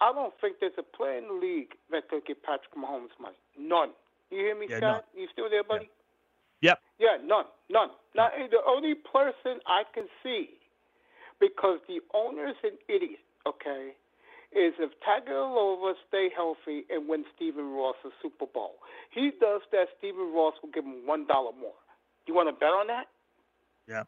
I 0.00 0.12
don't 0.12 0.34
think 0.40 0.56
there's 0.60 0.78
a 0.78 0.82
player 0.82 1.18
in 1.18 1.28
the 1.28 1.34
league 1.34 1.72
that 1.90 2.08
could 2.08 2.26
get 2.26 2.42
Patrick 2.42 2.74
Mahomes 2.76 3.14
money. 3.20 3.36
None. 3.58 3.90
You 4.30 4.38
hear 4.38 4.58
me, 4.58 4.66
yeah, 4.68 4.78
Scott? 4.78 5.04
None. 5.14 5.22
You 5.22 5.28
still 5.32 5.50
there, 5.50 5.64
buddy? 5.64 5.88
Yep. 6.62 6.80
Yeah, 6.98 7.16
none, 7.24 7.44
none. 7.70 7.90
Now, 8.14 8.28
the 8.50 8.58
only 8.66 8.94
person 8.94 9.60
I 9.66 9.82
can 9.94 10.06
see, 10.22 10.50
because 11.40 11.78
the 11.86 12.00
owner's 12.14 12.56
an 12.64 12.78
idiot, 12.88 13.20
okay, 13.46 13.92
is 14.52 14.72
if 14.78 14.90
Tagovailoa 15.06 15.94
stay 16.08 16.30
healthy 16.34 16.84
and 16.90 17.08
win 17.08 17.24
Stephen 17.34 17.72
Ross 17.72 17.96
a 18.04 18.08
Super 18.22 18.46
Bowl. 18.46 18.76
He 19.10 19.32
does 19.40 19.60
that, 19.72 19.88
Stephen 19.98 20.32
Ross 20.32 20.54
will 20.62 20.70
give 20.70 20.84
him 20.84 21.06
one 21.06 21.26
dollar 21.26 21.52
more. 21.60 21.74
You 22.26 22.34
want 22.34 22.48
to 22.48 22.52
bet 22.52 22.70
on 22.70 22.86
that? 22.88 23.06
Yeah. 23.86 24.04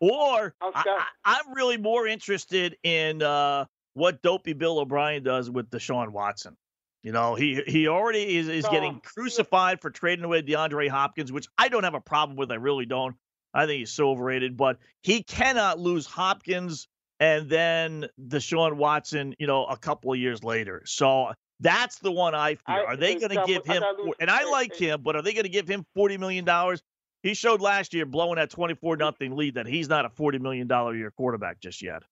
Or 0.00 0.54
I, 0.60 1.06
am 1.24 1.54
really 1.54 1.76
more 1.76 2.08
interested 2.08 2.76
in 2.82 3.22
uh, 3.22 3.66
what 3.94 4.22
Dopey 4.22 4.52
Bill 4.52 4.78
O'Brien 4.78 5.22
does 5.22 5.50
with 5.50 5.70
Deshaun 5.70 6.10
Watson. 6.10 6.56
You 7.02 7.10
know, 7.12 7.34
he 7.34 7.60
he 7.66 7.88
already 7.88 8.36
is, 8.36 8.48
is 8.48 8.66
getting 8.68 9.00
crucified 9.00 9.80
for 9.80 9.90
trading 9.90 10.24
away 10.24 10.42
DeAndre 10.42 10.88
Hopkins, 10.88 11.32
which 11.32 11.48
I 11.58 11.68
don't 11.68 11.82
have 11.82 11.94
a 11.94 12.00
problem 12.00 12.36
with. 12.36 12.52
I 12.52 12.56
really 12.56 12.86
don't. 12.86 13.16
I 13.52 13.66
think 13.66 13.80
he's 13.80 13.92
so 13.92 14.10
overrated, 14.10 14.56
but 14.56 14.78
he 15.02 15.22
cannot 15.22 15.78
lose 15.78 16.06
Hopkins 16.06 16.88
and 17.18 17.48
then 17.48 18.06
Deshaun 18.20 18.76
Watson, 18.76 19.34
you 19.38 19.46
know, 19.46 19.64
a 19.66 19.76
couple 19.76 20.12
of 20.12 20.18
years 20.18 20.42
later. 20.42 20.82
So 20.86 21.32
that's 21.60 21.98
the 21.98 22.10
one 22.10 22.34
I 22.34 22.54
fear. 22.54 22.84
Are 22.84 22.96
they 22.96 23.16
going 23.16 23.30
to 23.30 23.44
give 23.46 23.64
him? 23.64 23.82
And 24.20 24.30
I 24.30 24.44
like 24.50 24.74
him, 24.76 25.02
but 25.02 25.16
are 25.16 25.22
they 25.22 25.32
going 25.32 25.44
to 25.44 25.50
give 25.50 25.68
him 25.68 25.84
forty 25.94 26.16
million 26.16 26.44
dollars? 26.44 26.82
He 27.22 27.34
showed 27.34 27.60
last 27.60 27.94
year 27.94 28.06
blowing 28.06 28.36
that 28.36 28.50
twenty-four 28.50 28.96
nothing 28.96 29.36
lead 29.36 29.54
that 29.54 29.66
he's 29.66 29.88
not 29.88 30.04
a 30.04 30.10
forty 30.10 30.38
million 30.38 30.66
dollar 30.66 30.94
year 30.96 31.10
quarterback 31.10 31.60
just 31.60 31.82
yet. 31.82 32.02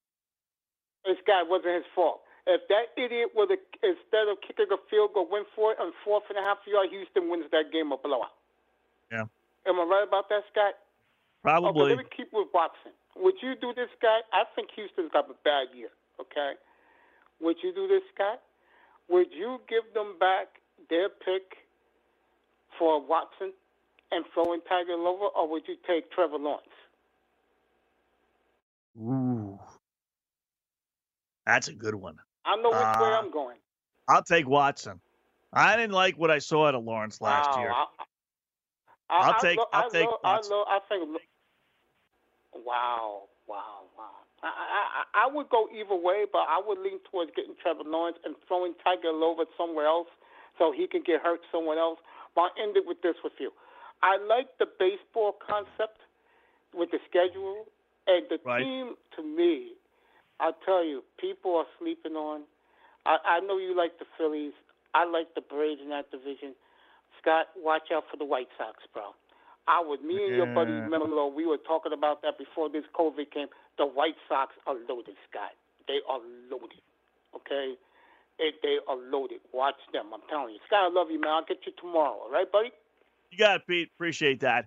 This 1.04 1.18
guy 1.26 1.42
wasn't 1.42 1.74
his 1.80 1.88
fault. 1.94 2.20
If 2.46 2.66
that 2.68 2.92
idiot 2.96 3.30
would 3.36 3.50
have, 3.50 3.62
instead 3.82 4.28
of 4.28 4.40
kicking 4.40 4.68
a 4.72 4.80
field 4.88 5.12
goal, 5.14 5.28
went 5.30 5.46
for 5.54 5.72
it 5.72 5.78
on 5.78 5.92
fourth 6.04 6.24
and 6.28 6.38
a 6.38 6.42
half 6.42 6.58
yard, 6.66 6.88
Houston 6.90 7.30
wins 7.30 7.46
that 7.52 7.72
game 7.72 7.92
a 7.92 7.96
blowout. 7.96 8.34
Yeah. 9.12 9.24
Am 9.66 9.78
I 9.78 9.84
right 9.84 10.06
about 10.06 10.28
that, 10.28 10.44
Scott? 10.50 10.74
Probably. 11.42 11.92
Okay, 11.92 11.96
let 11.96 12.04
me 12.04 12.10
keep 12.16 12.32
with 12.32 12.48
Watson. 12.52 12.92
Would 13.16 13.34
you 13.42 13.54
do 13.60 13.72
this, 13.74 13.88
Scott? 13.98 14.24
I 14.32 14.44
think 14.54 14.70
Houston's 14.76 15.10
got 15.12 15.28
a 15.28 15.36
bad 15.44 15.68
year. 15.74 15.90
Okay. 16.20 16.52
Would 17.40 17.56
you 17.62 17.72
do 17.74 17.88
this, 17.88 18.02
Scott? 18.14 18.40
Would 19.08 19.32
you 19.32 19.60
give 19.68 19.84
them 19.94 20.16
back 20.18 20.60
their 20.88 21.08
pick 21.08 21.66
for 22.78 23.00
Watson 23.00 23.52
and 24.12 24.24
throw 24.32 24.52
in 24.52 24.60
Tagovailoa, 24.60 25.30
or 25.36 25.48
would 25.50 25.62
you 25.66 25.76
take 25.86 26.10
Trevor 26.12 26.38
Lawrence? 26.38 26.66
Ooh, 29.00 29.39
that's 31.46 31.68
a 31.68 31.74
good 31.74 31.94
one. 31.94 32.16
I 32.44 32.56
know 32.56 32.70
which 32.70 32.78
uh, 32.78 32.98
way 33.00 33.08
I'm 33.08 33.30
going. 33.30 33.56
I'll 34.08 34.22
take 34.22 34.48
Watson. 34.48 35.00
I 35.52 35.76
didn't 35.76 35.92
like 35.92 36.16
what 36.18 36.30
I 36.30 36.38
saw 36.38 36.68
out 36.68 36.74
of 36.74 36.84
Lawrence 36.84 37.20
last 37.20 37.50
wow, 37.50 37.60
year. 37.60 37.72
I, 39.10 39.26
will 39.26 39.34
take. 39.40 39.58
Lo- 39.58 39.66
I'll 39.72 39.90
take. 39.90 40.06
Lo- 40.06 40.18
Watson. 40.22 40.52
I, 40.52 40.56
lo- 40.56 40.64
I 40.68 40.78
think. 40.88 41.20
Wow, 42.54 43.22
wow, 43.46 43.86
wow. 43.96 44.10
I, 44.42 44.48
I 44.48 45.26
I 45.26 45.34
would 45.34 45.48
go 45.50 45.68
either 45.74 45.94
way, 45.94 46.24
but 46.30 46.46
I 46.48 46.60
would 46.64 46.78
lean 46.78 46.98
towards 47.10 47.30
getting 47.36 47.54
Trevor 47.60 47.84
Lawrence 47.84 48.18
and 48.24 48.34
throwing 48.48 48.74
Tagovailoa 48.86 49.44
somewhere 49.56 49.86
else 49.86 50.08
so 50.58 50.72
he 50.72 50.86
can 50.86 51.02
get 51.04 51.20
hurt 51.20 51.40
somewhere 51.52 51.78
else. 51.78 51.98
But 52.34 52.42
I'll 52.42 52.62
end 52.62 52.76
it 52.76 52.84
with 52.86 53.02
this 53.02 53.16
with 53.22 53.34
you. 53.38 53.50
I 54.02 54.16
like 54.16 54.46
the 54.58 54.66
baseball 54.78 55.36
concept 55.46 56.00
with 56.74 56.90
the 56.90 56.98
schedule 57.08 57.66
and 58.06 58.24
the 58.30 58.38
right. 58.44 58.62
team. 58.62 58.94
To 59.16 59.22
me, 59.22 59.74
I 60.40 60.52
tell 60.64 60.84
you, 60.84 61.04
people 61.20 61.56
are 61.56 61.66
sleeping 61.78 62.14
on. 62.14 62.42
I, 63.04 63.16
I 63.24 63.40
know 63.40 63.58
you 63.58 63.76
like 63.76 63.98
the 63.98 64.06
Phillies. 64.16 64.52
I 64.94 65.04
like 65.04 65.34
the 65.34 65.40
Braves 65.40 65.80
in 65.82 65.90
that 65.90 66.10
division. 66.10 66.54
Scott, 67.20 67.46
watch 67.56 67.92
out 67.92 68.04
for 68.10 68.16
the 68.16 68.24
White 68.24 68.48
Sox, 68.56 68.82
bro. 68.92 69.12
I 69.68 69.82
would, 69.84 70.02
me 70.02 70.16
and 70.16 70.32
yeah. 70.32 70.36
your 70.42 70.54
buddy 70.54 70.72
Melo, 70.72 71.28
we 71.28 71.46
were 71.46 71.58
talking 71.58 71.92
about 71.92 72.22
that 72.22 72.38
before 72.38 72.68
this 72.68 72.84
COVID 72.98 73.30
came. 73.30 73.48
The 73.78 73.86
White 73.86 74.16
Sox 74.28 74.52
are 74.66 74.74
loaded, 74.88 75.14
Scott. 75.28 75.52
They 75.86 76.00
are 76.08 76.20
loaded. 76.50 76.80
Okay? 77.36 77.74
They, 78.38 78.50
they 78.62 78.78
are 78.88 78.96
loaded. 78.96 79.40
Watch 79.52 79.76
them. 79.92 80.06
I'm 80.14 80.24
telling 80.28 80.54
you. 80.54 80.60
Scott, 80.66 80.90
I 80.90 80.92
love 80.92 81.10
you, 81.10 81.20
man. 81.20 81.30
I'll 81.30 81.44
get 81.44 81.58
you 81.66 81.72
tomorrow. 81.78 82.24
All 82.24 82.32
right, 82.32 82.50
buddy? 82.50 82.72
You 83.30 83.38
got 83.38 83.56
it, 83.56 83.66
Pete. 83.68 83.90
Appreciate 83.94 84.40
that. 84.40 84.66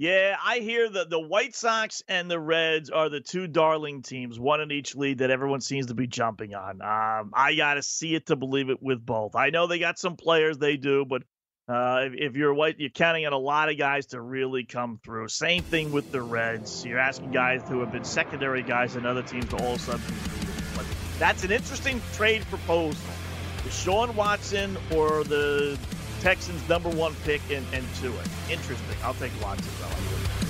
Yeah, 0.00 0.34
I 0.42 0.60
hear 0.60 0.88
that 0.88 1.10
the 1.10 1.20
White 1.20 1.54
Sox 1.54 2.02
and 2.08 2.30
the 2.30 2.40
Reds 2.40 2.88
are 2.88 3.10
the 3.10 3.20
two 3.20 3.46
darling 3.46 4.00
teams, 4.00 4.40
one 4.40 4.62
in 4.62 4.72
each 4.72 4.96
league 4.96 5.18
that 5.18 5.30
everyone 5.30 5.60
seems 5.60 5.88
to 5.88 5.94
be 5.94 6.06
jumping 6.06 6.54
on. 6.54 6.80
Um, 6.80 7.32
I 7.34 7.54
got 7.54 7.74
to 7.74 7.82
see 7.82 8.14
it 8.14 8.24
to 8.28 8.36
believe 8.36 8.70
it 8.70 8.82
with 8.82 9.04
both. 9.04 9.36
I 9.36 9.50
know 9.50 9.66
they 9.66 9.78
got 9.78 9.98
some 9.98 10.16
players, 10.16 10.56
they 10.56 10.78
do, 10.78 11.04
but 11.04 11.24
uh, 11.68 12.04
if, 12.04 12.14
if, 12.14 12.34
you're 12.34 12.54
white, 12.54 12.76
you're 12.78 12.88
counting 12.88 13.26
on 13.26 13.34
a 13.34 13.38
lot 13.38 13.68
of 13.68 13.76
guys 13.76 14.06
to 14.06 14.22
really 14.22 14.64
come 14.64 14.98
through. 15.04 15.28
Same 15.28 15.62
thing 15.62 15.92
with 15.92 16.10
the 16.10 16.22
Reds. 16.22 16.82
You're 16.82 16.98
asking 16.98 17.32
guys 17.32 17.60
who 17.68 17.80
have 17.80 17.92
been 17.92 18.04
secondary 18.04 18.62
guys 18.62 18.96
in 18.96 19.04
other 19.04 19.22
teams 19.22 19.48
to 19.48 19.56
all 19.58 19.74
of 19.74 19.80
a 19.80 19.98
sudden. 19.98 20.14
But 20.76 20.86
that's 21.18 21.44
an 21.44 21.52
interesting 21.52 22.00
trade 22.14 22.40
proposal. 22.48 22.98
Sean 23.68 24.16
Watson 24.16 24.78
or 24.94 25.24
the 25.24 25.78
Texans' 26.20 26.68
number 26.68 26.90
one 26.90 27.14
pick 27.24 27.40
in 27.50 27.64
and, 27.72 27.74
and 27.74 27.94
Tua. 27.96 28.22
Interesting. 28.50 28.96
I'll 29.02 29.14
take 29.14 29.32
Watson, 29.42 29.72
though. 29.80 30.49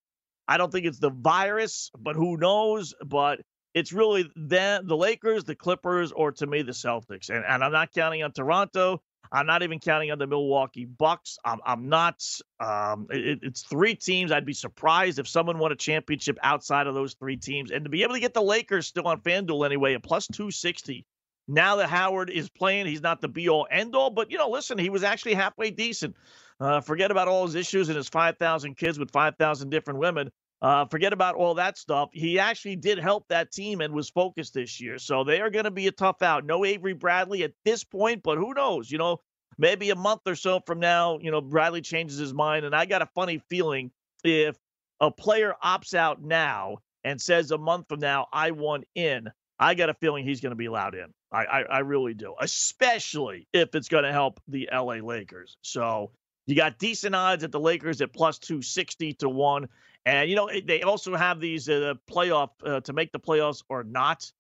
I 0.48 0.58
don't 0.58 0.72
think 0.72 0.88
it's 0.88 1.00
the 1.00 1.12
virus, 1.12 1.92
but 1.98 2.16
who 2.16 2.38
knows? 2.38 2.96
But 3.06 3.42
it's 3.76 3.94
really 3.94 4.30
then 4.36 4.88
the 4.88 4.98
Lakers, 4.98 5.44
the 5.44 5.56
Clippers, 5.56 6.12
or 6.12 6.32
to 6.32 6.48
me, 6.48 6.64
the 6.64 6.72
Celtics. 6.72 7.30
And, 7.30 7.46
and 7.46 7.64
I'm 7.64 7.72
not 7.72 7.92
counting 7.94 8.24
on 8.24 8.32
Toronto. 8.32 9.02
I'm 9.32 9.46
not 9.46 9.64
even 9.64 9.80
counting 9.80 10.12
on 10.12 10.20
the 10.20 10.28
Milwaukee 10.28 10.86
Bucks. 10.86 11.38
I'm, 11.44 11.60
I'm 11.66 11.90
not. 11.90 12.24
Um, 12.60 13.08
it, 13.10 13.40
it's 13.42 13.64
three 13.64 13.96
teams. 13.96 14.32
I'd 14.32 14.46
be 14.46 14.54
surprised 14.54 15.20
if 15.20 15.28
someone 15.28 15.58
won 15.58 15.72
a 15.72 15.76
championship 15.76 16.38
outside 16.44 16.88
of 16.88 16.96
those 16.96 17.14
three 17.14 17.38
teams. 17.38 17.72
And 17.72 17.86
to 17.86 17.90
be 17.90 18.04
able 18.04 18.14
to 18.14 18.20
get 18.20 18.34
the 18.34 18.42
Lakers 18.42 18.88
still 18.88 19.08
on 19.08 19.22
FanDuel 19.22 19.66
anyway, 19.66 19.94
a 19.94 20.00
plus 20.00 20.28
260. 20.28 21.06
Now 21.48 21.76
that 21.76 21.90
Howard 21.90 22.30
is 22.30 22.50
playing, 22.50 22.88
he's 22.88 23.02
not 23.02 23.22
the 23.22 23.28
be 23.28 23.50
all 23.50 23.68
end 23.70 23.96
all, 23.96 24.10
but 24.10 24.32
you 24.32 24.38
know, 24.38 24.50
listen, 24.50 24.78
he 24.78 24.90
was 24.90 25.04
actually 25.04 25.36
halfway 25.36 25.70
decent. 25.70 26.16
Uh, 26.60 26.82
forget 26.82 27.12
about 27.12 27.28
all 27.28 27.46
his 27.46 27.56
issues 27.56 27.90
and 27.90 27.98
his 27.98 28.10
5,000 28.10 28.76
kids 28.76 28.98
with 28.98 29.12
5,000 29.12 29.70
different 29.70 30.00
women. 30.00 30.32
Uh, 30.66 30.84
forget 30.86 31.14
about 31.14 31.36
all 31.36 31.54
that 31.54 31.78
stuff. 31.78 32.10
He 32.12 32.40
actually 32.40 32.76
did 32.76 32.98
help 32.98 33.28
that 33.28 33.52
team 33.52 33.82
and 33.82 33.94
was 33.94 34.10
focused 34.10 34.56
this 34.56 34.82
year. 34.82 34.98
So 34.98 35.24
they 35.24 35.40
are 35.40 35.52
going 35.52 35.66
to 35.66 35.72
be 35.72 35.86
a 35.86 35.92
tough 35.92 36.24
out. 36.24 36.44
No 36.44 36.66
Avery 36.66 36.94
Bradley 36.94 37.44
at 37.44 37.52
this 37.64 37.84
point, 37.84 38.24
but 38.24 38.40
who 38.40 38.52
knows? 38.56 38.90
You 38.90 38.98
know, 38.98 39.20
maybe 39.60 39.92
a 39.92 39.96
month 39.96 40.22
or 40.26 40.34
so 40.34 40.60
from 40.66 40.80
now, 40.80 41.20
you 41.22 41.30
know, 41.30 41.40
Bradley 41.40 41.82
changes 41.82 42.18
his 42.18 42.34
mind. 42.34 42.66
And 42.66 42.76
I 42.76 42.86
got 42.88 43.04
a 43.04 43.06
funny 43.14 43.44
feeling 43.48 43.92
if 44.24 44.58
a 45.00 45.12
player 45.12 45.54
opts 45.64 45.94
out 45.94 46.24
now 46.24 46.78
and 47.04 47.22
says 47.22 47.52
a 47.52 47.60
month 47.60 47.86
from 47.88 48.00
now, 48.00 48.26
I 48.34 48.50
want 48.50 48.86
in, 48.96 49.30
I 49.60 49.76
got 49.76 49.92
a 49.92 49.94
feeling 49.94 50.26
he's 50.26 50.42
going 50.42 50.50
to 50.50 50.56
be 50.56 50.66
allowed 50.66 50.96
in. 50.96 51.14
I, 51.32 51.46
I, 51.46 51.62
I 51.62 51.80
really 51.82 52.16
do, 52.16 52.34
especially 52.42 53.48
if 53.54 53.76
it's 53.76 53.88
going 53.88 54.06
to 54.06 54.12
help 54.12 54.40
the 54.48 54.68
LA 54.74 54.96
Lakers. 54.96 55.58
So 55.62 56.10
you 56.48 56.56
got 56.56 56.80
decent 56.80 57.14
odds 57.14 57.44
at 57.44 57.52
the 57.52 57.60
Lakers 57.60 58.02
at 58.02 58.14
plus 58.14 58.40
260 58.40 59.14
to 59.14 59.30
1. 59.30 59.68
And, 60.06 60.30
you 60.30 60.36
know, 60.36 60.50
they 60.66 60.84
also 60.84 61.16
have 61.16 61.40
these 61.40 61.68
uh, 61.68 61.96
playoff 62.10 62.50
uh, 62.64 62.82
to 62.82 62.94
make 62.94 63.12
the 63.12 63.20
playoffs 63.20 63.64
or 63.70 63.84
not. 63.84 64.32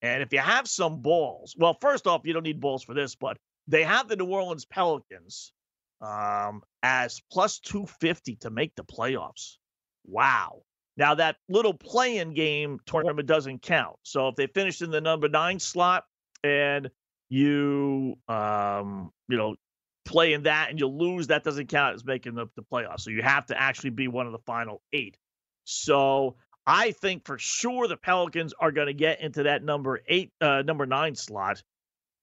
And 0.00 0.22
if 0.22 0.32
you 0.32 0.38
have 0.38 0.68
some 0.68 1.02
balls, 1.02 1.56
well, 1.58 1.76
first 1.80 2.06
off, 2.06 2.22
you 2.24 2.32
don't 2.32 2.44
need 2.44 2.60
balls 2.60 2.84
for 2.84 2.94
this, 2.94 3.16
but 3.16 3.36
they 3.66 3.82
have 3.82 4.08
the 4.08 4.16
New 4.16 4.26
Orleans 4.26 4.64
Pelicans 4.64 5.52
um, 6.00 6.62
as 6.82 7.20
plus 7.32 7.58
250 7.58 8.36
to 8.36 8.50
make 8.50 8.74
the 8.76 8.84
playoffs. 8.84 9.56
Wow. 10.06 10.62
Now, 10.96 11.14
that 11.14 11.36
little 11.48 11.74
play 11.74 12.18
in 12.18 12.34
game 12.34 12.78
tournament 12.86 13.26
doesn't 13.26 13.62
count. 13.62 13.96
So 14.04 14.28
if 14.28 14.36
they 14.36 14.46
finish 14.46 14.82
in 14.82 14.90
the 14.90 15.00
number 15.00 15.28
nine 15.28 15.58
slot 15.58 16.04
and 16.44 16.90
you, 17.28 18.16
um, 18.28 19.10
you 19.28 19.36
know, 19.36 19.56
play 20.08 20.32
in 20.32 20.42
that 20.44 20.70
and 20.70 20.80
you 20.80 20.88
lose, 20.88 21.26
that 21.26 21.44
doesn't 21.44 21.68
count 21.68 21.94
as 21.94 22.04
making 22.04 22.34
the, 22.34 22.46
the 22.56 22.62
playoffs. 22.62 23.00
So 23.00 23.10
you 23.10 23.22
have 23.22 23.46
to 23.46 23.60
actually 23.60 23.90
be 23.90 24.08
one 24.08 24.26
of 24.26 24.32
the 24.32 24.38
final 24.38 24.80
eight. 24.92 25.16
So 25.64 26.36
I 26.66 26.92
think 26.92 27.26
for 27.26 27.38
sure 27.38 27.86
the 27.86 27.96
Pelicans 27.96 28.54
are 28.58 28.72
going 28.72 28.86
to 28.86 28.94
get 28.94 29.20
into 29.20 29.44
that 29.44 29.62
number 29.62 30.00
eight, 30.08 30.32
uh, 30.40 30.62
number 30.62 30.86
nine 30.86 31.14
slot. 31.14 31.62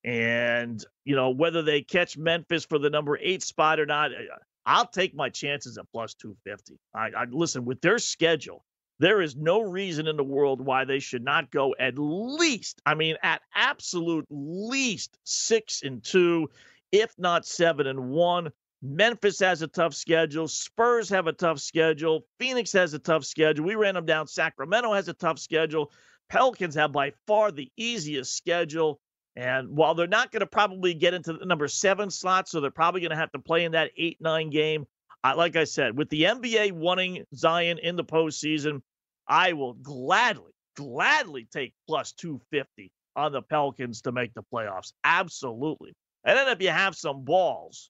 And, 0.04 0.84
you 1.04 1.15
know, 1.15 1.30
whether 1.30 1.62
they 1.62 1.82
catch 1.82 2.17
Memphis 2.17 2.65
for 2.65 2.80
the 2.80 2.89
number 2.89 3.17
eight 3.21 3.43
spot 3.43 3.80
or 3.80 3.86
not, 3.86 4.12
uh, 4.12 4.36
I'll 4.65 4.88
take 4.88 5.15
my 5.15 5.30
chances 5.30 5.78
at 5.78 5.86
plus 5.91 6.15
250. 6.15 6.80
I, 6.93 7.10
I 7.15 7.26
listen 7.30 7.65
with 7.65 7.82
their 7.82 8.00
schedule. 8.00 8.65
There 8.98 9.21
is 9.21 9.36
no 9.36 9.62
reason 9.62 10.08
in 10.08 10.15
the 10.15 10.24
world 10.24 10.62
why 10.62 10.86
they 10.86 11.00
should 11.00 11.24
not 11.24 11.52
go 11.52 11.76
at 11.80 11.98
least, 11.98 12.82
I 12.86 12.95
mean, 12.95 13.17
at 13.21 13.41
absolute 13.54 14.26
least 14.30 15.17
six 15.24 15.84
and 15.84 16.04
two 16.04 16.50
if 16.95 17.13
not 17.17 17.45
seven 17.45 17.88
and 17.88 18.10
one. 18.10 18.51
Memphis 18.81 19.39
has 19.39 19.62
a 19.62 19.67
tough 19.67 19.93
schedule. 19.93 20.47
Spurs 20.47 21.10
have 21.10 21.27
a 21.27 21.34
tough 21.34 21.60
schedule. 21.60 22.25
Phoenix 22.39 22.71
has 22.73 22.93
a 22.93 22.99
tough 22.99 23.25
schedule. 23.25 23.65
We 23.65 23.75
ran 23.75 23.95
them 23.95 24.05
down. 24.05 24.27
Sacramento 24.27 24.93
has 24.93 25.08
a 25.08 25.13
tough 25.13 25.39
schedule. 25.39 25.91
Pelicans 26.29 26.75
have 26.75 26.91
by 26.91 27.13
far 27.25 27.51
the 27.51 27.71
easiest 27.77 28.36
schedule. 28.36 28.99
And 29.36 29.69
while 29.69 29.95
they're 29.95 30.08
not 30.08 30.31
going 30.31 30.41
to 30.41 30.47
probably 30.47 30.93
get 30.93 31.13
into 31.13 31.34
the 31.34 31.45
number 31.45 31.67
seven 31.67 32.10
slot, 32.10 32.47
so 32.47 32.62
they're 32.62 32.71
probably 32.71 33.01
going 33.01 33.12
to 33.12 33.17
have 33.17 33.31
to 33.31 33.39
play 33.39 33.65
in 33.65 33.73
that 33.73 33.91
eight 33.97 34.17
nine 34.21 34.49
game. 34.49 34.86
I, 35.23 35.34
like 35.34 35.55
I 35.55 35.63
said, 35.63 35.97
with 35.97 36.10
the 36.10 36.23
NBA 36.23 36.71
wanting 36.73 37.25
Zion 37.34 37.79
in 37.79 37.95
the 37.95 38.03
postseason, 38.03 38.81
I 39.27 39.53
will 39.53 39.73
gladly, 39.73 40.51
gladly 40.77 41.47
take 41.51 41.73
plus 41.88 42.12
250 42.13 42.91
on 43.15 43.31
the 43.31 43.41
Pelicans 43.41 44.01
to 44.01 44.12
make 44.12 44.34
the 44.36 44.43
playoffs. 44.53 44.93
Absolutely. 45.03 45.93
And 46.25 46.38
then 46.38 46.47
if 46.49 46.61
you 46.61 46.69
have 46.69 46.95
some 46.95 47.23
balls, 47.23 47.89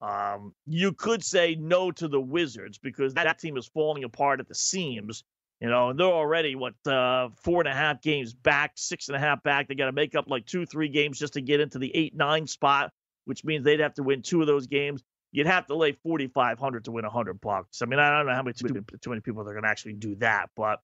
um, 0.00 0.54
you 0.66 0.92
could 0.92 1.22
say 1.22 1.54
no 1.54 1.90
to 1.92 2.08
the 2.08 2.20
Wizards 2.20 2.78
because 2.78 3.14
that 3.14 3.38
team 3.38 3.56
is 3.56 3.66
falling 3.66 4.04
apart 4.04 4.40
at 4.40 4.48
the 4.48 4.54
seams. 4.54 5.22
You 5.60 5.70
know, 5.70 5.90
and 5.90 5.98
they're 5.98 6.06
already 6.06 6.56
what 6.56 6.74
uh, 6.86 7.28
four 7.36 7.60
and 7.60 7.68
a 7.68 7.72
half 7.72 8.02
games 8.02 8.34
back, 8.34 8.72
six 8.74 9.08
and 9.08 9.16
a 9.16 9.20
half 9.20 9.42
back. 9.44 9.68
They 9.68 9.74
got 9.74 9.86
to 9.86 9.92
make 9.92 10.14
up 10.14 10.28
like 10.28 10.44
two, 10.44 10.66
three 10.66 10.88
games 10.88 11.18
just 11.18 11.34
to 11.34 11.40
get 11.40 11.60
into 11.60 11.78
the 11.78 11.94
eight, 11.94 12.14
nine 12.14 12.46
spot, 12.46 12.92
which 13.24 13.44
means 13.44 13.64
they'd 13.64 13.80
have 13.80 13.94
to 13.94 14.02
win 14.02 14.20
two 14.20 14.40
of 14.40 14.46
those 14.46 14.66
games. 14.66 15.02
You'd 15.32 15.46
have 15.46 15.66
to 15.68 15.76
lay 15.76 15.92
forty 15.92 16.26
five 16.26 16.58
hundred 16.58 16.84
to 16.84 16.92
win 16.92 17.04
hundred 17.04 17.40
bucks. 17.40 17.80
I 17.82 17.86
mean, 17.86 17.98
I 17.98 18.10
don't 18.10 18.26
know 18.26 18.34
how 18.34 18.42
many 18.42 18.54
too, 18.54 18.84
too 19.00 19.10
many 19.10 19.20
people 19.20 19.40
are 19.42 19.52
going 19.52 19.62
to 19.62 19.68
actually 19.68 19.94
do 19.94 20.16
that, 20.16 20.50
but 20.56 20.80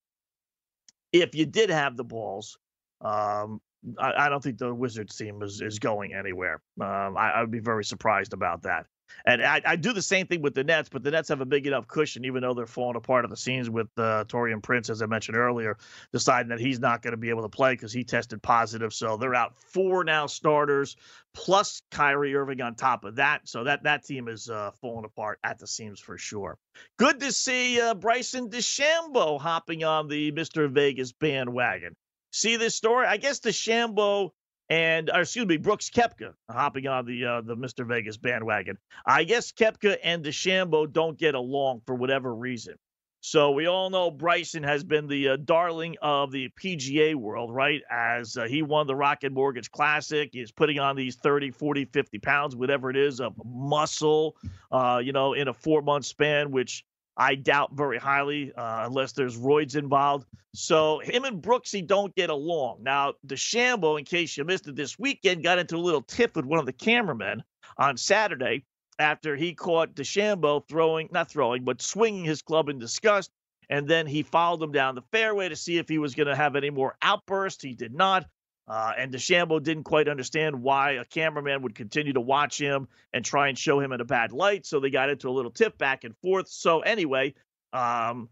if 1.12 1.34
you 1.34 1.44
did 1.44 1.70
have 1.70 1.96
the 1.96 2.04
balls, 2.04 2.56
um, 3.00 3.60
I, 3.98 4.26
I, 4.26 4.28
don't 4.28 4.42
think 4.42 4.58
the 4.58 4.74
Wizards 4.74 5.16
team 5.16 5.42
is, 5.42 5.60
is 5.60 5.78
going 5.78 6.14
anywhere. 6.14 6.60
Um, 6.80 7.16
I, 7.16 7.32
I, 7.36 7.40
would 7.40 7.50
be 7.50 7.60
very 7.60 7.84
surprised 7.84 8.32
about 8.32 8.62
that. 8.62 8.86
And 9.24 9.42
I, 9.42 9.60
I, 9.64 9.76
do 9.76 9.92
the 9.92 10.02
same 10.02 10.26
thing 10.26 10.42
with 10.42 10.54
the 10.54 10.64
Nets, 10.64 10.88
but 10.88 11.02
the 11.02 11.10
Nets 11.10 11.28
have 11.28 11.40
a 11.40 11.46
big 11.46 11.66
enough 11.66 11.88
cushion, 11.88 12.24
even 12.24 12.42
though 12.42 12.54
they're 12.54 12.66
falling 12.66 12.96
apart 12.96 13.24
at 13.24 13.30
the 13.30 13.36
seams 13.36 13.68
with 13.68 13.88
uh, 13.96 14.24
Taurean 14.28 14.62
Prince, 14.62 14.90
as 14.90 15.02
I 15.02 15.06
mentioned 15.06 15.36
earlier, 15.36 15.76
deciding 16.12 16.48
that 16.50 16.60
he's 16.60 16.78
not 16.78 17.02
going 17.02 17.12
to 17.12 17.16
be 17.16 17.30
able 17.30 17.42
to 17.42 17.48
play 17.48 17.72
because 17.72 17.92
he 17.92 18.04
tested 18.04 18.42
positive. 18.42 18.92
So 18.92 19.16
they're 19.16 19.34
out 19.34 19.58
four 19.58 20.04
now 20.04 20.26
starters, 20.26 20.96
plus 21.34 21.82
Kyrie 21.90 22.34
Irving 22.34 22.60
on 22.60 22.74
top 22.74 23.04
of 23.04 23.16
that. 23.16 23.48
So 23.48 23.64
that, 23.64 23.82
that 23.82 24.04
team 24.04 24.28
is 24.28 24.48
uh, 24.48 24.70
falling 24.80 25.04
apart 25.04 25.38
at 25.44 25.58
the 25.58 25.66
seams 25.66 26.00
for 26.00 26.16
sure. 26.16 26.56
Good 26.98 27.20
to 27.20 27.32
see 27.32 27.80
uh, 27.80 27.94
Bryson 27.94 28.48
DeChambeau 28.48 29.40
hopping 29.40 29.84
on 29.84 30.08
the 30.08 30.32
Mr. 30.32 30.70
Vegas 30.70 31.12
bandwagon 31.12 31.96
see 32.30 32.56
this 32.56 32.74
story? 32.74 33.06
I 33.06 33.16
guess 33.16 33.40
the 33.40 33.50
DeChambeau 33.50 34.30
and 34.68 35.10
or 35.10 35.22
excuse 35.22 35.46
me, 35.46 35.56
Brooks 35.56 35.90
Koepka 35.90 36.32
hopping 36.48 36.86
on 36.86 37.04
the 37.04 37.24
uh, 37.24 37.40
the 37.40 37.56
Mr. 37.56 37.86
Vegas 37.86 38.16
bandwagon. 38.16 38.78
I 39.04 39.24
guess 39.24 39.52
Koepka 39.52 39.98
and 40.02 40.24
DeChambeau 40.24 40.92
don't 40.92 41.18
get 41.18 41.34
along 41.34 41.82
for 41.86 41.94
whatever 41.96 42.32
reason. 42.34 42.76
So 43.22 43.50
we 43.50 43.66
all 43.66 43.90
know 43.90 44.10
Bryson 44.10 44.62
has 44.62 44.82
been 44.82 45.06
the 45.06 45.30
uh, 45.30 45.36
darling 45.44 45.96
of 46.00 46.32
the 46.32 46.48
PGA 46.58 47.14
world, 47.14 47.54
right? 47.54 47.82
As 47.90 48.38
uh, 48.38 48.44
he 48.44 48.62
won 48.62 48.86
the 48.86 48.94
Rocket 48.94 49.30
Mortgage 49.30 49.70
Classic, 49.70 50.30
he's 50.32 50.50
putting 50.50 50.78
on 50.78 50.96
these 50.96 51.16
30, 51.16 51.50
40, 51.50 51.84
50 51.84 52.18
pounds, 52.18 52.56
whatever 52.56 52.88
it 52.88 52.96
is, 52.96 53.20
of 53.20 53.34
muscle, 53.44 54.36
uh, 54.72 55.02
you 55.04 55.12
know, 55.12 55.34
in 55.34 55.48
a 55.48 55.52
four 55.52 55.82
month 55.82 56.06
span, 56.06 56.50
which 56.50 56.82
I 57.20 57.34
doubt 57.34 57.72
very 57.74 57.98
highly 57.98 58.50
uh, 58.54 58.86
unless 58.86 59.12
there's 59.12 59.36
roids 59.36 59.76
involved. 59.76 60.26
So 60.54 61.00
him 61.00 61.24
and 61.24 61.42
Brooksy 61.42 61.86
don't 61.86 62.14
get 62.16 62.30
along. 62.30 62.78
Now, 62.82 63.12
DeChambeau, 63.26 63.98
in 63.98 64.06
case 64.06 64.38
you 64.38 64.44
missed 64.44 64.66
it 64.66 64.74
this 64.74 64.98
weekend, 64.98 65.42
got 65.42 65.58
into 65.58 65.76
a 65.76 65.78
little 65.78 66.00
tiff 66.00 66.34
with 66.34 66.46
one 66.46 66.58
of 66.58 66.64
the 66.64 66.72
cameramen 66.72 67.42
on 67.76 67.98
Saturday 67.98 68.64
after 68.98 69.36
he 69.36 69.52
caught 69.52 69.94
DeChambeau 69.94 70.66
throwing, 70.66 71.10
not 71.12 71.30
throwing, 71.30 71.62
but 71.62 71.82
swinging 71.82 72.24
his 72.24 72.40
club 72.40 72.70
in 72.70 72.78
disgust. 72.78 73.30
And 73.68 73.86
then 73.86 74.06
he 74.06 74.22
followed 74.22 74.62
him 74.62 74.72
down 74.72 74.94
the 74.94 75.04
fairway 75.12 75.50
to 75.50 75.56
see 75.56 75.76
if 75.76 75.90
he 75.90 75.98
was 75.98 76.14
going 76.14 76.26
to 76.26 76.34
have 76.34 76.56
any 76.56 76.70
more 76.70 76.96
outbursts. 77.02 77.62
He 77.62 77.74
did 77.74 77.92
not. 77.92 78.24
Uh, 78.70 78.92
and 78.96 79.12
DeChambeau 79.12 79.60
didn't 79.60 79.82
quite 79.82 80.06
understand 80.06 80.62
why 80.62 80.92
a 80.92 81.04
cameraman 81.04 81.60
would 81.62 81.74
continue 81.74 82.12
to 82.12 82.20
watch 82.20 82.56
him 82.56 82.86
and 83.12 83.24
try 83.24 83.48
and 83.48 83.58
show 83.58 83.80
him 83.80 83.90
in 83.90 84.00
a 84.00 84.04
bad 84.04 84.30
light. 84.30 84.64
So 84.64 84.78
they 84.78 84.90
got 84.90 85.10
into 85.10 85.28
a 85.28 85.32
little 85.32 85.50
tip 85.50 85.76
back 85.76 86.04
and 86.04 86.16
forth. 86.18 86.48
So 86.48 86.78
anyway, 86.78 87.34
um, 87.72 88.28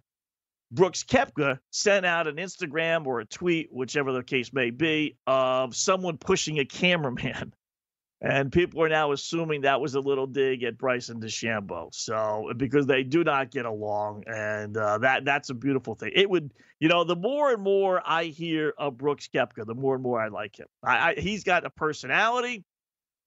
Brooks 0.70 1.03
Koepka 1.03 1.59
sent 1.70 2.07
out 2.07 2.29
an 2.29 2.37
Instagram 2.37 3.05
or 3.05 3.18
a 3.18 3.24
tweet, 3.24 3.70
whichever 3.72 4.12
the 4.12 4.22
case 4.22 4.53
may 4.53 4.70
be, 4.70 5.16
of 5.27 5.74
someone 5.74 6.18
pushing 6.18 6.61
a 6.61 6.64
cameraman. 6.64 7.53
And 8.20 8.50
people 8.50 8.83
are 8.83 8.88
now 8.88 9.12
assuming 9.12 9.61
that 9.61 9.81
was 9.81 9.94
a 9.94 10.00
little 10.00 10.26
dig 10.26 10.64
at 10.64 10.76
Bryson 10.76 11.20
DeChambeau. 11.20 11.94
So 11.94 12.50
because 12.57 12.87
they 12.87 13.04
do 13.04 13.22
not 13.22 13.52
get 13.52 13.64
along, 13.64 14.24
and 14.26 14.76
uh, 14.76 14.98
that 14.98 15.24
that's 15.24 15.50
a 15.50 15.54
beautiful 15.54 15.94
thing. 15.94 16.11
It 16.14 16.28
would, 16.28 16.52
you 16.81 16.88
know, 16.88 17.04
the 17.04 17.14
more 17.14 17.52
and 17.52 17.62
more 17.62 18.02
I 18.04 18.24
hear 18.24 18.74
of 18.76 18.98
Brooks 18.98 19.28
Koepka, 19.33 19.64
the 19.66 19.74
more 19.74 19.94
and 19.94 20.02
more 20.02 20.20
I 20.20 20.28
like 20.28 20.59
him. 20.59 20.66
I, 20.83 21.11
I, 21.11 21.14
he's 21.14 21.44
got 21.44 21.64
a 21.64 21.70
personality. 21.70 22.64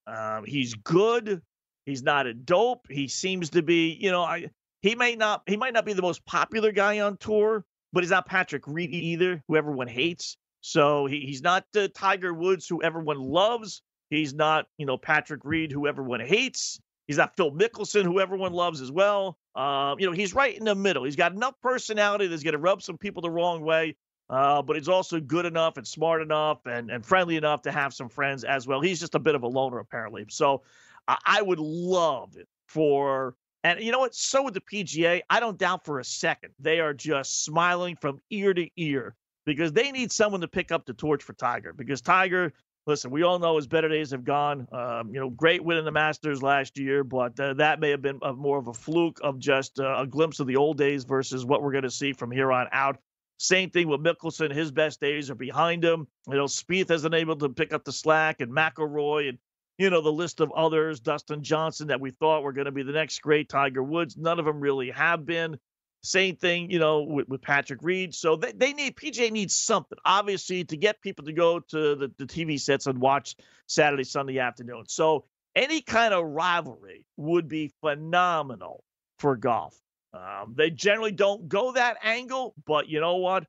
Um, 0.06 0.44
he's 0.44 0.74
good. 0.74 1.40
He's 1.86 2.02
not 2.02 2.26
a 2.26 2.34
dope. 2.34 2.86
He 2.90 3.08
seems 3.08 3.50
to 3.50 3.62
be, 3.62 3.96
you 3.98 4.10
know, 4.10 4.22
I 4.22 4.50
he 4.82 4.94
may 4.94 5.16
not 5.16 5.42
he 5.46 5.56
might 5.56 5.72
not 5.72 5.86
be 5.86 5.94
the 5.94 6.02
most 6.02 6.24
popular 6.26 6.70
guy 6.70 7.00
on 7.00 7.16
tour, 7.16 7.64
but 7.94 8.02
he's 8.02 8.10
not 8.10 8.26
Patrick 8.26 8.66
Reed 8.66 8.92
either, 8.92 9.42
who 9.48 9.56
everyone 9.56 9.88
hates. 9.88 10.36
So 10.60 11.06
he, 11.06 11.20
he's 11.20 11.42
not 11.42 11.64
the 11.72 11.88
Tiger 11.88 12.34
Woods, 12.34 12.68
who 12.68 12.82
everyone 12.82 13.18
loves 13.18 13.82
He's 14.12 14.34
not, 14.34 14.66
you 14.76 14.84
know, 14.84 14.98
Patrick 14.98 15.40
Reed, 15.42 15.72
who 15.72 15.86
everyone 15.86 16.20
hates. 16.20 16.78
He's 17.06 17.16
not 17.16 17.34
Phil 17.34 17.50
Mickelson, 17.50 18.04
who 18.04 18.20
everyone 18.20 18.52
loves 18.52 18.82
as 18.82 18.92
well. 18.92 19.38
Um, 19.54 19.98
you 19.98 20.06
know, 20.06 20.12
he's 20.12 20.34
right 20.34 20.56
in 20.56 20.64
the 20.64 20.74
middle. 20.74 21.04
He's 21.04 21.16
got 21.16 21.32
enough 21.32 21.54
personality 21.62 22.26
that's 22.26 22.42
going 22.42 22.52
to 22.52 22.58
rub 22.58 22.82
some 22.82 22.98
people 22.98 23.22
the 23.22 23.30
wrong 23.30 23.62
way, 23.62 23.96
uh, 24.28 24.60
but 24.60 24.76
he's 24.76 24.88
also 24.88 25.18
good 25.18 25.46
enough 25.46 25.78
and 25.78 25.86
smart 25.86 26.20
enough 26.20 26.66
and, 26.66 26.90
and 26.90 27.04
friendly 27.04 27.36
enough 27.36 27.62
to 27.62 27.72
have 27.72 27.94
some 27.94 28.10
friends 28.10 28.44
as 28.44 28.66
well. 28.66 28.82
He's 28.82 29.00
just 29.00 29.14
a 29.14 29.18
bit 29.18 29.34
of 29.34 29.44
a 29.44 29.48
loner, 29.48 29.78
apparently. 29.78 30.26
So 30.28 30.62
uh, 31.08 31.16
I 31.24 31.40
would 31.40 31.58
love 31.58 32.36
it 32.36 32.48
for, 32.68 33.34
and 33.64 33.80
you 33.80 33.92
know 33.92 33.98
what? 33.98 34.14
So 34.14 34.42
would 34.42 34.52
the 34.52 34.60
PGA. 34.60 35.22
I 35.30 35.40
don't 35.40 35.58
doubt 35.58 35.86
for 35.86 36.00
a 36.00 36.04
second 36.04 36.50
they 36.60 36.80
are 36.80 36.92
just 36.92 37.44
smiling 37.44 37.96
from 37.96 38.20
ear 38.30 38.52
to 38.52 38.68
ear 38.76 39.14
because 39.46 39.72
they 39.72 39.90
need 39.90 40.12
someone 40.12 40.42
to 40.42 40.48
pick 40.48 40.70
up 40.70 40.84
the 40.84 40.92
torch 40.92 41.22
for 41.22 41.32
Tiger 41.32 41.72
because 41.72 42.02
Tiger 42.02 42.52
listen, 42.86 43.10
we 43.10 43.22
all 43.22 43.38
know 43.38 43.56
his 43.56 43.66
better 43.66 43.88
days 43.88 44.10
have 44.10 44.24
gone. 44.24 44.66
Um, 44.72 45.10
you 45.12 45.20
know, 45.20 45.30
great 45.30 45.62
win 45.62 45.78
in 45.78 45.84
the 45.84 45.92
Masters 45.92 46.42
last 46.42 46.78
year, 46.78 47.04
but 47.04 47.38
uh, 47.38 47.54
that 47.54 47.80
may 47.80 47.90
have 47.90 48.02
been 48.02 48.18
a, 48.22 48.32
more 48.32 48.58
of 48.58 48.68
a 48.68 48.74
fluke 48.74 49.20
of 49.22 49.38
just 49.38 49.78
uh, 49.78 49.96
a 49.98 50.06
glimpse 50.06 50.40
of 50.40 50.46
the 50.46 50.56
old 50.56 50.78
days 50.78 51.04
versus 51.04 51.44
what 51.44 51.62
we're 51.62 51.72
going 51.72 51.84
to 51.84 51.90
see 51.90 52.12
from 52.12 52.30
here 52.30 52.52
on 52.52 52.66
out. 52.72 52.98
Same 53.38 53.70
thing 53.70 53.88
with 53.88 54.00
Mickelson. 54.00 54.54
His 54.54 54.70
best 54.70 55.00
days 55.00 55.30
are 55.30 55.34
behind 55.34 55.84
him. 55.84 56.06
You 56.28 56.36
know, 56.36 56.44
Spieth 56.44 56.88
hasn't 56.88 57.14
able 57.14 57.36
to 57.36 57.48
pick 57.48 57.72
up 57.72 57.84
the 57.84 57.92
slack, 57.92 58.40
and 58.40 58.52
McIlroy, 58.52 59.30
and 59.30 59.38
you 59.78 59.90
know 59.90 60.00
the 60.00 60.12
list 60.12 60.40
of 60.40 60.52
others, 60.52 61.00
Dustin 61.00 61.42
Johnson, 61.42 61.88
that 61.88 62.00
we 62.00 62.10
thought 62.10 62.42
were 62.42 62.52
going 62.52 62.66
to 62.66 62.72
be 62.72 62.82
the 62.82 62.92
next 62.92 63.20
great 63.20 63.48
Tiger 63.48 63.82
Woods. 63.82 64.16
None 64.16 64.38
of 64.38 64.44
them 64.44 64.60
really 64.60 64.90
have 64.90 65.26
been. 65.26 65.58
Same 66.02 66.34
thing, 66.36 66.70
you 66.70 66.80
know, 66.80 67.02
with, 67.02 67.28
with 67.28 67.42
Patrick 67.42 67.80
Reed. 67.82 68.14
So 68.14 68.36
they, 68.36 68.52
they 68.52 68.72
need 68.72 68.96
PGA 68.96 69.30
needs 69.30 69.54
something, 69.54 69.98
obviously, 70.04 70.64
to 70.64 70.76
get 70.76 71.00
people 71.00 71.24
to 71.26 71.32
go 71.32 71.60
to 71.60 71.94
the, 71.94 72.12
the 72.18 72.24
TV 72.24 72.60
sets 72.60 72.86
and 72.86 72.98
watch 72.98 73.36
Saturday, 73.68 74.04
Sunday 74.04 74.40
afternoon. 74.40 74.84
So 74.88 75.26
any 75.54 75.80
kind 75.80 76.12
of 76.12 76.24
rivalry 76.24 77.06
would 77.16 77.48
be 77.48 77.72
phenomenal 77.80 78.84
for 79.18 79.36
golf. 79.36 79.78
Um, 80.12 80.54
they 80.56 80.70
generally 80.70 81.12
don't 81.12 81.48
go 81.48 81.72
that 81.72 81.98
angle, 82.02 82.54
but 82.66 82.88
you 82.88 83.00
know 83.00 83.16
what? 83.16 83.46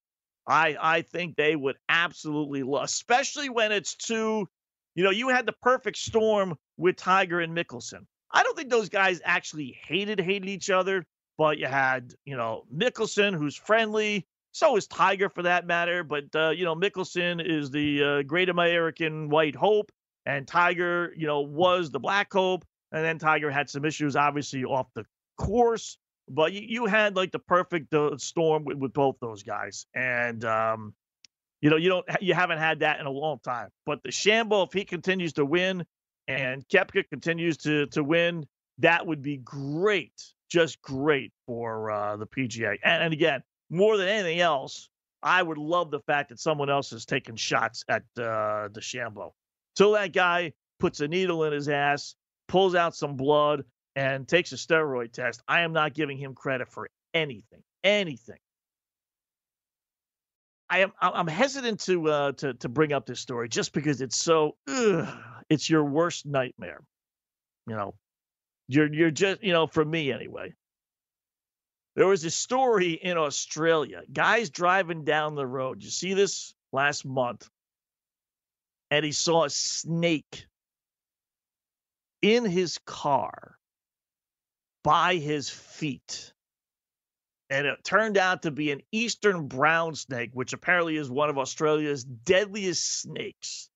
I 0.47 0.77
I 0.79 1.01
think 1.01 1.35
they 1.35 1.55
would 1.55 1.77
absolutely 1.89 2.63
love, 2.63 2.83
especially 2.83 3.49
when 3.49 3.71
it's 3.71 3.95
two. 3.95 4.47
You 4.95 5.03
know, 5.03 5.09
you 5.09 5.29
had 5.29 5.45
the 5.45 5.53
perfect 5.53 5.97
storm 5.97 6.55
with 6.77 6.97
Tiger 6.97 7.39
and 7.39 7.55
Mickelson. 7.55 8.05
I 8.31 8.43
don't 8.43 8.55
think 8.55 8.69
those 8.69 8.89
guys 8.89 9.21
actually 9.23 9.77
hated 9.87 10.19
hated 10.19 10.49
each 10.49 10.69
other. 10.69 11.05
But 11.37 11.57
you 11.57 11.67
had, 11.67 12.13
you 12.25 12.37
know, 12.37 12.63
Mickelson, 12.73 13.33
who's 13.35 13.55
friendly. 13.55 14.27
So 14.51 14.77
is 14.77 14.87
Tiger 14.87 15.29
for 15.29 15.43
that 15.43 15.65
matter. 15.65 16.03
But, 16.03 16.25
uh, 16.35 16.49
you 16.49 16.63
know, 16.63 16.75
Mickelson 16.75 17.43
is 17.43 17.71
the 17.71 18.03
uh, 18.03 18.21
great 18.23 18.49
American 18.49 19.29
white 19.29 19.55
hope. 19.55 19.91
And 20.25 20.47
Tiger, 20.47 21.13
you 21.17 21.27
know, 21.27 21.41
was 21.41 21.91
the 21.91 21.99
black 21.99 22.31
hope. 22.31 22.63
And 22.91 23.03
then 23.03 23.17
Tiger 23.17 23.49
had 23.49 23.69
some 23.69 23.83
issues, 23.83 24.15
obviously, 24.15 24.63
off 24.63 24.87
the 24.93 25.05
course. 25.37 25.97
But 26.29 26.53
you, 26.53 26.61
you 26.61 26.85
had 26.85 27.15
like 27.15 27.31
the 27.31 27.39
perfect 27.39 27.93
uh, 27.93 28.17
storm 28.17 28.63
with, 28.63 28.77
with 28.77 28.93
both 28.93 29.15
those 29.19 29.43
guys. 29.43 29.87
And, 29.95 30.45
um, 30.45 30.93
you 31.61 31.69
know, 31.69 31.77
you 31.77 31.89
don't, 31.89 32.05
you 32.21 32.33
haven't 32.33 32.59
had 32.59 32.81
that 32.81 32.99
in 32.99 33.05
a 33.05 33.11
long 33.11 33.39
time. 33.43 33.69
But 33.85 34.03
DeChambeau, 34.03 34.67
if 34.67 34.73
he 34.73 34.85
continues 34.85 35.33
to 35.33 35.45
win 35.45 35.85
and 36.27 36.67
Koepka 36.69 37.09
continues 37.09 37.57
to 37.57 37.87
to 37.87 38.03
win, 38.03 38.45
that 38.79 39.05
would 39.05 39.21
be 39.21 39.37
great 39.37 40.13
just 40.53 40.79
great 40.83 41.33
for 41.47 41.89
uh, 41.89 42.15
the 42.15 42.27
PGA. 42.27 42.77
And, 42.83 43.03
and 43.03 43.13
again, 43.13 43.41
more 43.71 43.97
than 43.97 44.07
anything 44.07 44.39
else, 44.39 44.87
I 45.23 45.41
would 45.41 45.57
love 45.57 45.89
the 45.89 46.01
fact 46.01 46.29
that 46.29 46.39
someone 46.39 46.69
else 46.69 46.93
is 46.93 47.05
taking 47.05 47.35
shots 47.35 47.83
at 47.89 48.03
uh, 48.17 48.69
DeChambeau. 48.69 49.31
Till 49.75 49.93
that 49.93 50.13
guy 50.13 50.53
puts 50.79 50.99
a 50.99 51.07
needle 51.07 51.43
in 51.45 51.53
his 51.53 51.69
ass, 51.69 52.13
pulls 52.47 52.75
out 52.75 52.95
some 52.95 53.15
blood, 53.15 53.63
and 53.95 54.27
takes 54.27 54.51
a 54.51 54.55
steroid 54.55 55.11
test, 55.11 55.41
I 55.47 55.61
am 55.61 55.73
not 55.73 55.95
giving 55.95 56.17
him 56.17 56.35
credit 56.35 56.69
for 56.71 56.87
anything. 57.15 57.63
Anything. 57.83 58.37
I 60.69 60.79
am 60.79 60.91
I'm 61.01 61.27
hesitant 61.27 61.81
to 61.81 62.09
uh, 62.09 62.31
to 62.33 62.53
to 62.55 62.69
bring 62.69 62.93
up 62.93 63.05
this 63.05 63.19
story 63.19 63.49
just 63.49 63.73
because 63.73 64.01
it's 64.01 64.17
so 64.17 64.55
ugh, 64.67 65.07
it's 65.49 65.69
your 65.69 65.83
worst 65.83 66.25
nightmare. 66.25 66.79
You 67.67 67.75
know, 67.75 67.93
you're 68.67 68.91
you're 68.93 69.11
just 69.11 69.43
you 69.43 69.53
know 69.53 69.67
for 69.67 69.83
me 69.83 70.11
anyway. 70.11 70.53
There 71.95 72.07
was 72.07 72.23
a 72.23 72.31
story 72.31 72.93
in 72.93 73.17
Australia. 73.17 74.01
Guys 74.11 74.49
driving 74.49 75.03
down 75.03 75.35
the 75.35 75.45
road. 75.45 75.83
You 75.83 75.89
see 75.89 76.15
this 76.15 76.55
last 76.71 77.05
month, 77.05 77.47
and 78.89 79.05
he 79.05 79.11
saw 79.11 79.45
a 79.45 79.49
snake 79.49 80.47
in 82.21 82.45
his 82.45 82.79
car 82.85 83.57
by 84.83 85.15
his 85.15 85.49
feet. 85.49 86.33
And 87.49 87.67
it 87.67 87.83
turned 87.83 88.17
out 88.17 88.43
to 88.43 88.51
be 88.51 88.71
an 88.71 88.81
eastern 88.91 89.47
brown 89.47 89.93
snake, 89.93 90.31
which 90.33 90.53
apparently 90.53 90.97
is 90.97 91.09
one 91.09 91.29
of 91.29 91.37
Australia's 91.37 92.03
deadliest 92.03 93.01
snakes. 93.01 93.69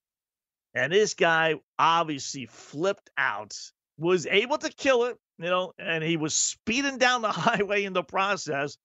And 0.74 0.92
this 0.92 1.14
guy 1.14 1.56
obviously 1.78 2.48
flipped 2.48 3.12
out 3.18 3.56
was 3.98 4.26
able 4.28 4.58
to 4.58 4.70
kill 4.70 5.06
it, 5.06 5.18
you 5.40 5.46
know, 5.46 5.74
and 5.80 6.04
he 6.04 6.18
was 6.18 6.34
speeding 6.34 6.98
down 6.98 7.22
the 7.22 7.32
highway 7.32 7.84
in 7.84 7.94
the 7.94 8.04
process. 8.04 8.78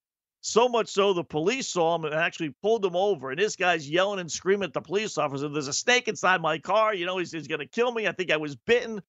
So 0.44 0.68
much 0.68 0.88
so 0.88 1.12
the 1.12 1.22
police 1.22 1.68
saw 1.68 1.94
him 1.94 2.04
and 2.04 2.14
actually 2.14 2.52
pulled 2.62 2.84
him 2.84 2.96
over. 2.96 3.30
And 3.30 3.38
this 3.38 3.54
guy's 3.54 3.88
yelling 3.88 4.18
and 4.18 4.30
screaming 4.30 4.64
at 4.64 4.72
the 4.72 4.80
police 4.80 5.16
officer, 5.16 5.48
There's 5.48 5.68
a 5.68 5.72
snake 5.72 6.08
inside 6.08 6.42
my 6.42 6.58
car. 6.58 6.92
You 6.94 7.06
know, 7.06 7.18
he's, 7.18 7.30
he's 7.30 7.46
going 7.46 7.60
to 7.60 7.66
kill 7.66 7.92
me. 7.92 8.08
I 8.08 8.12
think 8.12 8.32
I 8.32 8.38
was 8.38 8.56
bitten. 8.56 9.00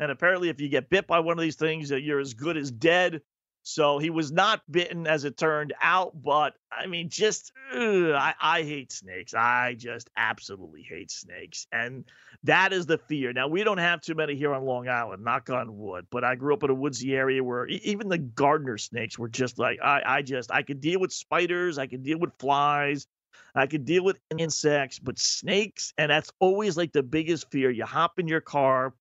And 0.00 0.10
apparently, 0.10 0.50
if 0.50 0.60
you 0.60 0.68
get 0.68 0.90
bit 0.90 1.06
by 1.06 1.20
one 1.20 1.38
of 1.38 1.42
these 1.42 1.56
things, 1.56 1.92
uh, 1.92 1.96
you're 1.96 2.20
as 2.20 2.34
good 2.34 2.58
as 2.58 2.70
dead. 2.70 3.22
So 3.64 3.98
he 3.98 4.10
was 4.10 4.32
not 4.32 4.60
bitten 4.70 5.06
as 5.06 5.24
it 5.24 5.36
turned 5.36 5.72
out, 5.80 6.20
but 6.20 6.54
I 6.70 6.86
mean, 6.86 7.08
just 7.08 7.52
ugh, 7.72 8.10
I, 8.10 8.34
I 8.40 8.62
hate 8.62 8.90
snakes. 8.90 9.34
I 9.34 9.74
just 9.78 10.10
absolutely 10.16 10.82
hate 10.82 11.10
snakes. 11.12 11.66
And 11.70 12.04
that 12.42 12.72
is 12.72 12.86
the 12.86 12.98
fear. 12.98 13.32
Now, 13.32 13.46
we 13.46 13.62
don't 13.62 13.78
have 13.78 14.00
too 14.00 14.14
many 14.14 14.34
here 14.34 14.52
on 14.52 14.64
Long 14.64 14.88
Island, 14.88 15.22
knock 15.22 15.48
on 15.48 15.78
wood, 15.78 16.06
but 16.10 16.24
I 16.24 16.34
grew 16.34 16.54
up 16.54 16.64
in 16.64 16.70
a 16.70 16.74
woodsy 16.74 17.14
area 17.14 17.42
where 17.44 17.66
even 17.68 18.08
the 18.08 18.18
gardener 18.18 18.78
snakes 18.78 19.16
were 19.18 19.28
just 19.28 19.58
like, 19.58 19.78
I, 19.80 20.02
I 20.04 20.22
just, 20.22 20.50
I 20.50 20.62
could 20.62 20.80
deal 20.80 20.98
with 20.98 21.12
spiders, 21.12 21.78
I 21.78 21.86
could 21.86 22.02
deal 22.02 22.18
with 22.18 22.32
flies, 22.40 23.06
I 23.54 23.66
could 23.66 23.84
deal 23.84 24.02
with 24.02 24.18
insects, 24.36 24.98
but 24.98 25.18
snakes, 25.18 25.92
and 25.98 26.10
that's 26.10 26.32
always 26.40 26.76
like 26.76 26.92
the 26.92 27.02
biggest 27.02 27.50
fear. 27.50 27.70
You 27.70 27.84
hop 27.84 28.18
in 28.18 28.26
your 28.26 28.40
car, 28.40 28.94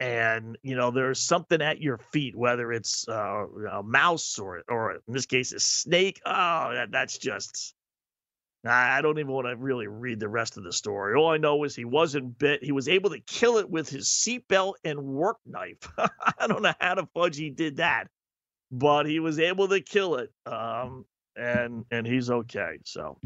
and 0.00 0.56
you 0.62 0.74
know 0.74 0.90
there's 0.90 1.20
something 1.20 1.60
at 1.60 1.80
your 1.80 1.98
feet, 2.10 2.34
whether 2.34 2.72
it's 2.72 3.06
uh, 3.06 3.44
a 3.70 3.82
mouse 3.82 4.38
or 4.38 4.62
or 4.68 4.92
in 4.92 5.14
this 5.14 5.26
case 5.26 5.52
a 5.52 5.60
snake. 5.60 6.20
Oh, 6.24 6.72
that, 6.74 6.90
that's 6.90 7.18
just. 7.18 7.74
I 8.62 9.00
don't 9.00 9.18
even 9.18 9.32
want 9.32 9.46
to 9.46 9.56
really 9.56 9.86
read 9.86 10.20
the 10.20 10.28
rest 10.28 10.58
of 10.58 10.64
the 10.64 10.72
story. 10.72 11.14
All 11.14 11.30
I 11.30 11.38
know 11.38 11.64
is 11.64 11.74
he 11.74 11.86
wasn't 11.86 12.38
bit. 12.38 12.62
He 12.62 12.72
was 12.72 12.88
able 12.88 13.08
to 13.08 13.20
kill 13.20 13.56
it 13.56 13.70
with 13.70 13.88
his 13.88 14.06
seatbelt 14.06 14.74
and 14.84 15.02
work 15.02 15.38
knife. 15.46 15.78
I 15.96 16.46
don't 16.46 16.60
know 16.60 16.74
how 16.78 16.96
the 16.96 17.08
fudge 17.14 17.38
he 17.38 17.48
did 17.48 17.78
that, 17.78 18.08
but 18.70 19.06
he 19.06 19.18
was 19.18 19.38
able 19.38 19.68
to 19.68 19.80
kill 19.80 20.16
it. 20.16 20.30
Um, 20.44 21.06
and 21.36 21.86
and 21.90 22.06
he's 22.06 22.30
okay. 22.30 22.78
So, 22.84 23.16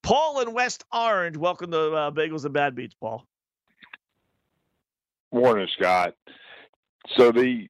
Paul 0.00 0.40
in 0.40 0.52
West 0.52 0.84
Orange, 0.92 1.36
welcome 1.36 1.72
to 1.72 1.92
uh, 1.94 2.10
Bagels 2.12 2.44
and 2.44 2.54
Bad 2.54 2.76
Beats, 2.76 2.94
Paul. 2.94 3.26
Morning, 5.32 5.68
Scott. 5.78 6.14
So 7.16 7.32
the 7.32 7.66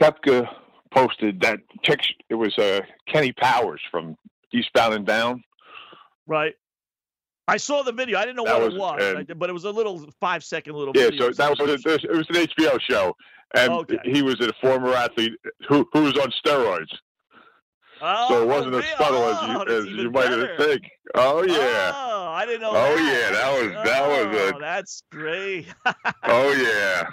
Koepka 0.00 0.48
posted 0.94 1.40
that 1.40 1.58
picture. 1.82 2.14
It 2.30 2.34
was 2.34 2.56
uh, 2.58 2.80
Kenny 3.08 3.32
Powers 3.32 3.80
from 3.90 4.16
Eastbound 4.52 4.94
and 4.94 5.06
Down. 5.06 5.42
Right. 6.26 6.54
I 7.48 7.56
saw 7.58 7.82
the 7.82 7.92
video. 7.92 8.18
I 8.18 8.24
didn't 8.24 8.36
know 8.36 8.44
that 8.44 8.54
what 8.54 8.64
was, 8.64 8.74
it 8.74 8.78
was, 8.78 9.24
and, 9.28 9.38
but 9.38 9.50
it 9.50 9.52
was 9.52 9.64
a 9.64 9.70
little 9.70 10.04
five 10.20 10.42
second 10.42 10.74
little. 10.74 10.92
Yeah, 10.96 11.10
video. 11.10 11.30
so 11.30 11.36
that 11.36 11.50
was 11.50 11.60
a, 11.60 11.94
it 11.94 12.16
was 12.16 12.26
an 12.28 12.34
HBO 12.34 12.80
show, 12.80 13.16
and 13.54 13.72
okay. 13.72 13.98
he 14.04 14.22
was 14.22 14.40
a 14.40 14.52
former 14.60 14.92
athlete 14.94 15.32
who 15.68 15.86
who 15.92 16.02
was 16.02 16.18
on 16.18 16.32
steroids. 16.44 16.92
Oh, 18.00 18.28
so 18.28 18.42
it 18.42 18.46
wasn't 18.46 18.74
as 18.74 18.84
subtle 18.98 19.18
oh, 19.22 19.62
as 19.62 19.68
you 19.68 19.74
as 19.76 19.86
you 19.86 20.10
might 20.10 20.28
better. 20.28 20.56
think. 20.58 20.82
Oh 21.14 21.42
yeah. 21.42 21.92
Oh, 21.94 22.28
I 22.28 22.44
didn't 22.44 22.60
know. 22.60 22.70
Oh, 22.70 22.74
that. 22.74 22.98
yeah, 22.98 23.30
that 23.32 23.62
was- 23.62 23.84
that 23.84 24.08
was 24.08 24.36
a- 24.36 24.54
Oh, 24.56 24.60
That's 24.60 25.02
great. 25.10 25.66
Oh 26.24 26.52
yeah. 26.52 27.08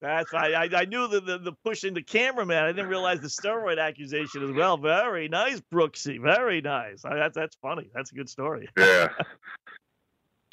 That's 0.00 0.32
I, 0.32 0.52
I 0.52 0.68
I 0.74 0.84
knew 0.86 1.08
the, 1.08 1.20
the 1.20 1.38
the 1.38 1.52
pushing 1.62 1.92
the 1.92 2.02
cameraman. 2.02 2.64
I 2.64 2.68
didn't 2.68 2.88
realize 2.88 3.20
the 3.20 3.28
steroid 3.28 3.78
accusation 3.78 4.42
as 4.42 4.50
well. 4.50 4.78
Very 4.78 5.28
nice, 5.28 5.60
Brooksy. 5.72 6.18
Very 6.22 6.62
nice. 6.62 7.04
I, 7.04 7.16
that's 7.16 7.34
that's 7.34 7.56
funny. 7.60 7.90
That's 7.94 8.10
a 8.10 8.14
good 8.14 8.30
story. 8.30 8.66
Yeah. 8.78 9.08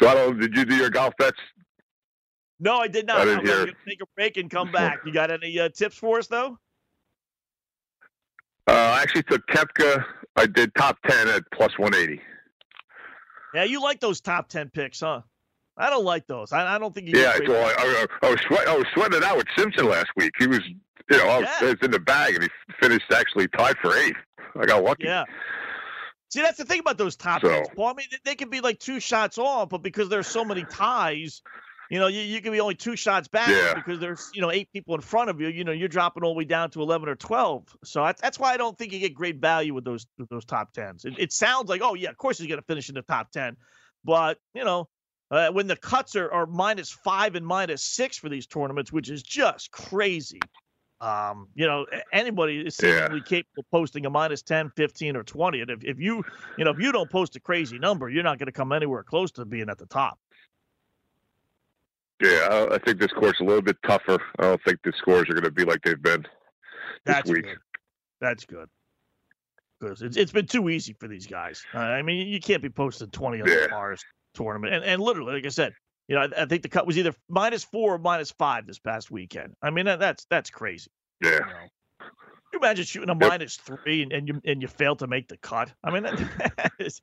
So 0.02 0.08
I 0.10 0.14
don't. 0.16 0.38
Did 0.38 0.54
you 0.56 0.66
do 0.66 0.76
your 0.76 0.90
golf 0.90 1.14
bets? 1.18 1.40
No, 2.60 2.78
I 2.78 2.88
did 2.90 3.08
not. 3.08 3.20
I 3.22 3.26
didn't 3.26 3.46
gonna 3.46 3.66
hear. 3.68 3.74
take 3.88 4.02
a 4.02 4.06
break 4.18 4.36
and 4.36 4.50
come 4.50 4.72
back. 4.72 5.00
You 5.06 5.14
got 5.14 5.32
any 5.32 5.58
uh, 5.60 5.70
tips 5.70 5.96
for 5.96 6.20
us 6.20 6.28
though? 6.28 6.58
Uh, 8.68 8.72
I 8.72 9.02
actually 9.02 9.24
took 9.24 9.46
Koepka. 9.48 10.04
I 10.36 10.46
did 10.46 10.74
top 10.76 10.98
ten 11.08 11.28
at 11.30 11.44
plus 11.54 11.78
one 11.78 11.96
eighty. 11.96 12.22
Yeah, 13.54 13.64
you 13.64 13.82
like 13.82 14.00
those 14.00 14.22
top 14.22 14.50
ten 14.50 14.70
picks, 14.70 15.00
huh? 15.00 15.22
I 15.78 15.90
don't 15.90 16.04
like 16.06 16.28
those. 16.28 16.52
I, 16.52 16.76
I 16.76 16.78
don't 16.80 16.94
think 16.94 17.08
you. 17.08 17.20
Yeah, 17.20 17.34
so 17.46 17.54
I, 17.56 17.74
I, 17.78 18.06
I 18.24 18.30
was 18.32 18.40
sweat, 18.48 18.68
I 18.68 18.76
was 18.76 18.86
sweating 18.94 19.18
it 19.20 19.24
out 19.24 19.38
with 19.38 19.46
Simpson 19.58 19.88
last 19.88 20.08
week. 20.18 20.32
He 20.40 20.48
was, 20.48 20.60
you 20.68 21.18
know, 21.18 21.28
I 21.28 21.38
was, 21.40 21.48
Yeah. 21.62 21.70
it's 21.70 21.84
in 21.86 21.92
the 21.92 22.00
bag, 22.00 22.34
and 22.36 22.44
he 22.44 22.50
finished 22.82 23.06
actually 23.12 23.48
tied 23.50 23.76
for 23.82 23.96
eighth. 23.96 24.18
I 24.60 24.66
got 24.66 24.84
lucky. 24.84 25.06
Yeah. 25.06 25.24
See, 26.30 26.42
that's 26.42 26.58
the 26.58 26.66
thing 26.66 26.80
about 26.82 26.98
those 26.98 27.16
top 27.16 27.42
So- 27.42 27.50
tens, 27.50 27.68
Paul. 27.76 27.88
I 27.88 27.94
mean, 27.94 28.08
they- 28.12 28.18
they 28.26 28.36
can 28.36 28.50
be 28.50 28.60
like 28.60 28.80
two 28.80 29.00
shots 29.00 29.38
off, 29.38 29.70
but 29.70 29.84
because 29.84 30.10
there's 30.10 30.28
so 30.28 30.44
many 30.44 30.66
ties, 30.66 31.42
you 31.90 32.00
know, 32.00 32.08
you, 32.08 32.22
you 32.22 32.42
can 32.42 32.52
be 32.52 32.60
only 32.60 32.76
two 32.76 32.96
shots 32.96 33.28
back 33.28 33.50
Yeah. 33.50 33.74
because 33.76 34.00
there's, 34.00 34.30
you 34.34 34.42
know, 34.42 34.52
eight 34.52 34.70
people 34.74 34.96
in 34.96 35.02
front 35.02 35.30
of 35.30 35.40
you. 35.40 35.48
You 35.48 35.64
know, 35.64 35.72
you're 35.72 35.88
dropping 35.88 36.24
all 36.24 36.34
the 36.34 36.38
way 36.38 36.46
down 36.46 36.70
to 36.72 36.82
11 36.82 37.08
or 37.08 37.16
12. 37.16 37.78
So 37.84 38.04
that's, 38.04 38.22
that's 38.22 38.40
why 38.40 38.54
I 38.54 38.58
don't 38.58 38.78
think 38.78 38.92
you 38.94 39.00
get 39.00 39.14
great 39.14 39.38
value 39.38 39.74
with 39.74 39.86
those 39.86 40.06
with 40.18 40.30
those 40.30 40.46
top 40.46 40.74
tens. 40.74 41.06
It, 41.06 41.16
it 41.18 41.32
sounds 41.32 41.70
like, 41.70 41.82
oh, 41.82 41.94
yeah, 41.94 42.10
of 42.10 42.18
course 42.18 42.38
he's 42.40 42.48
going 42.48 42.60
to 42.60 42.66
finish 42.66 42.90
in 42.90 42.96
the 42.96 43.02
top 43.04 43.32
10. 43.32 43.56
But, 44.04 44.38
you 44.54 44.64
know, 44.66 44.90
uh, 45.32 45.50
when 45.52 45.68
the 45.68 45.76
cuts 45.76 46.16
are, 46.16 46.32
are 46.32 46.46
minus 46.46 46.92
five 46.92 47.36
and 47.36 47.46
minus 47.46 47.84
six 47.84 48.18
for 48.18 48.30
these 48.30 48.48
tournaments, 48.48 48.92
which 48.92 49.10
is 49.10 49.24
just 49.24 49.72
crazy. 49.72 50.40
Um, 51.00 51.50
you 51.54 51.68
know, 51.68 51.86
anybody 52.12 52.60
is 52.62 52.78
Yeah. 52.82 53.08
seemingly 53.08 53.22
capable 53.22 53.60
of 53.60 53.66
posting 53.72 54.06
a 54.06 54.10
minus 54.10 54.42
10, 54.42 54.72
15, 54.76 55.16
or 55.16 55.24
20. 55.24 55.62
And 55.62 55.70
if, 55.70 55.84
if 55.84 56.00
you, 56.00 56.24
you 56.58 56.66
know, 56.66 56.72
if 56.72 56.80
you 56.80 56.92
don't 56.92 57.10
post 57.10 57.36
a 57.36 57.40
crazy 57.40 57.78
number, 57.78 58.10
you're 58.10 58.24
not 58.24 58.40
going 58.40 58.48
to 58.48 58.52
come 58.52 58.72
anywhere 58.72 59.04
close 59.04 59.32
to 59.34 59.46
being 59.46 59.70
at 59.70 59.78
the 59.78 59.86
top. 59.86 60.18
Yeah, 62.22 62.48
I, 62.50 62.76
I 62.76 62.78
think 62.80 63.00
this 63.00 63.12
course 63.12 63.36
is 63.36 63.42
a 63.42 63.44
little 63.44 63.62
bit 63.62 63.78
tougher. 63.86 64.20
I 64.40 64.44
don't 64.44 64.64
think 64.64 64.80
the 64.84 64.92
scores 64.98 65.30
are 65.30 65.34
going 65.34 65.44
to 65.44 65.52
be 65.52 65.64
like 65.66 65.82
they've 65.84 66.02
been 66.02 66.22
this 66.24 66.30
That's 67.06 67.30
week. 67.30 67.44
good. 67.46 67.58
That's 68.22 68.46
good. 68.46 68.68
Because 69.80 70.02
it's, 70.02 70.18
it's 70.18 70.32
been 70.32 70.48
too 70.48 70.70
easy 70.70 70.94
for 71.00 71.08
these 71.08 71.28
guys. 71.28 71.64
Uh, 71.74 71.78
I 71.80 72.02
mean, 72.02 72.28
you 72.28 72.40
can't 72.40 72.64
be 72.64 72.70
posting 72.70 73.10
20 73.12 73.42
on 73.42 73.48
Yeah. 73.48 73.56
the 73.64 73.68
bars 73.70 74.04
tournament. 74.34 74.74
And, 74.74 74.84
and 74.84 75.02
literally, 75.02 75.34
like 75.36 75.46
I 75.46 75.50
said, 75.50 75.74
you 76.08 76.16
know, 76.16 76.22
I, 76.24 76.44
I 76.44 76.46
think 76.46 76.64
the 76.64 76.70
cut 76.70 76.88
was 76.88 76.98
either 76.98 77.14
minus 77.30 77.64
four 77.64 77.94
or 77.94 78.00
minus 78.00 78.32
five 78.32 78.66
this 78.66 78.80
past 78.80 79.12
weekend. 79.12 79.54
I 79.62 79.70
mean, 79.70 79.86
that, 79.86 80.00
that's 80.00 80.26
that's 80.32 80.50
crazy. 80.50 80.90
Yeah, 81.22 81.34
You 81.34 81.40
know? 81.42 82.08
You 82.54 82.60
imagine 82.60 82.86
shooting 82.86 83.10
a 83.10 83.14
Yep. 83.14 83.30
minus 83.30 83.58
three 83.58 84.02
and, 84.02 84.12
and 84.14 84.28
you 84.28 84.42
and 84.46 84.62
you 84.62 84.68
fail 84.68 84.96
to 84.96 85.06
make 85.08 85.28
the 85.28 85.38
cut? 85.38 85.72
I 85.84 85.92
mean, 85.92 86.04
that 86.04 86.72
is, 86.80 87.02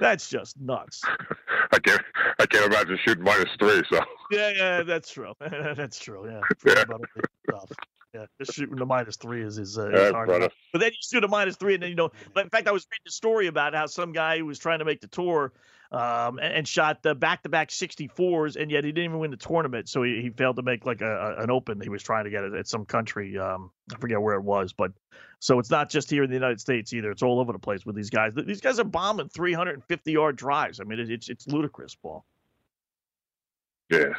that's 0.00 0.28
just 0.28 0.58
nuts. 0.60 1.02
I 1.72 1.78
can't. 1.78 2.02
I 2.40 2.46
can't 2.46 2.66
imagine 2.66 2.98
shooting 3.04 3.22
minus 3.24 3.50
three. 3.58 3.82
So 3.90 4.00
Yeah, 4.30 4.50
yeah, 4.56 4.82
that's 4.82 5.10
true. 5.12 5.32
that's 5.40 5.98
true. 5.98 6.26
Yeah. 6.28 6.40
Yeah. 6.50 6.54
Forget 6.58 6.84
about 6.84 7.00
it. 7.16 7.24
Stuff. 7.48 7.70
Yeah, 8.12 8.26
just 8.40 8.54
shooting 8.54 8.74
the 8.74 8.86
minus 8.86 9.16
three 9.16 9.42
is 9.44 9.56
is, 9.58 9.78
uh, 9.78 9.88
Yeah, 9.90 10.10
hard 10.10 10.28
But 10.72 10.80
then 10.80 10.90
you 10.90 10.96
shoot 11.00 11.22
a 11.22 11.28
minus 11.28 11.54
three, 11.54 11.74
and 11.74 11.82
then 11.82 11.90
you 11.90 11.96
know. 11.96 12.10
But 12.34 12.42
in 12.44 12.50
fact, 12.50 12.66
I 12.66 12.72
was 12.72 12.84
reading 12.90 13.04
a 13.06 13.10
story 13.12 13.46
about 13.46 13.72
how 13.72 13.86
some 13.86 14.10
guy 14.10 14.38
who 14.38 14.46
was 14.46 14.58
trying 14.58 14.80
to 14.80 14.84
make 14.84 15.00
the 15.00 15.06
tour, 15.06 15.52
um, 15.92 16.38
and, 16.40 16.52
and 16.54 16.68
shot 16.68 17.04
the 17.04 17.14
back-to-back 17.14 17.68
64s, 17.68 18.56
and 18.60 18.68
yet 18.68 18.82
he 18.82 18.90
didn't 18.90 19.04
even 19.10 19.18
win 19.20 19.30
the 19.30 19.36
tournament. 19.36 19.88
So 19.88 20.02
he, 20.02 20.22
he 20.22 20.30
failed 20.30 20.56
to 20.56 20.62
make 20.62 20.84
like 20.86 21.02
a, 21.02 21.36
a- 21.38 21.42
an 21.44 21.50
open. 21.52 21.80
He 21.80 21.88
was 21.88 22.02
trying 22.02 22.24
to 22.24 22.30
get 22.30 22.42
it 22.42 22.52
at 22.52 22.66
some 22.66 22.84
country. 22.84 23.38
Um, 23.38 23.70
I 23.94 23.98
forget 23.98 24.20
where 24.20 24.34
it 24.34 24.42
was, 24.42 24.72
but 24.72 24.90
so 25.40 25.58
it's 25.58 25.70
not 25.70 25.88
just 25.88 26.10
here 26.10 26.22
in 26.22 26.30
the 26.30 26.36
United 26.36 26.60
States 26.60 26.92
either. 26.92 27.10
It's 27.10 27.22
all 27.22 27.40
over 27.40 27.52
the 27.52 27.58
place 27.58 27.84
with 27.86 27.96
these 27.96 28.10
guys. 28.10 28.34
These 28.34 28.60
guys 28.60 28.78
are 28.78 28.84
bombing 28.84 29.30
350 29.30 30.12
yard 30.12 30.36
drives. 30.36 30.80
I 30.80 30.84
mean, 30.84 31.00
it's 31.00 31.28
it's 31.28 31.48
ludicrous, 31.48 31.94
Paul. 31.94 32.24
yeah. 33.90 34.12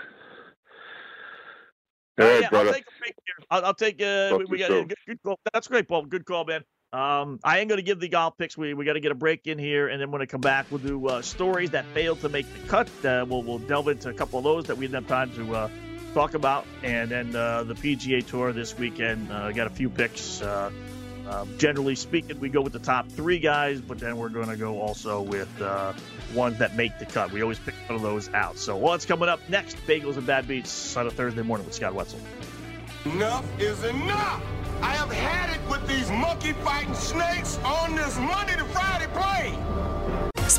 All 2.20 2.28
right, 2.28 2.42
yeah, 2.42 2.50
brother. 2.50 2.70
I'll 2.70 2.74
take 2.74 2.86
a 2.86 3.00
break 3.00 3.16
here. 3.26 3.46
I'll, 3.50 3.66
I'll 3.66 3.74
take. 3.74 4.02
Uh, 4.02 4.36
we, 4.38 4.46
we 4.46 4.58
got 4.58 4.72
a 4.72 4.84
good, 4.84 4.98
good 5.08 5.24
call. 5.24 5.40
That's 5.54 5.68
great, 5.68 5.88
Paul. 5.88 6.06
Good 6.06 6.26
call, 6.26 6.44
man. 6.44 6.64
Um, 6.92 7.40
I 7.44 7.60
am 7.60 7.68
going 7.68 7.78
to 7.78 7.84
give 7.84 8.00
the 8.00 8.10
golf 8.10 8.38
picks. 8.38 8.58
We 8.58 8.74
we 8.74 8.84
got 8.84 8.94
to 8.94 9.00
get 9.00 9.12
a 9.12 9.16
break 9.16 9.48
in 9.48 9.60
here, 9.60 9.88
and 9.88 10.02
then 10.02 10.12
when 10.12 10.22
I 10.22 10.26
come 10.26 10.42
back, 10.42 10.66
we'll 10.72 10.80
do 10.80 11.08
uh, 11.08 11.22
stories 11.22 11.70
that 11.72 11.86
failed 11.94 12.20
to 12.22 12.30
make 12.30 12.52
the 12.52 12.68
cut. 12.68 12.90
Uh, 13.06 13.26
we'll 13.28 13.44
we'll 13.44 13.60
delve 13.60 13.88
into 13.88 14.10
a 14.10 14.14
couple 14.14 14.40
of 14.40 14.44
those 14.44 14.66
that 14.66 14.78
we 14.78 14.88
didn't 14.88 15.04
have 15.04 15.08
time 15.08 15.32
to 15.36 15.56
uh, 15.56 15.70
talk 16.14 16.34
about, 16.34 16.66
and 16.84 17.10
then 17.10 17.36
uh, 17.36 17.64
the 17.64 17.76
PGA 17.76 18.26
Tour 18.26 18.52
this 18.52 18.78
weekend. 18.78 19.32
Uh, 19.32 19.52
got 19.52 19.68
a 19.68 19.72
few 19.72 19.90
picks. 19.90 20.42
Uh, 21.32 21.46
generally 21.58 21.96
speaking, 21.96 22.38
we 22.42 22.50
go 22.50 22.60
with 22.60 22.74
the 22.74 22.80
top 22.80 23.08
three 23.08 23.40
guys, 23.40 23.80
but 23.80 23.98
then 23.98 24.18
we're 24.18 24.28
going 24.28 24.50
to 24.50 24.58
go 24.58 24.82
also 24.82 25.22
with 25.22 25.62
uh, 25.62 25.94
ones 26.34 26.58
that 26.58 26.76
make 26.76 27.00
the 27.00 27.06
cut. 27.06 27.32
We 27.32 27.42
always 27.42 27.58
pick 27.58 27.74
one 27.88 27.96
of 27.96 28.02
those 28.02 28.28
out. 28.34 28.58
So, 28.58 28.76
what's 28.76 29.06
coming 29.06 29.30
up 29.30 29.40
next? 29.48 29.78
Bagels 29.88 30.18
and 30.18 30.28
Bad 30.28 30.46
Beats 30.46 30.98
on 30.98 31.08
a 31.08 31.10
Thursday 31.10 31.42
morning 31.42 31.66
with 31.66 31.74
Scott 31.74 31.94
Wetzel. 31.94 32.20
Enough 33.06 33.46
is 33.62 33.82
enough. 33.86 34.44
I 34.82 34.94
have 34.96 35.10
had 35.10 35.56
it 35.56 35.70
with 35.70 35.88
these 35.88 36.12
monkey 36.12 36.52
fighting 36.52 36.94
snakes 36.96 37.58
on 37.60 37.96
this 37.96 38.18
Monday 38.18 38.58
to 38.58 38.66
Friday 38.66 39.08
plane. 39.14 40.11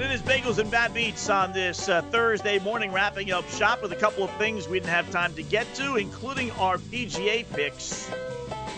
Right, 0.00 0.10
it 0.10 0.14
is 0.14 0.22
Bagels 0.22 0.58
and 0.58 0.70
Bad 0.70 0.94
Beats 0.94 1.28
on 1.28 1.52
this 1.52 1.90
uh, 1.90 2.00
Thursday 2.10 2.58
morning, 2.58 2.90
wrapping 2.90 3.32
up 3.32 3.46
shop 3.50 3.82
with 3.82 3.92
a 3.92 3.96
couple 3.96 4.24
of 4.24 4.30
things 4.38 4.66
we 4.66 4.78
didn't 4.78 4.88
have 4.88 5.10
time 5.10 5.34
to 5.34 5.42
get 5.42 5.72
to, 5.74 5.96
including 5.96 6.50
our 6.52 6.78
PGA 6.78 7.44
picks. 7.52 8.10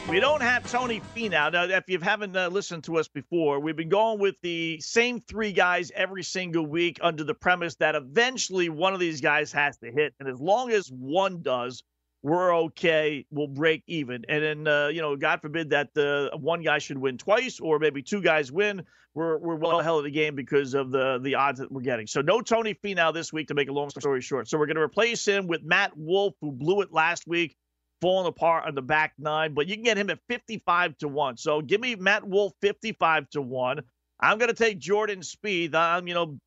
We 0.08 0.18
don't 0.18 0.42
have 0.42 0.68
Tony 0.68 1.00
Finau. 1.14 1.52
Now, 1.52 1.62
if 1.62 1.84
you 1.86 2.00
haven't 2.00 2.36
uh, 2.36 2.48
listened 2.48 2.82
to 2.84 2.98
us 2.98 3.06
before, 3.06 3.60
we've 3.60 3.76
been 3.76 3.88
going 3.88 4.18
with 4.18 4.34
the 4.42 4.80
same 4.80 5.20
three 5.20 5.52
guys 5.52 5.92
every 5.94 6.24
single 6.24 6.66
week 6.66 6.98
under 7.00 7.22
the 7.22 7.34
premise 7.34 7.76
that 7.76 7.94
eventually 7.94 8.68
one 8.68 8.92
of 8.92 8.98
these 8.98 9.20
guys 9.20 9.52
has 9.52 9.76
to 9.76 9.92
hit. 9.92 10.14
And 10.18 10.28
as 10.28 10.40
long 10.40 10.72
as 10.72 10.88
one 10.88 11.40
does, 11.40 11.84
we're 12.24 12.52
okay. 12.64 13.26
We'll 13.30 13.46
break 13.46 13.84
even. 13.86 14.24
And 14.28 14.42
then, 14.42 14.66
uh, 14.66 14.88
you 14.88 15.00
know, 15.00 15.14
God 15.14 15.40
forbid 15.40 15.70
that 15.70 15.96
uh, 15.96 16.36
one 16.36 16.62
guy 16.62 16.78
should 16.78 16.98
win 16.98 17.16
twice 17.16 17.60
or 17.60 17.78
maybe 17.78 18.02
two 18.02 18.22
guys 18.22 18.50
win. 18.50 18.82
We're, 19.14 19.36
we're 19.36 19.56
well 19.56 19.80
ahead 19.80 19.92
of 19.92 20.04
the 20.04 20.10
game 20.10 20.34
because 20.34 20.72
of 20.72 20.90
the 20.90 21.18
the 21.22 21.34
odds 21.34 21.58
that 21.60 21.70
we're 21.70 21.82
getting. 21.82 22.06
So 22.06 22.22
no 22.22 22.40
Tony 22.40 22.74
Finau 22.74 23.12
this 23.12 23.30
week 23.32 23.48
to 23.48 23.54
make 23.54 23.68
a 23.68 23.72
long 23.72 23.90
story 23.90 24.22
short. 24.22 24.48
So 24.48 24.58
we're 24.58 24.66
going 24.66 24.76
to 24.76 24.82
replace 24.82 25.26
him 25.26 25.46
with 25.46 25.62
Matt 25.62 25.92
Wolff, 25.96 26.34
who 26.40 26.50
blew 26.50 26.80
it 26.80 26.92
last 26.92 27.26
week, 27.26 27.54
falling 28.00 28.26
apart 28.26 28.66
on 28.66 28.74
the 28.74 28.82
back 28.82 29.12
nine. 29.18 29.52
But 29.52 29.66
you 29.66 29.74
can 29.74 29.84
get 29.84 29.98
him 29.98 30.08
at 30.08 30.18
55 30.30 30.96
to 30.98 31.08
1. 31.08 31.36
So 31.36 31.60
give 31.60 31.80
me 31.80 31.94
Matt 31.94 32.26
Wolff 32.26 32.54
55 32.62 33.28
to 33.30 33.42
1. 33.42 33.82
I'm 34.20 34.38
going 34.38 34.48
to 34.48 34.54
take 34.54 34.78
Jordan 34.78 35.20
Spieth. 35.20 35.74
I'm, 35.74 36.08
you 36.08 36.14
know, 36.14 36.38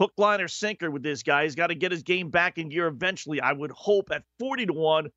hook, 0.00 0.12
line, 0.16 0.40
or 0.40 0.48
sinker 0.48 0.90
with 0.90 1.02
this 1.02 1.22
guy. 1.22 1.44
He's 1.44 1.54
got 1.54 1.66
to 1.66 1.74
get 1.74 1.92
his 1.92 2.02
game 2.02 2.30
back 2.30 2.56
in 2.56 2.70
gear 2.70 2.86
eventually. 2.86 3.40
I 3.40 3.52
would 3.52 3.70
hope 3.72 4.10
at 4.10 4.22
40 4.38 4.66
to 4.66 4.72
1. 4.72 5.10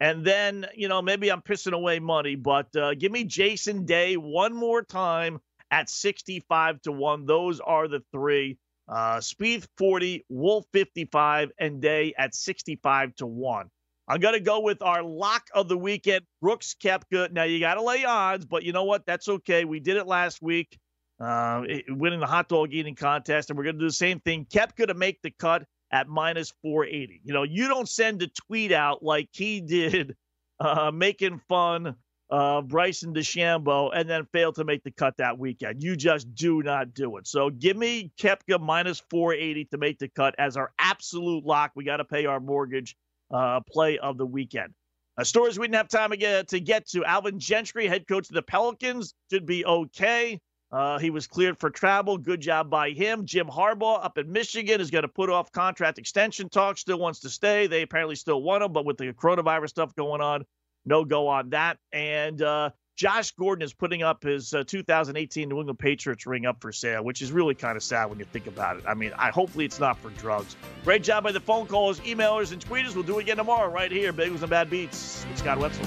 And 0.00 0.24
then, 0.24 0.66
you 0.74 0.88
know, 0.88 1.02
maybe 1.02 1.30
I'm 1.30 1.42
pissing 1.42 1.72
away 1.72 1.98
money, 2.00 2.34
but 2.34 2.74
uh, 2.74 2.94
give 2.94 3.12
me 3.12 3.24
Jason 3.24 3.84
Day 3.84 4.16
one 4.16 4.54
more 4.54 4.82
time 4.82 5.38
at 5.70 5.90
65 5.90 6.80
to 6.82 6.92
1. 6.92 7.26
Those 7.26 7.60
are 7.60 7.88
the 7.88 8.02
three. 8.12 8.58
Uh, 8.88 9.16
Spieth 9.18 9.66
40, 9.78 10.26
Wolff 10.28 10.66
55, 10.72 11.50
and 11.58 11.80
Day 11.80 12.12
at 12.18 12.34
65 12.34 13.14
to 13.16 13.26
1. 13.26 13.70
I'm 14.06 14.20
going 14.20 14.34
to 14.34 14.40
go 14.40 14.60
with 14.60 14.82
our 14.82 15.02
lock 15.02 15.48
of 15.54 15.68
the 15.68 15.78
weekend, 15.78 16.24
Brooks 16.42 16.76
Koepka. 16.82 17.32
Now, 17.32 17.44
you 17.44 17.58
got 17.60 17.74
to 17.74 17.82
lay 17.82 18.04
odds, 18.04 18.44
but 18.44 18.62
you 18.62 18.72
know 18.72 18.84
what? 18.84 19.06
That's 19.06 19.28
okay. 19.28 19.64
We 19.64 19.80
did 19.80 19.96
it 19.96 20.06
last 20.06 20.42
week, 20.42 20.78
uh, 21.20 21.62
it- 21.66 21.84
winning 21.88 22.20
the 22.20 22.26
hot 22.26 22.48
dog 22.48 22.72
eating 22.72 22.94
contest, 22.94 23.48
and 23.48 23.56
we're 23.56 23.64
going 23.64 23.76
to 23.76 23.80
do 23.80 23.88
the 23.88 23.92
same 23.92 24.20
thing. 24.20 24.44
Koepka 24.52 24.86
to 24.88 24.94
make 24.94 25.22
the 25.22 25.30
cut 25.30 25.64
at 25.90 26.08
minus 26.08 26.52
480. 26.60 27.22
You 27.24 27.32
know, 27.32 27.44
you 27.44 27.66
don't 27.68 27.88
send 27.88 28.20
a 28.22 28.26
tweet 28.26 28.72
out 28.72 29.02
like 29.02 29.30
he 29.32 29.62
did, 29.62 30.14
uh, 30.60 30.90
making 30.90 31.40
fun 31.48 31.94
uh, 32.30 32.62
Bryson 32.62 33.14
DeChambeau 33.14 33.90
and 33.94 34.08
then 34.08 34.26
fail 34.32 34.52
to 34.52 34.64
make 34.64 34.82
the 34.82 34.90
cut 34.90 35.16
that 35.18 35.38
weekend. 35.38 35.82
You 35.82 35.96
just 35.96 36.34
do 36.34 36.62
not 36.62 36.94
do 36.94 37.16
it. 37.16 37.26
So 37.26 37.50
give 37.50 37.76
me 37.76 38.10
Koepka 38.18 38.60
minus 38.60 39.02
480 39.10 39.66
to 39.66 39.78
make 39.78 39.98
the 39.98 40.08
cut 40.08 40.34
as 40.38 40.56
our 40.56 40.72
absolute 40.78 41.44
lock. 41.44 41.72
We 41.74 41.84
got 41.84 41.98
to 41.98 42.04
pay 42.04 42.26
our 42.26 42.40
mortgage 42.40 42.96
uh, 43.30 43.60
play 43.60 43.98
of 43.98 44.18
the 44.18 44.26
weekend. 44.26 44.74
Uh, 45.16 45.24
stories 45.24 45.58
we 45.58 45.66
didn't 45.66 45.76
have 45.76 45.88
time 45.88 46.10
to 46.10 46.16
get, 46.16 46.48
to 46.48 46.60
get 46.60 46.88
to. 46.88 47.04
Alvin 47.04 47.38
Gentry, 47.38 47.86
head 47.86 48.08
coach 48.08 48.28
of 48.28 48.34
the 48.34 48.42
Pelicans, 48.42 49.14
should 49.30 49.46
be 49.46 49.64
okay. 49.64 50.40
Uh, 50.72 50.98
he 50.98 51.10
was 51.10 51.28
cleared 51.28 51.56
for 51.60 51.70
travel. 51.70 52.18
Good 52.18 52.40
job 52.40 52.68
by 52.68 52.90
him. 52.90 53.26
Jim 53.26 53.46
Harbaugh 53.46 54.04
up 54.04 54.18
in 54.18 54.32
Michigan 54.32 54.80
is 54.80 54.90
going 54.90 55.02
to 55.02 55.08
put 55.08 55.30
off 55.30 55.52
contract 55.52 55.98
extension 55.98 56.48
talk. 56.48 56.78
Still 56.78 56.98
wants 56.98 57.20
to 57.20 57.30
stay. 57.30 57.68
They 57.68 57.82
apparently 57.82 58.16
still 58.16 58.42
want 58.42 58.64
him, 58.64 58.72
but 58.72 58.84
with 58.84 58.96
the 58.96 59.12
coronavirus 59.12 59.68
stuff 59.68 59.94
going 59.94 60.20
on, 60.20 60.44
no 60.84 61.04
go 61.04 61.28
on 61.28 61.50
that. 61.50 61.78
And 61.92 62.40
uh, 62.42 62.70
Josh 62.96 63.32
Gordon 63.32 63.62
is 63.62 63.72
putting 63.72 64.02
up 64.02 64.22
his 64.22 64.54
uh, 64.54 64.64
2018 64.66 65.48
New 65.48 65.58
England 65.58 65.78
Patriots 65.78 66.26
ring 66.26 66.46
up 66.46 66.60
for 66.60 66.72
sale, 66.72 67.02
which 67.02 67.22
is 67.22 67.32
really 67.32 67.54
kind 67.54 67.76
of 67.76 67.82
sad 67.82 68.06
when 68.06 68.18
you 68.18 68.24
think 68.24 68.46
about 68.46 68.76
it. 68.76 68.84
I 68.86 68.94
mean, 68.94 69.12
I 69.18 69.30
hopefully 69.30 69.64
it's 69.64 69.80
not 69.80 69.98
for 69.98 70.10
drugs. 70.10 70.56
Great 70.84 71.02
job 71.02 71.24
by 71.24 71.32
the 71.32 71.40
phone 71.40 71.66
callers, 71.66 72.00
emailers, 72.00 72.52
and 72.52 72.64
tweeters. 72.64 72.94
We'll 72.94 73.04
do 73.04 73.18
it 73.18 73.22
again 73.22 73.36
tomorrow 73.36 73.70
right 73.70 73.90
here, 73.90 74.12
Bagels 74.12 74.42
and 74.42 74.50
Bad 74.50 74.70
Beats. 74.70 75.26
It's 75.30 75.40
Scott 75.40 75.58
Wetzel. 75.58 75.86